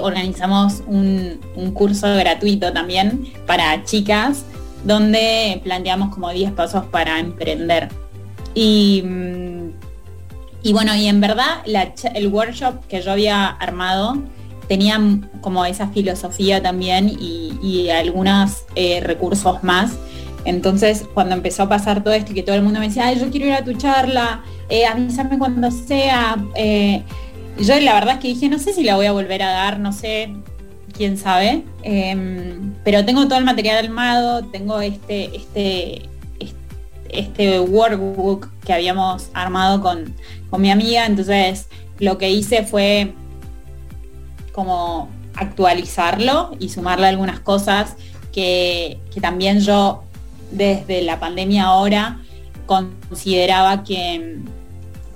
organizamos 0.00 0.82
un, 0.86 1.40
un 1.56 1.72
curso 1.72 2.06
gratuito 2.16 2.72
también 2.72 3.32
para 3.46 3.84
chicas 3.84 4.44
donde 4.84 5.60
planteamos 5.62 6.14
como 6.14 6.30
10 6.30 6.52
pasos 6.52 6.84
para 6.86 7.18
emprender. 7.18 7.88
Y 8.54 9.02
mm, 9.04 9.70
y 10.62 10.72
bueno, 10.72 10.94
y 10.94 11.08
en 11.08 11.20
verdad 11.20 11.62
el 12.14 12.26
workshop 12.28 12.86
que 12.86 13.02
yo 13.02 13.12
había 13.12 13.48
armado 13.48 14.22
tenían 14.68 15.28
como 15.40 15.64
esa 15.64 15.88
filosofía 15.88 16.62
también 16.62 17.08
y, 17.08 17.88
algunos 17.90 18.64
eh, 18.74 19.00
recursos 19.00 19.62
más. 19.62 19.92
Entonces, 20.44 21.04
cuando 21.14 21.34
empezó 21.34 21.64
a 21.64 21.68
pasar 21.68 22.02
todo 22.02 22.14
esto 22.14 22.32
y 22.32 22.34
que 22.34 22.42
todo 22.42 22.56
el 22.56 22.62
mundo 22.62 22.80
me 22.80 22.88
decía, 22.88 23.06
Ay, 23.06 23.18
yo 23.20 23.30
quiero 23.30 23.46
ir 23.46 23.52
a 23.52 23.64
tu 23.64 23.74
charla, 23.74 24.42
eh, 24.68 24.86
avísame 24.86 25.38
cuando 25.38 25.70
sea. 25.70 26.36
Eh, 26.54 27.02
yo 27.58 27.78
la 27.80 27.94
verdad 27.94 28.14
es 28.14 28.20
que 28.20 28.28
dije, 28.28 28.48
no 28.48 28.58
sé 28.58 28.72
si 28.72 28.82
la 28.82 28.96
voy 28.96 29.06
a 29.06 29.12
volver 29.12 29.42
a 29.42 29.50
dar, 29.50 29.78
no 29.78 29.92
sé, 29.92 30.34
quién 30.96 31.18
sabe. 31.18 31.64
Em, 31.82 32.74
pero 32.84 33.04
tengo 33.04 33.26
todo 33.26 33.38
el 33.38 33.44
material 33.44 33.84
armado, 33.84 34.44
tengo 34.46 34.80
este, 34.80 35.36
este, 35.36 36.08
este 37.12 37.60
workbook 37.60 38.48
que 38.64 38.72
habíamos 38.72 39.28
armado 39.34 39.80
con, 39.80 40.14
con 40.50 40.60
mi 40.60 40.70
amiga, 40.70 41.06
entonces 41.06 41.68
lo 41.98 42.18
que 42.18 42.30
hice 42.30 42.64
fue 42.64 43.14
como 44.52 45.08
actualizarlo 45.34 46.56
y 46.58 46.68
sumarle 46.68 47.06
algunas 47.06 47.40
cosas 47.40 47.96
que, 48.32 48.98
también 49.20 49.60
yo 49.60 50.02
desde 50.50 51.02
la 51.02 51.20
pandemia 51.20 51.64
ahora 51.64 52.20
consideraba 52.66 53.84
que, 53.84 54.38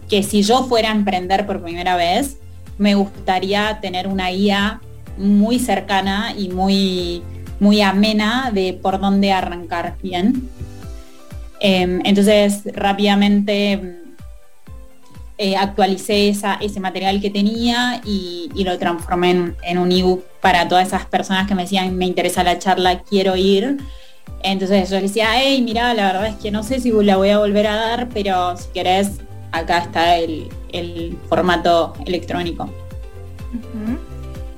que 0.08 0.22
si 0.22 0.42
yo 0.42 0.64
fuera 0.64 0.90
a 0.90 0.92
emprender 0.92 1.46
por 1.46 1.62
primera 1.62 1.96
vez, 1.96 2.38
me 2.78 2.94
gustaría 2.94 3.78
tener 3.80 4.06
una 4.06 4.28
guía 4.28 4.80
muy 5.16 5.58
cercana 5.58 6.34
y 6.36 6.50
muy, 6.50 7.22
muy 7.58 7.80
amena 7.80 8.50
de 8.52 8.74
por 8.74 9.00
dónde 9.00 9.32
arrancar 9.32 9.96
bien. 10.02 10.50
Em, 11.60 12.00
entonces 12.04 12.62
rápidamente 12.74 14.02
eh, 15.38 15.54
actualicé 15.54 16.30
ese 16.30 16.80
material 16.80 17.20
que 17.20 17.28
tenía 17.28 18.00
y, 18.04 18.50
lo 18.64 18.78
transformé 18.78 19.52
en, 19.62 19.78
un 19.78 19.92
ebook 19.92 20.24
para 20.40 20.66
todas 20.66 20.88
esas 20.88 21.04
personas 21.04 21.46
que 21.46 21.54
me 21.54 21.62
decían, 21.62 21.94
me 21.94 22.06
interesa 22.06 22.42
la 22.42 22.58
charla, 22.58 23.02
quiero 23.02 23.36
ir. 23.36 23.76
Entonces 24.42 24.88
yo 24.88 25.00
decía, 25.00 25.28
hey, 25.34 25.60
mira, 25.62 25.92
la 25.92 26.06
verdad 26.06 26.26
es 26.28 26.36
que 26.36 26.50
no 26.50 26.62
sé 26.62 26.80
si 26.80 26.90
la 26.90 27.16
voy 27.16 27.30
a 27.30 27.38
volver 27.38 27.66
a 27.66 27.76
dar, 27.76 28.08
pero 28.14 28.56
si 28.56 28.68
querés, 28.72 29.20
acá 29.52 29.78
está 29.78 30.16
el, 30.16 30.48
formato 31.28 31.92
electrónico. 32.06 32.70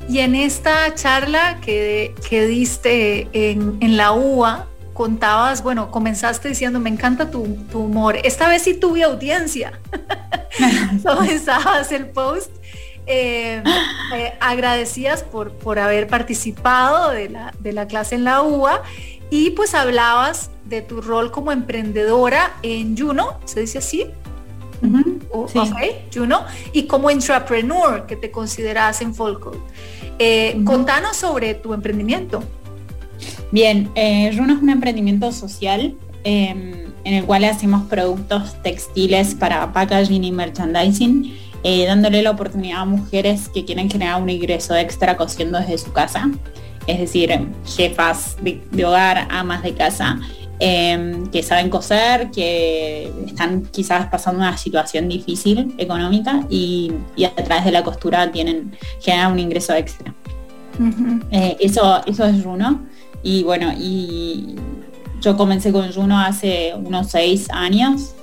Y 0.08 0.20
en 0.20 0.36
esta 0.36 0.94
charla 0.94 1.58
que, 1.60 2.14
que 2.28 2.46
diste 2.46 3.28
en, 3.32 3.78
en 3.80 3.96
la 3.96 4.12
UA, 4.12 4.66
contabas, 4.98 5.62
bueno, 5.62 5.92
comenzaste 5.92 6.48
diciendo, 6.48 6.80
me 6.80 6.90
encanta 6.90 7.30
tu, 7.30 7.44
humor. 7.72 8.16
Esta 8.24 8.48
vez 8.48 8.62
sí 8.62 8.74
tuve 8.74 9.04
audiencia. 9.04 9.78
Comenzabas 11.06 11.92
el 11.92 12.06
post. 12.08 12.50
Eh, 13.06 13.62
eh, 14.16 14.32
agradecías 14.40 15.22
por, 15.22 15.52
por 15.52 15.78
haber 15.78 16.08
participado 16.08 17.10
de 17.10 17.28
la, 17.28 17.54
de 17.60 17.72
la 17.72 17.86
clase 17.86 18.16
en 18.16 18.24
la 18.24 18.42
UA 18.42 18.82
y 19.30 19.50
pues 19.50 19.74
hablabas 19.74 20.50
de 20.64 20.82
tu 20.82 21.00
rol 21.00 21.30
como 21.30 21.52
emprendedora 21.52 22.56
en 22.62 22.98
Juno, 22.98 23.38
¿se 23.44 23.60
dice 23.60 23.78
así? 23.78 24.10
Juno, 26.12 26.44
y 26.72 26.86
como 26.88 27.08
entrepreneur 27.08 28.04
que 28.06 28.16
te 28.16 28.32
consideras 28.32 29.00
en 29.00 29.14
Folco. 29.14 29.52
Eh, 30.18 30.60
Contanos 30.64 31.16
sobre 31.16 31.54
tu 31.54 31.72
emprendimiento. 31.72 32.42
Bien, 33.50 33.90
eh, 33.94 34.30
Runo 34.36 34.54
es 34.54 34.62
un 34.62 34.68
emprendimiento 34.68 35.32
social 35.32 35.94
em, 36.24 36.92
en 37.04 37.14
el 37.14 37.24
cual 37.24 37.44
hacemos 37.44 37.86
productos 37.88 38.60
textiles 38.62 39.34
para 39.34 39.72
packaging 39.72 40.24
y 40.24 40.32
merchandising, 40.32 41.34
eh, 41.64 41.86
dándole 41.86 42.22
la 42.22 42.30
oportunidad 42.30 42.82
a 42.82 42.84
mujeres 42.84 43.48
que 43.48 43.64
quieren 43.64 43.90
generar 43.90 44.20
un 44.20 44.28
ingreso 44.28 44.76
extra 44.76 45.16
cosiendo 45.16 45.58
desde 45.58 45.78
su 45.78 45.92
casa, 45.92 46.30
es 46.86 46.98
decir, 46.98 47.30
jefas 47.64 48.36
de, 48.42 48.84
hogar, 48.84 49.26
amas 49.30 49.62
de 49.62 49.72
casa, 49.72 50.20
em, 50.60 51.26
que 51.28 51.42
saben 51.42 51.70
coser, 51.70 52.30
que 52.30 53.10
están 53.26 53.62
quizás 53.62 54.08
pasando 54.08 54.40
una 54.40 54.56
situación 54.58 55.08
difícil 55.08 55.74
económica 55.78 56.44
y, 56.50 56.92
a 57.24 57.42
través 57.42 57.64
de 57.64 57.72
la 57.72 57.82
costura 57.82 58.30
tienen 58.30 58.76
generar 59.00 59.32
un 59.32 59.38
ingreso 59.38 59.74
extra. 59.74 60.14
Eh, 61.30 61.56
eso, 61.60 62.02
eso 62.06 62.24
es 62.24 62.44
Runo. 62.44 62.86
Y 63.22 63.42
bueno, 63.42 63.72
y 63.76 64.56
yo 65.20 65.36
comencé 65.36 65.72
con 65.72 65.92
Juno 65.92 66.18
hace 66.18 66.74
unos 66.74 67.10
seis 67.10 67.48
años. 67.50 68.14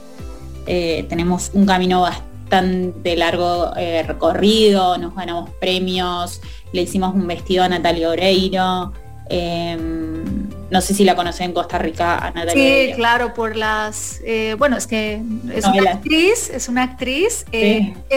Eh, 0.65 1.05
tenemos 1.09 1.51
un 1.53 1.65
camino 1.65 2.01
bastante 2.01 3.15
largo 3.15 3.75
eh, 3.75 4.03
recorrido, 4.03 4.97
nos 4.97 5.15
ganamos 5.15 5.49
premios, 5.59 6.41
le 6.71 6.83
hicimos 6.83 7.13
un 7.13 7.27
vestido 7.27 7.63
a 7.63 7.69
Natalia 7.69 8.09
Oreiro. 8.09 8.93
Em, 9.27 10.49
no 10.69 10.81
sé 10.81 10.93
si 10.93 11.03
la 11.03 11.15
conocen 11.15 11.47
en 11.47 11.53
Costa 11.53 11.77
Rica 11.77 12.17
a 12.17 12.31
Natalia. 12.31 12.53
Sí, 12.53 12.93
claro, 12.95 13.33
por 13.33 13.55
las, 13.55 14.21
eh, 14.23 14.55
bueno, 14.57 14.77
es 14.77 14.87
que 14.87 15.21
es 15.53 15.65
una 15.65 15.91
actriz, 15.91 16.49
es 16.49 16.69
una 16.69 16.83
actriz, 16.83 17.45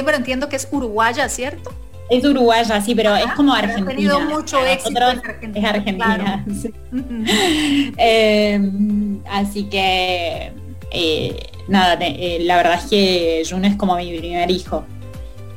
bueno, 0.02 0.18
entiendo 0.18 0.48
que 0.48 0.56
es 0.56 0.68
uruguaya, 0.70 1.28
¿cierto? 1.28 1.72
Es 2.10 2.24
uruguaya, 2.24 2.80
sí, 2.80 2.94
pero 2.94 3.14
es 3.14 3.30
como 3.32 3.52
Argentina. 3.52 3.86
Ha 3.86 3.94
tenido 3.94 4.20
mucho 4.20 4.64
éxito 4.64 5.00
Es 5.54 5.64
Argentina. 5.64 6.44
Em, 7.98 9.20
así 9.30 9.64
que, 9.64 10.52
eh, 10.90 11.50
nada, 11.68 11.98
eh, 12.00 12.38
la 12.42 12.56
verdad 12.56 12.80
es 12.82 12.88
que 12.88 13.42
Juno 13.48 13.66
es 13.66 13.76
como 13.76 13.96
mi 13.96 14.16
primer 14.18 14.50
hijo. 14.50 14.86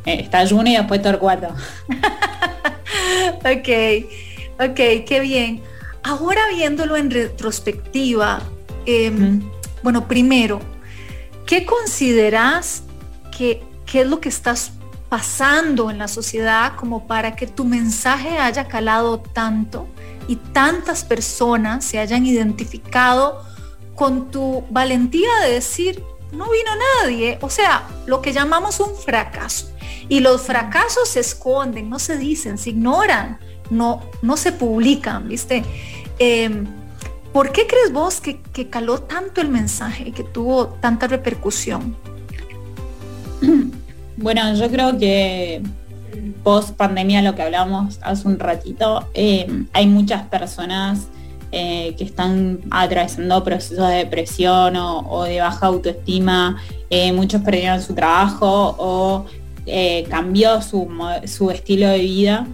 Eh, 0.05 0.19
está 0.21 0.45
Juno 0.47 0.69
y 0.69 0.75
después 0.75 1.01
Torcuato. 1.01 1.47
ok, 3.37 3.69
ok, 4.59 5.05
qué 5.05 5.19
bien. 5.21 5.61
Ahora 6.03 6.41
viéndolo 6.53 6.97
en 6.97 7.11
retrospectiva, 7.11 8.41
em, 8.85 9.41
bueno, 9.83 10.07
primero, 10.07 10.59
¿qué 11.45 11.65
consideras 11.65 12.83
que, 13.37 13.63
qué 13.85 14.01
es 14.01 14.07
lo 14.07 14.19
que 14.19 14.29
estás 14.29 14.73
pasando 15.11 15.91
en 15.91 15.97
la 15.97 16.07
sociedad 16.07 16.77
como 16.77 17.05
para 17.05 17.35
que 17.35 17.45
tu 17.45 17.65
mensaje 17.65 18.39
haya 18.39 18.69
calado 18.69 19.19
tanto 19.19 19.89
y 20.29 20.37
tantas 20.37 21.03
personas 21.03 21.83
se 21.83 21.99
hayan 21.99 22.25
identificado 22.25 23.43
con 23.93 24.31
tu 24.31 24.63
valentía 24.69 25.27
de 25.43 25.51
decir, 25.51 26.01
no 26.31 26.45
vino 26.49 26.71
nadie, 27.01 27.37
o 27.41 27.49
sea, 27.49 27.89
lo 28.05 28.21
que 28.21 28.31
llamamos 28.31 28.79
un 28.79 28.95
fracaso. 28.95 29.69
Y 30.07 30.21
los 30.21 30.43
fracasos 30.43 31.09
se 31.09 31.19
esconden, 31.19 31.89
no 31.89 31.99
se 31.99 32.17
dicen, 32.17 32.57
se 32.57 32.69
ignoran, 32.69 33.37
no, 33.69 34.01
no 34.21 34.37
se 34.37 34.53
publican, 34.53 35.27
¿viste? 35.27 35.65
Em, 36.19 36.67
¿Por 37.33 37.51
qué 37.51 37.67
crees 37.67 37.91
vos 37.91 38.21
que, 38.21 38.41
que 38.41 38.69
caló 38.69 39.01
tanto 39.01 39.41
el 39.41 39.49
mensaje 39.49 40.07
y 40.07 40.11
que 40.13 40.23
tuvo 40.23 40.67
tanta 40.67 41.07
repercusión? 41.07 41.97
Bueno, 44.21 44.53
yo 44.53 44.69
creo 44.69 44.99
que 44.99 45.63
post 46.43 46.75
pandemia, 46.75 47.23
lo 47.23 47.33
que 47.33 47.41
hablamos 47.41 47.97
hace 48.03 48.27
un 48.27 48.37
ratito, 48.37 49.07
eh, 49.15 49.47
hay 49.73 49.87
muchas 49.87 50.27
personas 50.27 51.07
eh, 51.51 51.95
que 51.97 52.03
están 52.03 52.59
atravesando 52.69 53.43
procesos 53.43 53.87
de 53.87 53.95
depresión 53.95 54.75
o, 54.75 55.23
de 55.23 55.41
baja 55.41 55.65
autoestima, 55.65 56.61
eh, 56.91 57.11
muchos 57.13 57.41
perdieron 57.41 57.81
su 57.81 57.95
trabajo 57.95 58.75
o 58.77 59.25
cambió 60.09 60.61
su, 60.61 60.87
su, 61.25 61.49
estilo 61.49 61.87
de 61.87 61.99
vida 61.99 62.47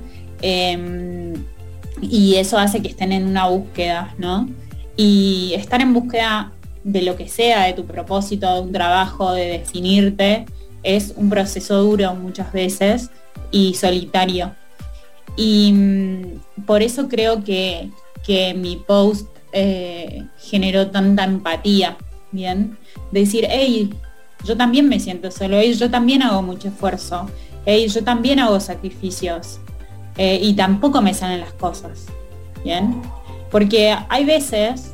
y 2.01 2.35
eso 2.35 2.57
hace 2.57 2.81
que 2.81 2.89
estén 2.89 3.11
en 3.11 3.27
una 3.27 3.47
búsqueda, 3.47 4.13
¿no? 4.17 4.47
Y 4.95 5.53
estar 5.55 5.81
en 5.81 5.93
búsqueda 5.93 6.53
de 6.83 7.01
lo 7.01 7.15
que 7.15 7.27
sea, 7.27 7.65
de 7.65 7.73
tu 7.73 7.85
propósito, 7.85 8.53
de 8.53 8.61
un 8.61 8.71
trabajo, 8.71 9.33
de 9.33 9.47
definirte, 9.47 10.45
es 10.83 11.13
un 11.15 11.29
proceso 11.29 11.81
duro 11.81 12.15
muchas 12.15 12.51
veces 12.53 13.09
y 13.51 13.73
solitario. 13.73 14.53
Y 15.35 15.71
mm, 15.71 16.63
por 16.65 16.81
eso 16.81 17.07
creo 17.07 17.43
que, 17.43 17.89
mi 18.55 18.75
post 18.75 19.29
eh, 19.53 20.25
generó 20.37 20.87
tanta 20.87 21.23
empatía, 21.23 21.95
¿bien? 22.33 22.77
Decir, 23.11 23.47
hey, 23.49 23.89
yo 24.43 24.57
también 24.57 24.89
me 24.89 24.99
siento 24.99 25.31
solo, 25.31 25.57
hey, 25.57 25.73
yo 25.75 25.89
también 25.89 26.21
hago 26.23 26.41
mucho 26.41 26.67
esfuerzo, 26.67 27.29
hey, 27.65 27.87
yo 27.87 28.03
también 28.03 28.39
hago 28.39 28.59
sacrificios 28.59 29.59
eh, 30.17 30.39
y 30.41 30.53
tampoco 30.53 31.01
me 31.01 31.13
salen 31.13 31.39
las 31.39 31.53
cosas, 31.53 32.07
¿bien? 32.65 33.01
Porque 33.49 33.95
hay 34.09 34.25
veces 34.25 34.91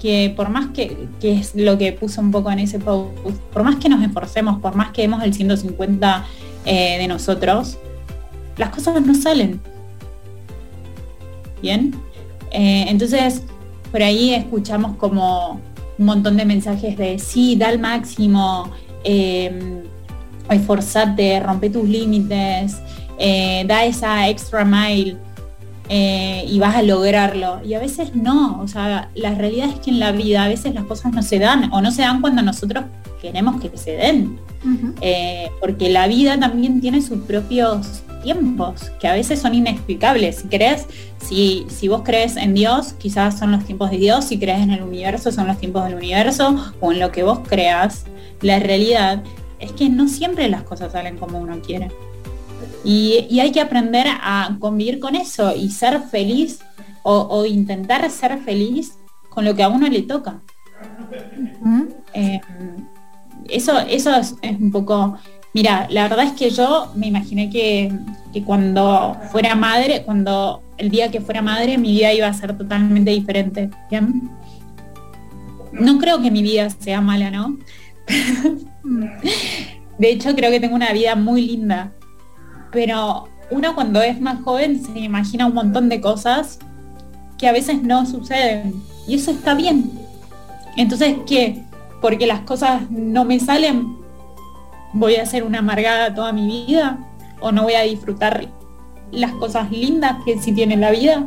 que 0.00 0.32
por 0.36 0.48
más 0.48 0.68
que, 0.68 1.08
es 1.22 1.54
lo 1.54 1.78
que 1.78 1.92
puso 1.92 2.20
un 2.20 2.30
poco 2.30 2.50
en 2.50 2.60
ese 2.60 2.78
post, 2.78 3.16
por 3.52 3.62
más 3.62 3.76
que 3.76 3.88
nos 3.88 4.02
esforcemos, 4.02 4.60
por 4.60 4.74
más 4.74 4.90
que 4.90 5.02
demos 5.02 5.22
el 5.22 5.34
150 5.34 6.24
eh, 6.64 6.98
de 6.98 7.08
nosotros, 7.08 7.78
las 8.56 8.70
cosas 8.70 9.00
no 9.04 9.14
salen. 9.14 9.60
Bien. 11.62 11.94
Eh, 12.50 12.86
entonces, 12.88 13.42
por 13.90 14.02
ahí 14.02 14.34
escuchamos 14.34 14.96
como 14.96 15.60
un 15.98 16.06
montón 16.06 16.36
de 16.36 16.44
mensajes 16.44 16.96
de 16.96 17.18
sí, 17.18 17.56
da 17.56 17.70
el 17.70 17.78
máximo, 17.78 18.70
eh, 19.04 19.82
esforzate, 20.50 21.40
rompe 21.40 21.70
tus 21.70 21.88
límites, 21.88 22.78
eh, 23.18 23.64
da 23.66 23.84
esa 23.84 24.28
extra 24.28 24.64
mile 24.64 25.16
eh, 25.88 26.44
y 26.48 26.58
vas 26.58 26.76
a 26.76 26.82
lograrlo. 26.82 27.60
Y 27.64 27.74
a 27.74 27.78
veces 27.78 28.14
no, 28.14 28.60
o 28.60 28.68
sea, 28.68 29.10
la 29.14 29.34
realidad 29.34 29.68
es 29.68 29.80
que 29.80 29.90
en 29.90 30.00
la 30.00 30.12
vida 30.12 30.44
a 30.44 30.48
veces 30.48 30.74
las 30.74 30.84
cosas 30.84 31.12
no 31.12 31.22
se 31.22 31.38
dan 31.38 31.72
o 31.72 31.80
no 31.80 31.90
se 31.90 32.02
dan 32.02 32.20
cuando 32.20 32.42
nosotros 32.42 32.84
queremos 33.20 33.60
que 33.60 33.76
se 33.76 33.92
den. 33.92 34.38
Eh, 35.00 35.50
porque 35.60 35.88
la 35.90 36.08
vida 36.08 36.38
también 36.40 36.80
tiene 36.80 37.00
sus 37.00 37.20
propios 37.20 38.02
tiempos 38.24 38.90
que 38.98 39.06
a 39.06 39.12
veces 39.12 39.40
son 39.40 39.54
inexplicables. 39.54 40.36
Si 40.36 40.48
crees, 40.48 40.86
si, 41.24 41.66
si 41.68 41.86
vos 41.86 42.02
crees 42.04 42.36
en 42.36 42.54
Dios, 42.54 42.94
quizás 42.94 43.38
son 43.38 43.52
los 43.52 43.64
tiempos 43.64 43.92
de 43.92 43.98
Dios, 43.98 44.24
si 44.24 44.38
crees 44.38 44.60
en 44.60 44.72
el 44.72 44.82
universo, 44.82 45.30
son 45.30 45.46
los 45.46 45.58
tiempos 45.58 45.84
del 45.84 45.94
universo, 45.94 46.56
o 46.80 46.92
en 46.92 46.98
lo 46.98 47.12
que 47.12 47.22
vos 47.22 47.40
creas, 47.46 48.04
la 48.40 48.58
realidad 48.58 49.22
es 49.60 49.72
que 49.72 49.88
no 49.88 50.08
siempre 50.08 50.48
las 50.48 50.62
cosas 50.62 50.92
salen 50.92 51.16
como 51.16 51.38
uno 51.38 51.60
quiere. 51.60 51.88
Y, 52.86 53.40
hay 53.40 53.50
que 53.50 53.60
aprender 53.60 54.06
a 54.08 54.56
convivir 54.60 55.00
con 55.00 55.16
eso 55.16 55.52
y 55.54 55.70
ser 55.70 56.02
feliz 56.02 56.60
o, 57.02 57.44
intentar 57.44 58.08
ser 58.10 58.38
feliz 58.38 58.94
con 59.28 59.44
lo 59.44 59.54
que 59.56 59.64
a 59.64 59.68
uno 59.68 59.88
le 59.88 60.02
toca. 60.02 60.40
Eh, 62.14 62.40
eso, 63.48 63.78
eso 63.80 64.14
es, 64.14 64.36
un 64.42 64.70
poco, 64.70 65.18
mira, 65.52 65.88
la 65.90 66.08
verdad 66.08 66.26
es 66.26 66.32
que 66.32 66.50
yo 66.50 66.92
me 66.94 67.08
imaginé 67.08 67.50
que, 67.50 67.92
cuando 68.44 69.16
fuera 69.32 69.56
madre, 69.56 70.04
cuando 70.04 70.62
el 70.78 70.88
día 70.90 71.10
que 71.10 71.20
fuera 71.20 71.42
madre, 71.42 71.78
mi 71.78 71.90
vida 71.90 72.12
iba 72.12 72.28
a 72.28 72.32
ser 72.32 72.56
totalmente 72.56 73.10
diferente. 73.10 73.68
No 75.72 75.98
creo 75.98 76.22
que 76.22 76.30
mi 76.30 76.42
vida 76.42 76.70
sea 76.70 77.00
mala, 77.00 77.32
¿no? 77.32 77.58
De 79.98 80.10
hecho, 80.10 80.36
creo 80.36 80.50
que 80.50 80.60
tengo 80.60 80.76
una 80.76 80.92
vida 80.92 81.16
muy 81.16 81.46
linda 81.46 81.92
pero 82.76 83.26
uno 83.50 83.74
cuando 83.74 84.02
es 84.02 84.20
más 84.20 84.42
joven 84.42 84.84
se 84.84 84.98
imagina 84.98 85.46
un 85.46 85.54
montón 85.54 85.88
de 85.88 85.98
cosas 85.98 86.58
que 87.38 87.48
a 87.48 87.52
veces 87.52 87.82
no 87.82 88.04
suceden 88.04 88.74
y 89.08 89.14
eso 89.14 89.30
está 89.30 89.54
bien. 89.54 89.98
Entonces, 90.76 91.16
¿qué? 91.26 91.64
Porque 92.02 92.26
las 92.26 92.40
cosas 92.40 92.82
no 92.90 93.24
me 93.24 93.40
salen, 93.40 93.96
voy 94.92 95.16
a 95.16 95.24
ser 95.24 95.42
una 95.44 95.60
amargada 95.60 96.14
toda 96.14 96.34
mi 96.34 96.66
vida 96.66 96.98
o 97.40 97.50
no 97.50 97.62
voy 97.62 97.72
a 97.72 97.80
disfrutar 97.80 98.46
las 99.10 99.32
cosas 99.32 99.70
lindas 99.70 100.18
que 100.26 100.38
sí 100.38 100.52
tiene 100.52 100.76
la 100.76 100.90
vida. 100.90 101.24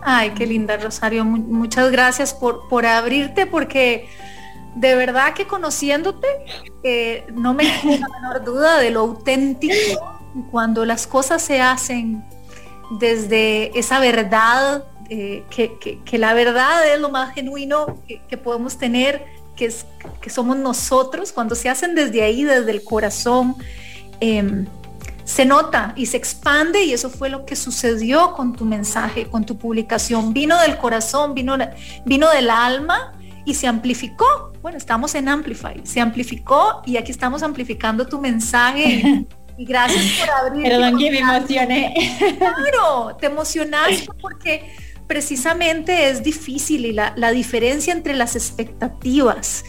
Ay, 0.00 0.30
qué 0.30 0.46
linda, 0.46 0.78
Rosario. 0.78 1.26
Muchas 1.26 1.90
gracias 1.90 2.32
por, 2.32 2.68
por 2.70 2.86
abrirte 2.86 3.44
porque 3.44 4.08
de 4.74 4.94
verdad 4.94 5.34
que 5.34 5.46
conociéndote, 5.46 6.26
eh, 6.82 7.26
no 7.32 7.54
me 7.54 7.64
queda 7.82 8.08
la 8.08 8.20
menor 8.20 8.44
duda 8.44 8.78
de 8.78 8.90
lo 8.90 9.00
auténtico 9.00 9.74
cuando 10.50 10.84
las 10.84 11.06
cosas 11.06 11.42
se 11.42 11.60
hacen 11.60 12.24
desde 12.98 13.78
esa 13.78 14.00
verdad, 14.00 14.84
eh, 15.08 15.44
que, 15.50 16.18
la 16.18 16.34
verdad 16.34 16.94
es 16.94 17.00
lo 17.00 17.10
más 17.10 17.34
genuino 17.34 17.98
que, 18.06 18.36
podemos 18.38 18.78
tener, 18.78 19.24
que, 19.56 19.66
es, 19.66 19.86
que 20.20 20.30
somos 20.30 20.56
nosotros, 20.56 21.32
cuando 21.32 21.54
se 21.54 21.68
hacen 21.68 21.94
desde 21.94 22.22
ahí, 22.22 22.44
desde 22.44 22.70
el 22.70 22.82
corazón, 22.82 23.56
em, 24.20 24.66
se 25.24 25.44
nota 25.44 25.92
y 25.96 26.06
se 26.06 26.16
expande 26.16 26.82
y 26.84 26.92
eso 26.92 27.08
fue 27.08 27.28
lo 27.28 27.46
que 27.46 27.56
sucedió 27.56 28.32
con 28.32 28.54
tu 28.54 28.64
mensaje, 28.64 29.28
con 29.28 29.44
tu 29.44 29.56
publicación. 29.56 30.34
Vino 30.34 30.60
del 30.60 30.76
corazón, 30.78 31.34
vino, 31.34 31.56
vino 32.04 32.28
del 32.30 32.50
alma 32.50 33.12
y 33.44 33.54
se 33.54 33.66
amplificó. 33.66 34.52
Bueno, 34.62 34.78
estamos 34.78 35.14
en 35.14 35.28
Amplify, 35.28 35.80
se 35.84 36.00
amplificó 36.00 36.82
y 36.86 36.96
aquí 36.96 37.10
estamos 37.10 37.42
amplificando 37.42 38.06
tu 38.06 38.20
mensaje. 38.20 39.26
Y, 39.58 39.66
gracias 39.66 40.02
por 40.18 40.30
abrir. 40.30 40.64
Perdón 40.64 40.96
que 40.96 41.10
me 41.10 41.18
emocioné. 41.18 41.94
Claro, 42.38 43.14
te 43.20 43.26
emocionaste 43.26 44.08
porque 44.18 44.74
precisamente 45.06 46.08
es 46.08 46.22
difícil 46.22 46.86
y 46.86 46.92
la, 46.92 47.32
diferencia 47.32 47.92
entre 47.92 48.14
las 48.14 48.34
expectativas 48.34 49.62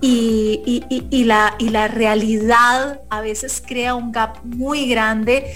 y, 0.00 0.82
la, 1.24 1.54
y 1.56 1.68
la 1.68 1.86
realidad 1.86 3.00
a 3.08 3.20
veces 3.20 3.62
crea 3.64 3.94
un 3.94 4.10
gap 4.10 4.38
muy 4.42 4.88
grande 4.88 5.54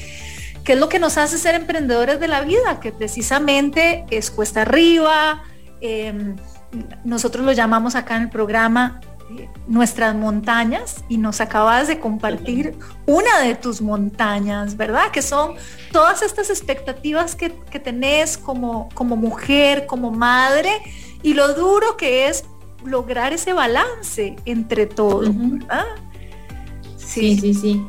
que 0.65 0.75
es 0.75 0.79
lo 0.79 0.89
que 0.89 0.99
nos 0.99 1.19
hace 1.19 1.39
ser 1.39 1.55
emprendedores 1.55 2.21
de 2.21 2.29
la 2.29 2.43
vida, 2.43 2.79
que 2.81 2.93
precisamente 2.93 4.05
es 4.11 4.31
cuesta 4.31 4.63
arriba, 4.63 5.43
em, 5.81 6.37
nosotros 7.05 7.45
lo 7.45 7.53
llamamos 7.53 7.95
acá 7.95 8.17
en 8.17 8.23
el 8.23 8.31
programa 8.31 9.01
eh, 9.39 9.49
nuestras 9.67 10.15
montañas 10.15 11.05
y 11.09 11.17
nos 11.17 11.41
acabas 11.41 11.89
de 11.89 11.99
compartir 11.99 12.77
una 13.07 13.41
de 13.41 13.55
tus 13.55 13.81
montañas, 13.81 14.77
¿verdad? 14.77 15.11
Que 15.13 15.23
son 15.23 15.55
todas 15.93 16.23
estas 16.23 16.51
expectativas 16.51 17.35
que, 17.37 17.51
tenés 17.79 18.37
como, 18.37 18.89
como 18.95 19.17
mujer, 19.17 19.87
como 19.87 20.11
madre 20.11 20.71
y 21.23 21.35
lo 21.35 21.55
duro 21.55 21.97
que 21.97 22.29
es 22.29 22.45
lograr 22.85 23.33
ese 23.33 23.53
balance 23.53 24.37
entre 24.45 24.87
todo, 24.87 25.33
¿verdad? 25.33 25.85
Sí, 26.97 27.39
sí, 27.39 27.55
sí. 27.55 27.87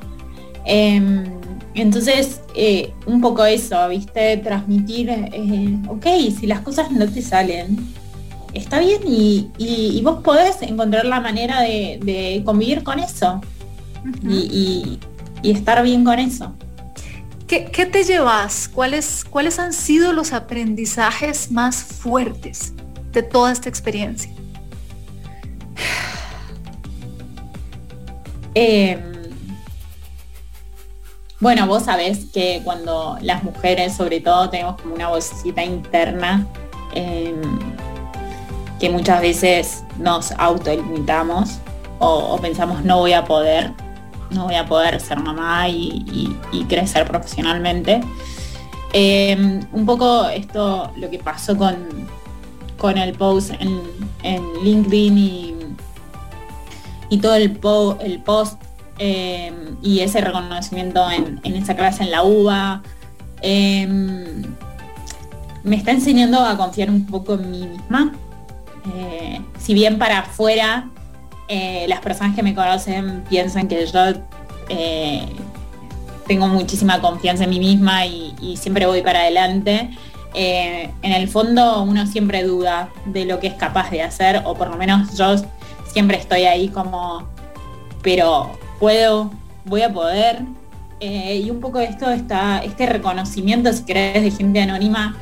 Em, 0.65 1.25
entonces, 1.73 2.41
eh, 2.55 2.93
un 3.05 3.19
poco 3.19 3.43
eso, 3.45 3.88
¿viste? 3.89 4.38
Transmitir, 4.38 5.09
eh, 5.09 5.77
ok, 5.88 6.05
si 6.39 6.45
las 6.45 6.61
cosas 6.61 6.91
no 6.91 7.09
te 7.09 7.21
salen, 7.21 7.93
está 8.53 8.79
bien 8.79 9.01
y, 9.07 10.01
vos 10.03 10.21
podés 10.23 10.61
encontrar 10.61 11.05
la 11.05 11.19
manera 11.19 11.61
de, 11.61 12.41
convivir 12.45 12.83
con 12.83 12.99
eso 12.99 13.41
y, 14.23 14.99
estar 15.43 15.83
bien 15.83 16.03
con 16.03 16.19
eso. 16.19 16.53
¿Qué, 17.47 17.85
te 17.85 18.03
llevas? 18.03 18.67
¿Cuáles, 18.67 19.23
¿Cuáles 19.29 19.59
han 19.59 19.73
sido 19.73 20.13
los 20.13 20.33
aprendizajes 20.33 21.51
más 21.51 21.83
fuertes 21.83 22.73
de 23.11 23.21
toda 23.21 23.51
esta 23.51 23.69
experiencia? 23.69 24.31
Em, 28.55 29.01
bueno, 31.39 31.65
vos 31.65 31.85
sabés 31.85 32.25
que 32.31 32.61
cuando 32.63 33.17
las 33.19 33.43
mujeres 33.43 33.95
sobre 33.95 34.19
todo 34.21 34.51
tenemos 34.51 34.79
como 34.79 34.93
una 34.93 35.09
vocecita 35.09 35.63
interna, 35.63 36.47
em, 36.93 37.72
que 38.84 38.89
muchas 38.89 39.21
veces 39.21 39.86
nos 39.97 40.34
autolimitamos 40.34 41.59
o, 41.99 42.34
o 42.34 42.38
pensamos 42.38 42.84
no 42.84 42.97
voy 42.97 43.13
a 43.13 43.23
poder, 43.23 43.71
no 44.31 44.43
voy 44.43 44.55
a 44.55 44.65
poder 44.65 44.99
ser 44.99 45.21
mamá 45.21 45.69
y, 45.69 46.36
crecer 46.67 47.07
profesionalmente. 47.07 48.01
Em, 48.91 49.61
un 49.71 49.86
poco 49.86 50.27
esto, 50.27 50.91
lo 50.97 51.09
que 51.09 51.17
pasó 51.17 51.57
con, 51.57 51.77
con 52.77 52.97
el 52.97 53.13
post 53.13 53.53
en, 53.61 54.43
LinkedIn 54.61 55.77
y, 57.09 57.17
todo 57.19 57.36
el, 57.36 57.51
post 58.19 58.61
em, 58.97 59.77
y 59.81 60.01
ese 60.01 60.19
reconocimiento 60.19 61.09
en, 61.09 61.55
esa 61.55 61.73
clase 61.77 62.03
en 62.03 62.11
la 62.11 62.23
UBA, 62.23 62.84
em, 63.41 64.43
me 65.63 65.77
está 65.77 65.91
enseñando 65.91 66.41
a 66.41 66.57
confiar 66.57 66.89
un 66.89 67.05
poco 67.05 67.36
en 67.36 67.49
mí 67.49 67.65
misma, 67.65 68.11
eh, 68.91 69.41
si 69.59 69.73
bien 69.73 69.97
para 69.97 70.19
afuera 70.19 70.89
eh, 71.47 71.86
las 71.88 72.01
personas 72.01 72.36
que 72.36 72.43
me 72.43 72.53
conocen 72.53 73.23
piensan 73.29 73.67
que 73.67 73.86
yo 73.86 74.01
eh, 74.69 75.25
tengo 76.27 76.47
muchísima 76.47 76.99
confianza 76.99 77.45
en 77.45 77.49
mí 77.49 77.59
misma 77.59 78.05
y, 78.05 78.57
siempre 78.57 78.86
voy 78.86 79.01
para 79.01 79.21
adelante, 79.21 79.89
en 80.34 81.11
el 81.11 81.27
fondo 81.27 81.84
uno 81.84 82.07
siempre 82.07 82.43
duda 82.43 82.89
de 83.05 83.25
lo 83.25 83.39
que 83.39 83.47
es 83.47 83.53
capaz 83.53 83.89
de 83.91 84.01
hacer, 84.01 84.41
o 84.45 84.55
por 84.55 84.69
lo 84.69 84.77
menos 84.77 85.15
yo 85.17 85.36
siempre 85.86 86.17
estoy 86.17 86.43
ahí 86.43 86.69
como, 86.69 87.27
pero 88.01 88.51
puedo, 88.79 89.31
voy 89.65 89.81
a 89.81 89.91
poder. 89.91 90.43
y 90.99 91.49
un 91.49 91.59
poco 91.59 91.79
esto 91.79 92.09
está, 92.09 92.63
este 92.63 92.86
reconocimiento, 92.86 93.71
si 93.73 93.84
querés, 93.84 94.23
de 94.23 94.31
gente 94.31 94.61
anónima, 94.61 95.15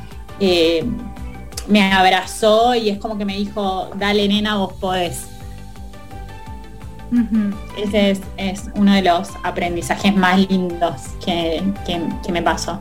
me 1.68 1.92
abrazó 1.92 2.74
y 2.74 2.90
es 2.90 2.98
como 2.98 3.18
que 3.18 3.24
me 3.24 3.36
dijo, 3.36 3.90
dale 3.96 4.26
nena, 4.28 4.56
vos 4.56 4.72
podés. 4.74 5.26
Ese 7.76 8.18
es, 8.38 8.70
uno 8.74 8.94
de 8.94 9.02
los 9.02 9.28
aprendizajes 9.42 10.16
más 10.16 10.38
lindos 10.48 11.02
que, 11.24 11.62
me 12.30 12.42
pasó. 12.42 12.80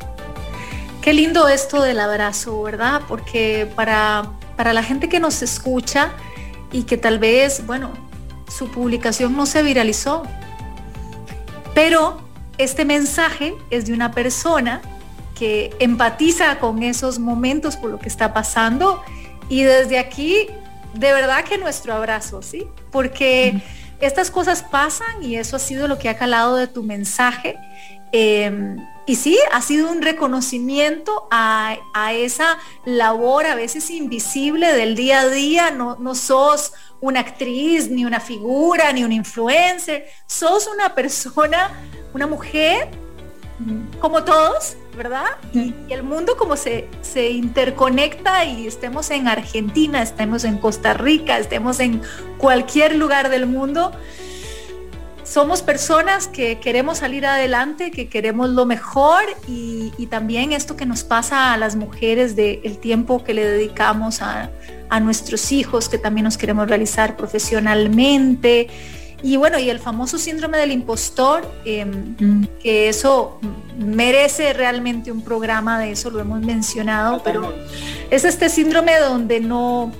Qué 1.01 1.13
lindo 1.13 1.47
esto 1.47 1.81
del 1.81 1.99
abrazo, 1.99 2.61
¿verdad? 2.61 3.01
Porque 3.07 3.69
para, 3.75 4.31
para 4.55 4.71
la 4.71 4.83
gente 4.83 5.09
que 5.09 5.19
nos 5.19 5.41
escucha 5.41 6.11
y 6.71 6.83
que 6.83 6.95
tal 6.97 7.19
vez, 7.19 7.65
bueno, 7.65 7.91
su 8.47 8.69
publicación 8.69 9.35
no 9.35 9.45
se 9.45 9.63
viralizó, 9.63 10.23
pero 11.73 12.21
este 12.57 12.85
mensaje 12.85 13.53
es 13.69 13.85
de 13.85 13.93
una 13.93 14.11
persona 14.11 14.81
que 15.41 15.75
empatiza 15.79 16.59
con 16.59 16.83
esos 16.83 17.17
momentos 17.17 17.75
por 17.75 17.89
lo 17.89 17.97
que 17.97 18.07
está 18.07 18.31
pasando. 18.31 19.03
Y 19.49 19.63
desde 19.63 19.97
aquí, 19.97 20.45
de 20.93 21.13
verdad 21.13 21.43
que 21.43 21.57
nuestro 21.57 21.95
abrazo, 21.95 22.43
¿sí? 22.43 22.67
Porque 22.91 23.59
estas 23.99 24.29
cosas 24.29 24.61
pasan 24.61 25.23
y 25.23 25.37
eso 25.37 25.55
ha 25.55 25.59
sido 25.59 25.87
lo 25.87 25.97
que 25.97 26.09
ha 26.09 26.15
calado 26.15 26.57
de 26.57 26.67
tu 26.67 26.83
mensaje. 26.83 27.57
Em, 28.11 28.77
y 29.07 29.15
sí, 29.15 29.35
ha 29.51 29.63
sido 29.63 29.91
un 29.91 30.03
reconocimiento 30.03 31.27
a, 31.31 31.75
esa 32.13 32.59
labor 32.85 33.47
a 33.47 33.55
veces 33.55 33.89
invisible 33.89 34.71
del 34.73 34.95
día 34.95 35.21
a 35.21 35.27
día. 35.27 35.71
No, 35.71 35.95
no 35.95 36.13
sos 36.13 36.71
una 36.99 37.21
actriz, 37.21 37.89
ni 37.89 38.05
una 38.05 38.19
figura, 38.19 38.93
ni 38.93 39.03
un 39.03 39.11
influencer. 39.11 40.05
Sos 40.27 40.67
una 40.67 40.93
persona, 40.93 41.71
una 42.13 42.27
mujer, 42.27 42.89
como 43.99 44.23
todos, 44.23 44.77
¿verdad? 44.95 45.25
Y, 45.53 45.73
el 45.89 46.03
mundo 46.03 46.35
como 46.37 46.55
se, 46.55 46.87
se 47.01 47.29
interconecta 47.29 48.45
y 48.45 48.67
estemos 48.67 49.09
en 49.11 49.27
Argentina, 49.27 50.01
estemos 50.01 50.43
en 50.43 50.57
Costa 50.57 50.93
Rica, 50.93 51.37
estemos 51.37 51.79
en 51.79 52.01
cualquier 52.37 52.95
lugar 52.95 53.29
del 53.29 53.45
mundo 53.45 53.91
somos 55.31 55.61
personas 55.61 56.27
que 56.27 56.59
queremos 56.59 56.97
salir 56.97 57.25
adelante, 57.25 57.89
que 57.89 58.09
queremos 58.09 58.49
lo 58.49 58.65
mejor 58.65 59.23
y, 59.47 59.91
también 60.09 60.51
esto 60.51 60.75
que 60.75 60.85
nos 60.85 61.05
pasa 61.05 61.53
a 61.53 61.57
las 61.57 61.77
mujeres 61.77 62.35
del 62.35 62.79
tiempo 62.79 63.23
que 63.23 63.33
le 63.33 63.45
dedicamos 63.45 64.21
a, 64.21 64.49
nuestros 65.01 65.53
hijos, 65.53 65.87
que 65.87 65.97
también 65.97 66.25
nos 66.25 66.37
queremos 66.37 66.67
realizar 66.67 67.15
profesionalmente. 67.15 68.67
Y 69.23 69.37
bueno, 69.37 69.59
y 69.59 69.69
el 69.69 69.79
famoso 69.79 70.17
síndrome 70.17 70.57
del 70.57 70.71
impostor, 70.71 71.49
em, 71.65 72.15
mm. 72.19 72.47
que 72.61 72.89
eso 72.89 73.39
merece 73.77 74.53
realmente 74.53 75.11
un 75.11 75.23
programa 75.23 75.79
de 75.79 75.91
eso, 75.91 76.09
lo 76.09 76.19
hemos 76.19 76.41
mencionado, 76.41 77.21
pero 77.23 77.53
es 78.09 78.25
este 78.25 78.49
síndrome 78.49 78.99
donde 78.99 79.39
no, 79.39 79.91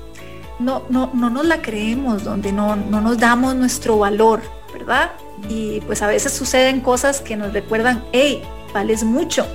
no, 0.59 0.83
no, 0.89 1.11
no 1.13 1.29
nos 1.29 1.45
la 1.45 1.61
creemos, 1.61 2.23
donde 2.23 2.51
no, 2.51 2.75
no 2.75 3.01
nos 3.01 3.17
damos 3.17 3.55
nuestro 3.55 3.97
valor. 3.97 4.41
¿verdad? 4.73 5.11
Y 5.49 5.81
pues 5.81 6.01
a 6.01 6.07
veces 6.07 6.33
suceden 6.33 6.81
cosas 6.81 7.21
que 7.21 7.35
nos 7.35 7.53
recuerdan, 7.53 8.03
hey, 8.11 8.41
vales 8.73 9.03
mucho. 9.03 9.47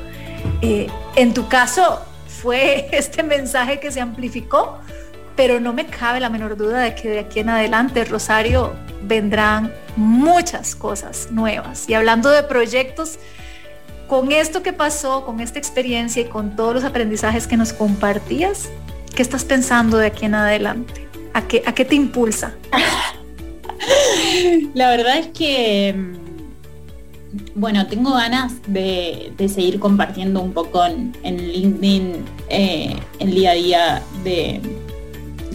Eh, 0.63 0.89
en 1.17 1.35
tu 1.35 1.49
caso 1.49 2.01
fue 2.29 2.89
este 2.93 3.23
mensaje 3.23 3.81
que 3.81 3.91
se 3.91 4.01
amplificó, 4.01 4.79
pero 5.37 5.61
no 5.61 5.73
me 5.73 5.87
cabe 5.87 6.19
la 6.19 6.31
menor 6.31 6.57
duda 6.57 6.81
de 6.81 6.95
que 6.95 7.09
de 7.09 7.19
aquí 7.21 7.41
en 7.41 7.51
adelante, 7.51 8.05
Rosario, 8.05 8.75
vendrán 9.03 9.73
muchas 9.97 10.75
cosas 10.75 11.29
nuevas. 11.31 11.89
Y 11.89 11.95
hablando 11.95 12.31
de 12.31 12.43
proyectos, 12.43 13.19
con 14.09 14.33
esto 14.33 14.63
que 14.63 14.73
pasó, 14.73 15.25
con 15.25 15.41
esta 15.41 15.59
experiencia 15.59 16.23
y 16.23 16.27
con 16.27 16.57
todos 16.57 16.75
los 16.75 16.85
aprendizajes 16.85 17.47
que 17.47 17.57
nos 17.57 17.73
compartías, 17.73 18.69
¿qué 19.15 19.23
estás 19.23 19.45
pensando 19.45 19.99
de 19.99 20.07
aquí 20.07 20.25
en 20.25 20.35
adelante? 20.35 21.07
¿A 21.35 21.47
qué, 21.47 21.63
a 21.67 21.75
qué 21.75 21.85
te 21.85 21.95
impulsa? 21.95 22.55
La 24.75 24.91
verdad 24.91 25.19
es 25.19 25.29
que, 25.29 25.95
mm, 25.95 26.17
bueno, 27.55 27.87
tengo 27.89 28.15
ganas 28.15 28.55
de, 28.67 29.33
seguir 29.39 29.79
compartiendo 29.79 30.41
un 30.41 30.53
poco 30.53 30.85
en, 30.87 31.13
LinkedIn 31.23 32.25
eh, 32.49 32.97
el 33.19 33.31
día 33.33 33.51
a 33.51 33.55
día 33.55 34.03
de, 34.25 34.61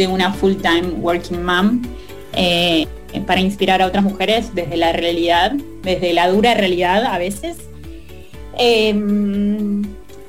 una 0.08 0.34
full-time 0.34 0.90
working 1.02 1.44
mom. 1.44 1.82
Eh, 2.34 2.88
para 3.26 3.42
inspirar 3.42 3.82
a 3.82 3.88
otras 3.88 4.04
mujeres 4.04 4.56
desde 4.56 4.78
la 4.78 4.94
realidad, 4.94 5.52
desde 5.84 6.14
la 6.14 6.30
dura 6.30 6.54
realidad 6.54 7.06
a 7.06 7.18
veces. 7.18 7.58
Em, 8.58 9.84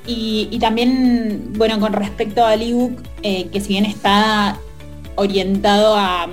y, 0.07 0.59
también, 0.59 1.53
bueno, 1.57 1.79
con 1.79 1.93
respecto 1.93 2.45
al 2.45 2.63
ebook, 2.63 3.01
eh, 3.23 3.49
que 3.53 3.61
si 3.61 3.69
bien 3.69 3.85
está 3.85 4.59
orientado 5.15 5.95
a, 5.97 6.29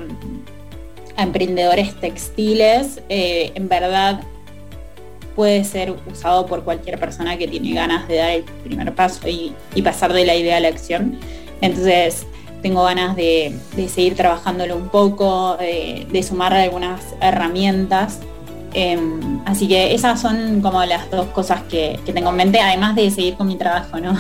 emprendedores 1.18 2.00
textiles, 2.00 3.02
eh, 3.10 3.52
en 3.54 3.68
verdad 3.68 4.22
puede 5.36 5.66
ser 5.66 5.94
usado 6.10 6.46
por 6.46 6.64
cualquier 6.64 6.98
persona 6.98 7.38
que 7.38 7.46
tiene 7.46 7.74
ganas 7.74 8.08
de 8.08 8.16
dar 8.16 8.30
el 8.32 8.44
primer 8.44 8.96
paso 8.96 9.28
y, 9.28 9.54
pasar 9.82 10.14
de 10.14 10.26
la 10.26 10.36
idea 10.36 10.58
a 10.58 10.60
la 10.62 10.70
acción. 10.70 11.20
Entonces, 11.62 12.26
tengo 12.62 12.84
ganas 12.84 13.16
de, 13.16 13.58
seguir 13.88 14.16
trabajándolo 14.16 14.76
un 14.76 14.90
poco, 14.90 15.58
de, 15.58 16.08
de 16.12 16.24
sumar 16.24 16.54
algunas 16.54 17.02
herramientas 17.22 18.20
Em, 18.74 19.42
así 19.46 19.68
que 19.68 19.96
esas 19.96 20.22
son 20.22 20.62
como 20.62 20.84
las 20.86 21.10
dos 21.10 21.28
cosas 21.28 21.64
que, 21.64 22.00
tengo 22.06 22.30
en 22.30 22.36
mente, 22.36 22.60
además 22.60 22.96
de 22.96 23.10
seguir 23.10 23.36
con 23.36 23.48
mi 23.48 23.58
trabajo, 23.58 24.00
¿no? 24.00 24.16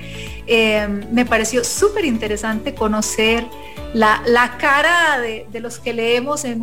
Em, 0.46 1.06
me 1.12 1.26
pareció 1.26 1.64
súper 1.64 2.06
interesante 2.06 2.76
conocer 2.76 3.46
la, 3.94 4.58
cara 4.60 5.20
de, 5.22 5.48
de, 5.52 5.60
los 5.60 5.80
que 5.80 5.94
leemos 5.94 6.46
en 6.46 6.62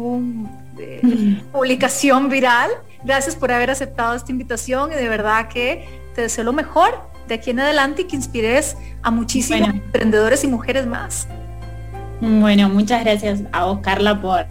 una 1.03 1.43
publicación 1.53 2.29
viral 2.29 2.71
Gracias 3.03 3.35
por 3.35 3.51
haber 3.51 3.71
aceptado 3.71 4.15
esta 4.15 4.31
invitación 4.31 4.93
y 4.93 4.95
de 4.95 5.09
verdad 5.09 5.49
que 5.49 5.89
te 6.15 6.23
deseo 6.23 6.45
lo 6.45 6.53
mejor 6.53 7.09
de 7.29 7.35
aquí 7.37 7.51
en 7.51 7.61
adelante 7.61 8.03
y 8.03 8.05
que 8.05 8.17
inspires 8.17 8.77
a 9.03 9.11
muchísimos 9.11 9.69
emprendedores 9.69 10.45
y 10.45 10.49
mujeres 10.49 10.87
más. 10.87 11.27
Bueno, 12.21 12.69
muchas 12.69 13.03
gracias 13.03 13.43
a 13.53 13.65
vos, 13.65 13.79
Carla, 13.81 14.21
por, 14.21 14.47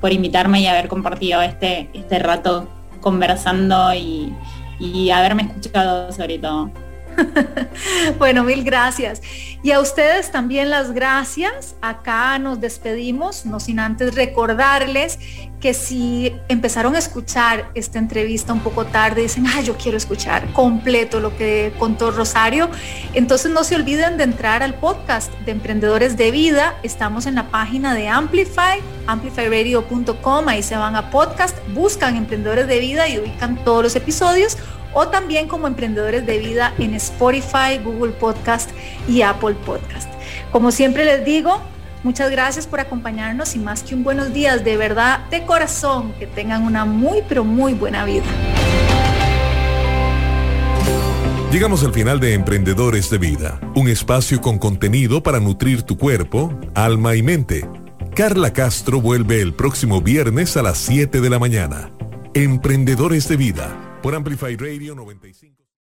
por 0.00 0.12
invitarme 0.12 0.60
y 0.60 0.66
haber 0.66 0.88
compartido 0.88 1.42
este, 1.42 1.90
este 1.92 2.18
rato 2.18 2.66
conversando 3.02 3.92
y, 3.92 4.34
y 4.78 5.10
haberme 5.10 5.42
escuchado 5.42 6.10
sobre 6.12 6.38
todo. 6.38 6.70
bueno, 8.18 8.44
mil 8.44 8.64
gracias. 8.64 9.22
Y 9.62 9.70
a 9.70 9.80
ustedes 9.80 10.30
también 10.32 10.70
las 10.70 10.92
gracias. 10.92 11.76
Acá 11.80 12.38
nos 12.38 12.60
despedimos, 12.60 13.46
no 13.46 13.60
sin 13.60 13.78
antes 13.78 14.14
recordarles 14.14 15.18
que 15.60 15.74
si 15.74 16.34
empezaron 16.48 16.96
a 16.96 16.98
escuchar 16.98 17.70
esta 17.74 18.00
entrevista 18.00 18.52
un 18.52 18.58
poco 18.60 18.84
tarde, 18.84 19.22
dicen, 19.22 19.46
ah, 19.46 19.60
yo 19.60 19.76
quiero 19.76 19.96
escuchar 19.96 20.52
completo 20.52 21.20
lo 21.20 21.36
que 21.36 21.72
contó 21.78 22.10
Rosario, 22.10 22.68
entonces 23.14 23.52
no 23.52 23.62
se 23.62 23.76
olviden 23.76 24.16
de 24.16 24.24
entrar 24.24 24.64
al 24.64 24.74
podcast 24.74 25.32
de 25.44 25.52
Emprendedores 25.52 26.16
de 26.16 26.32
Vida. 26.32 26.74
Estamos 26.82 27.26
en 27.26 27.36
la 27.36 27.48
página 27.48 27.94
de 27.94 28.08
Amplify, 28.08 28.80
amplifyradio.com, 29.06 30.48
ahí 30.48 30.64
se 30.64 30.76
van 30.76 30.96
a 30.96 31.10
podcast, 31.10 31.56
buscan 31.72 32.16
Emprendedores 32.16 32.66
de 32.66 32.80
Vida 32.80 33.08
y 33.08 33.20
ubican 33.20 33.62
todos 33.62 33.84
los 33.84 33.94
episodios 33.94 34.58
o 34.92 35.08
también 35.08 35.48
como 35.48 35.66
emprendedores 35.66 36.26
de 36.26 36.38
vida 36.38 36.72
en 36.78 36.94
Spotify, 36.94 37.78
Google 37.82 38.12
Podcast 38.12 38.70
y 39.08 39.22
Apple 39.22 39.54
Podcast. 39.66 40.08
Como 40.50 40.70
siempre 40.70 41.04
les 41.04 41.24
digo, 41.24 41.60
muchas 42.02 42.30
gracias 42.30 42.66
por 42.66 42.80
acompañarnos 42.80 43.54
y 43.54 43.58
más 43.58 43.82
que 43.82 43.94
un 43.94 44.04
buenos 44.04 44.32
días, 44.32 44.64
de 44.64 44.76
verdad, 44.76 45.26
de 45.30 45.44
corazón, 45.44 46.12
que 46.18 46.26
tengan 46.26 46.64
una 46.64 46.84
muy, 46.84 47.22
pero 47.28 47.44
muy 47.44 47.74
buena 47.74 48.04
vida. 48.04 48.26
Llegamos 51.52 51.84
al 51.84 51.92
final 51.92 52.18
de 52.18 52.32
Emprendedores 52.32 53.10
de 53.10 53.18
Vida, 53.18 53.60
un 53.74 53.86
espacio 53.86 54.40
con 54.40 54.58
contenido 54.58 55.22
para 55.22 55.38
nutrir 55.38 55.82
tu 55.82 55.98
cuerpo, 55.98 56.58
alma 56.74 57.14
y 57.14 57.22
mente. 57.22 57.68
Carla 58.14 58.54
Castro 58.54 59.02
vuelve 59.02 59.42
el 59.42 59.52
próximo 59.52 60.00
viernes 60.00 60.56
a 60.56 60.62
las 60.62 60.78
7 60.78 61.20
de 61.20 61.28
la 61.28 61.38
mañana. 61.38 61.90
Emprendedores 62.32 63.28
de 63.28 63.36
Vida, 63.36 63.91
por 64.02 64.14
Amplify 64.16 64.56
Radio 64.56 64.94
95. 64.96 65.51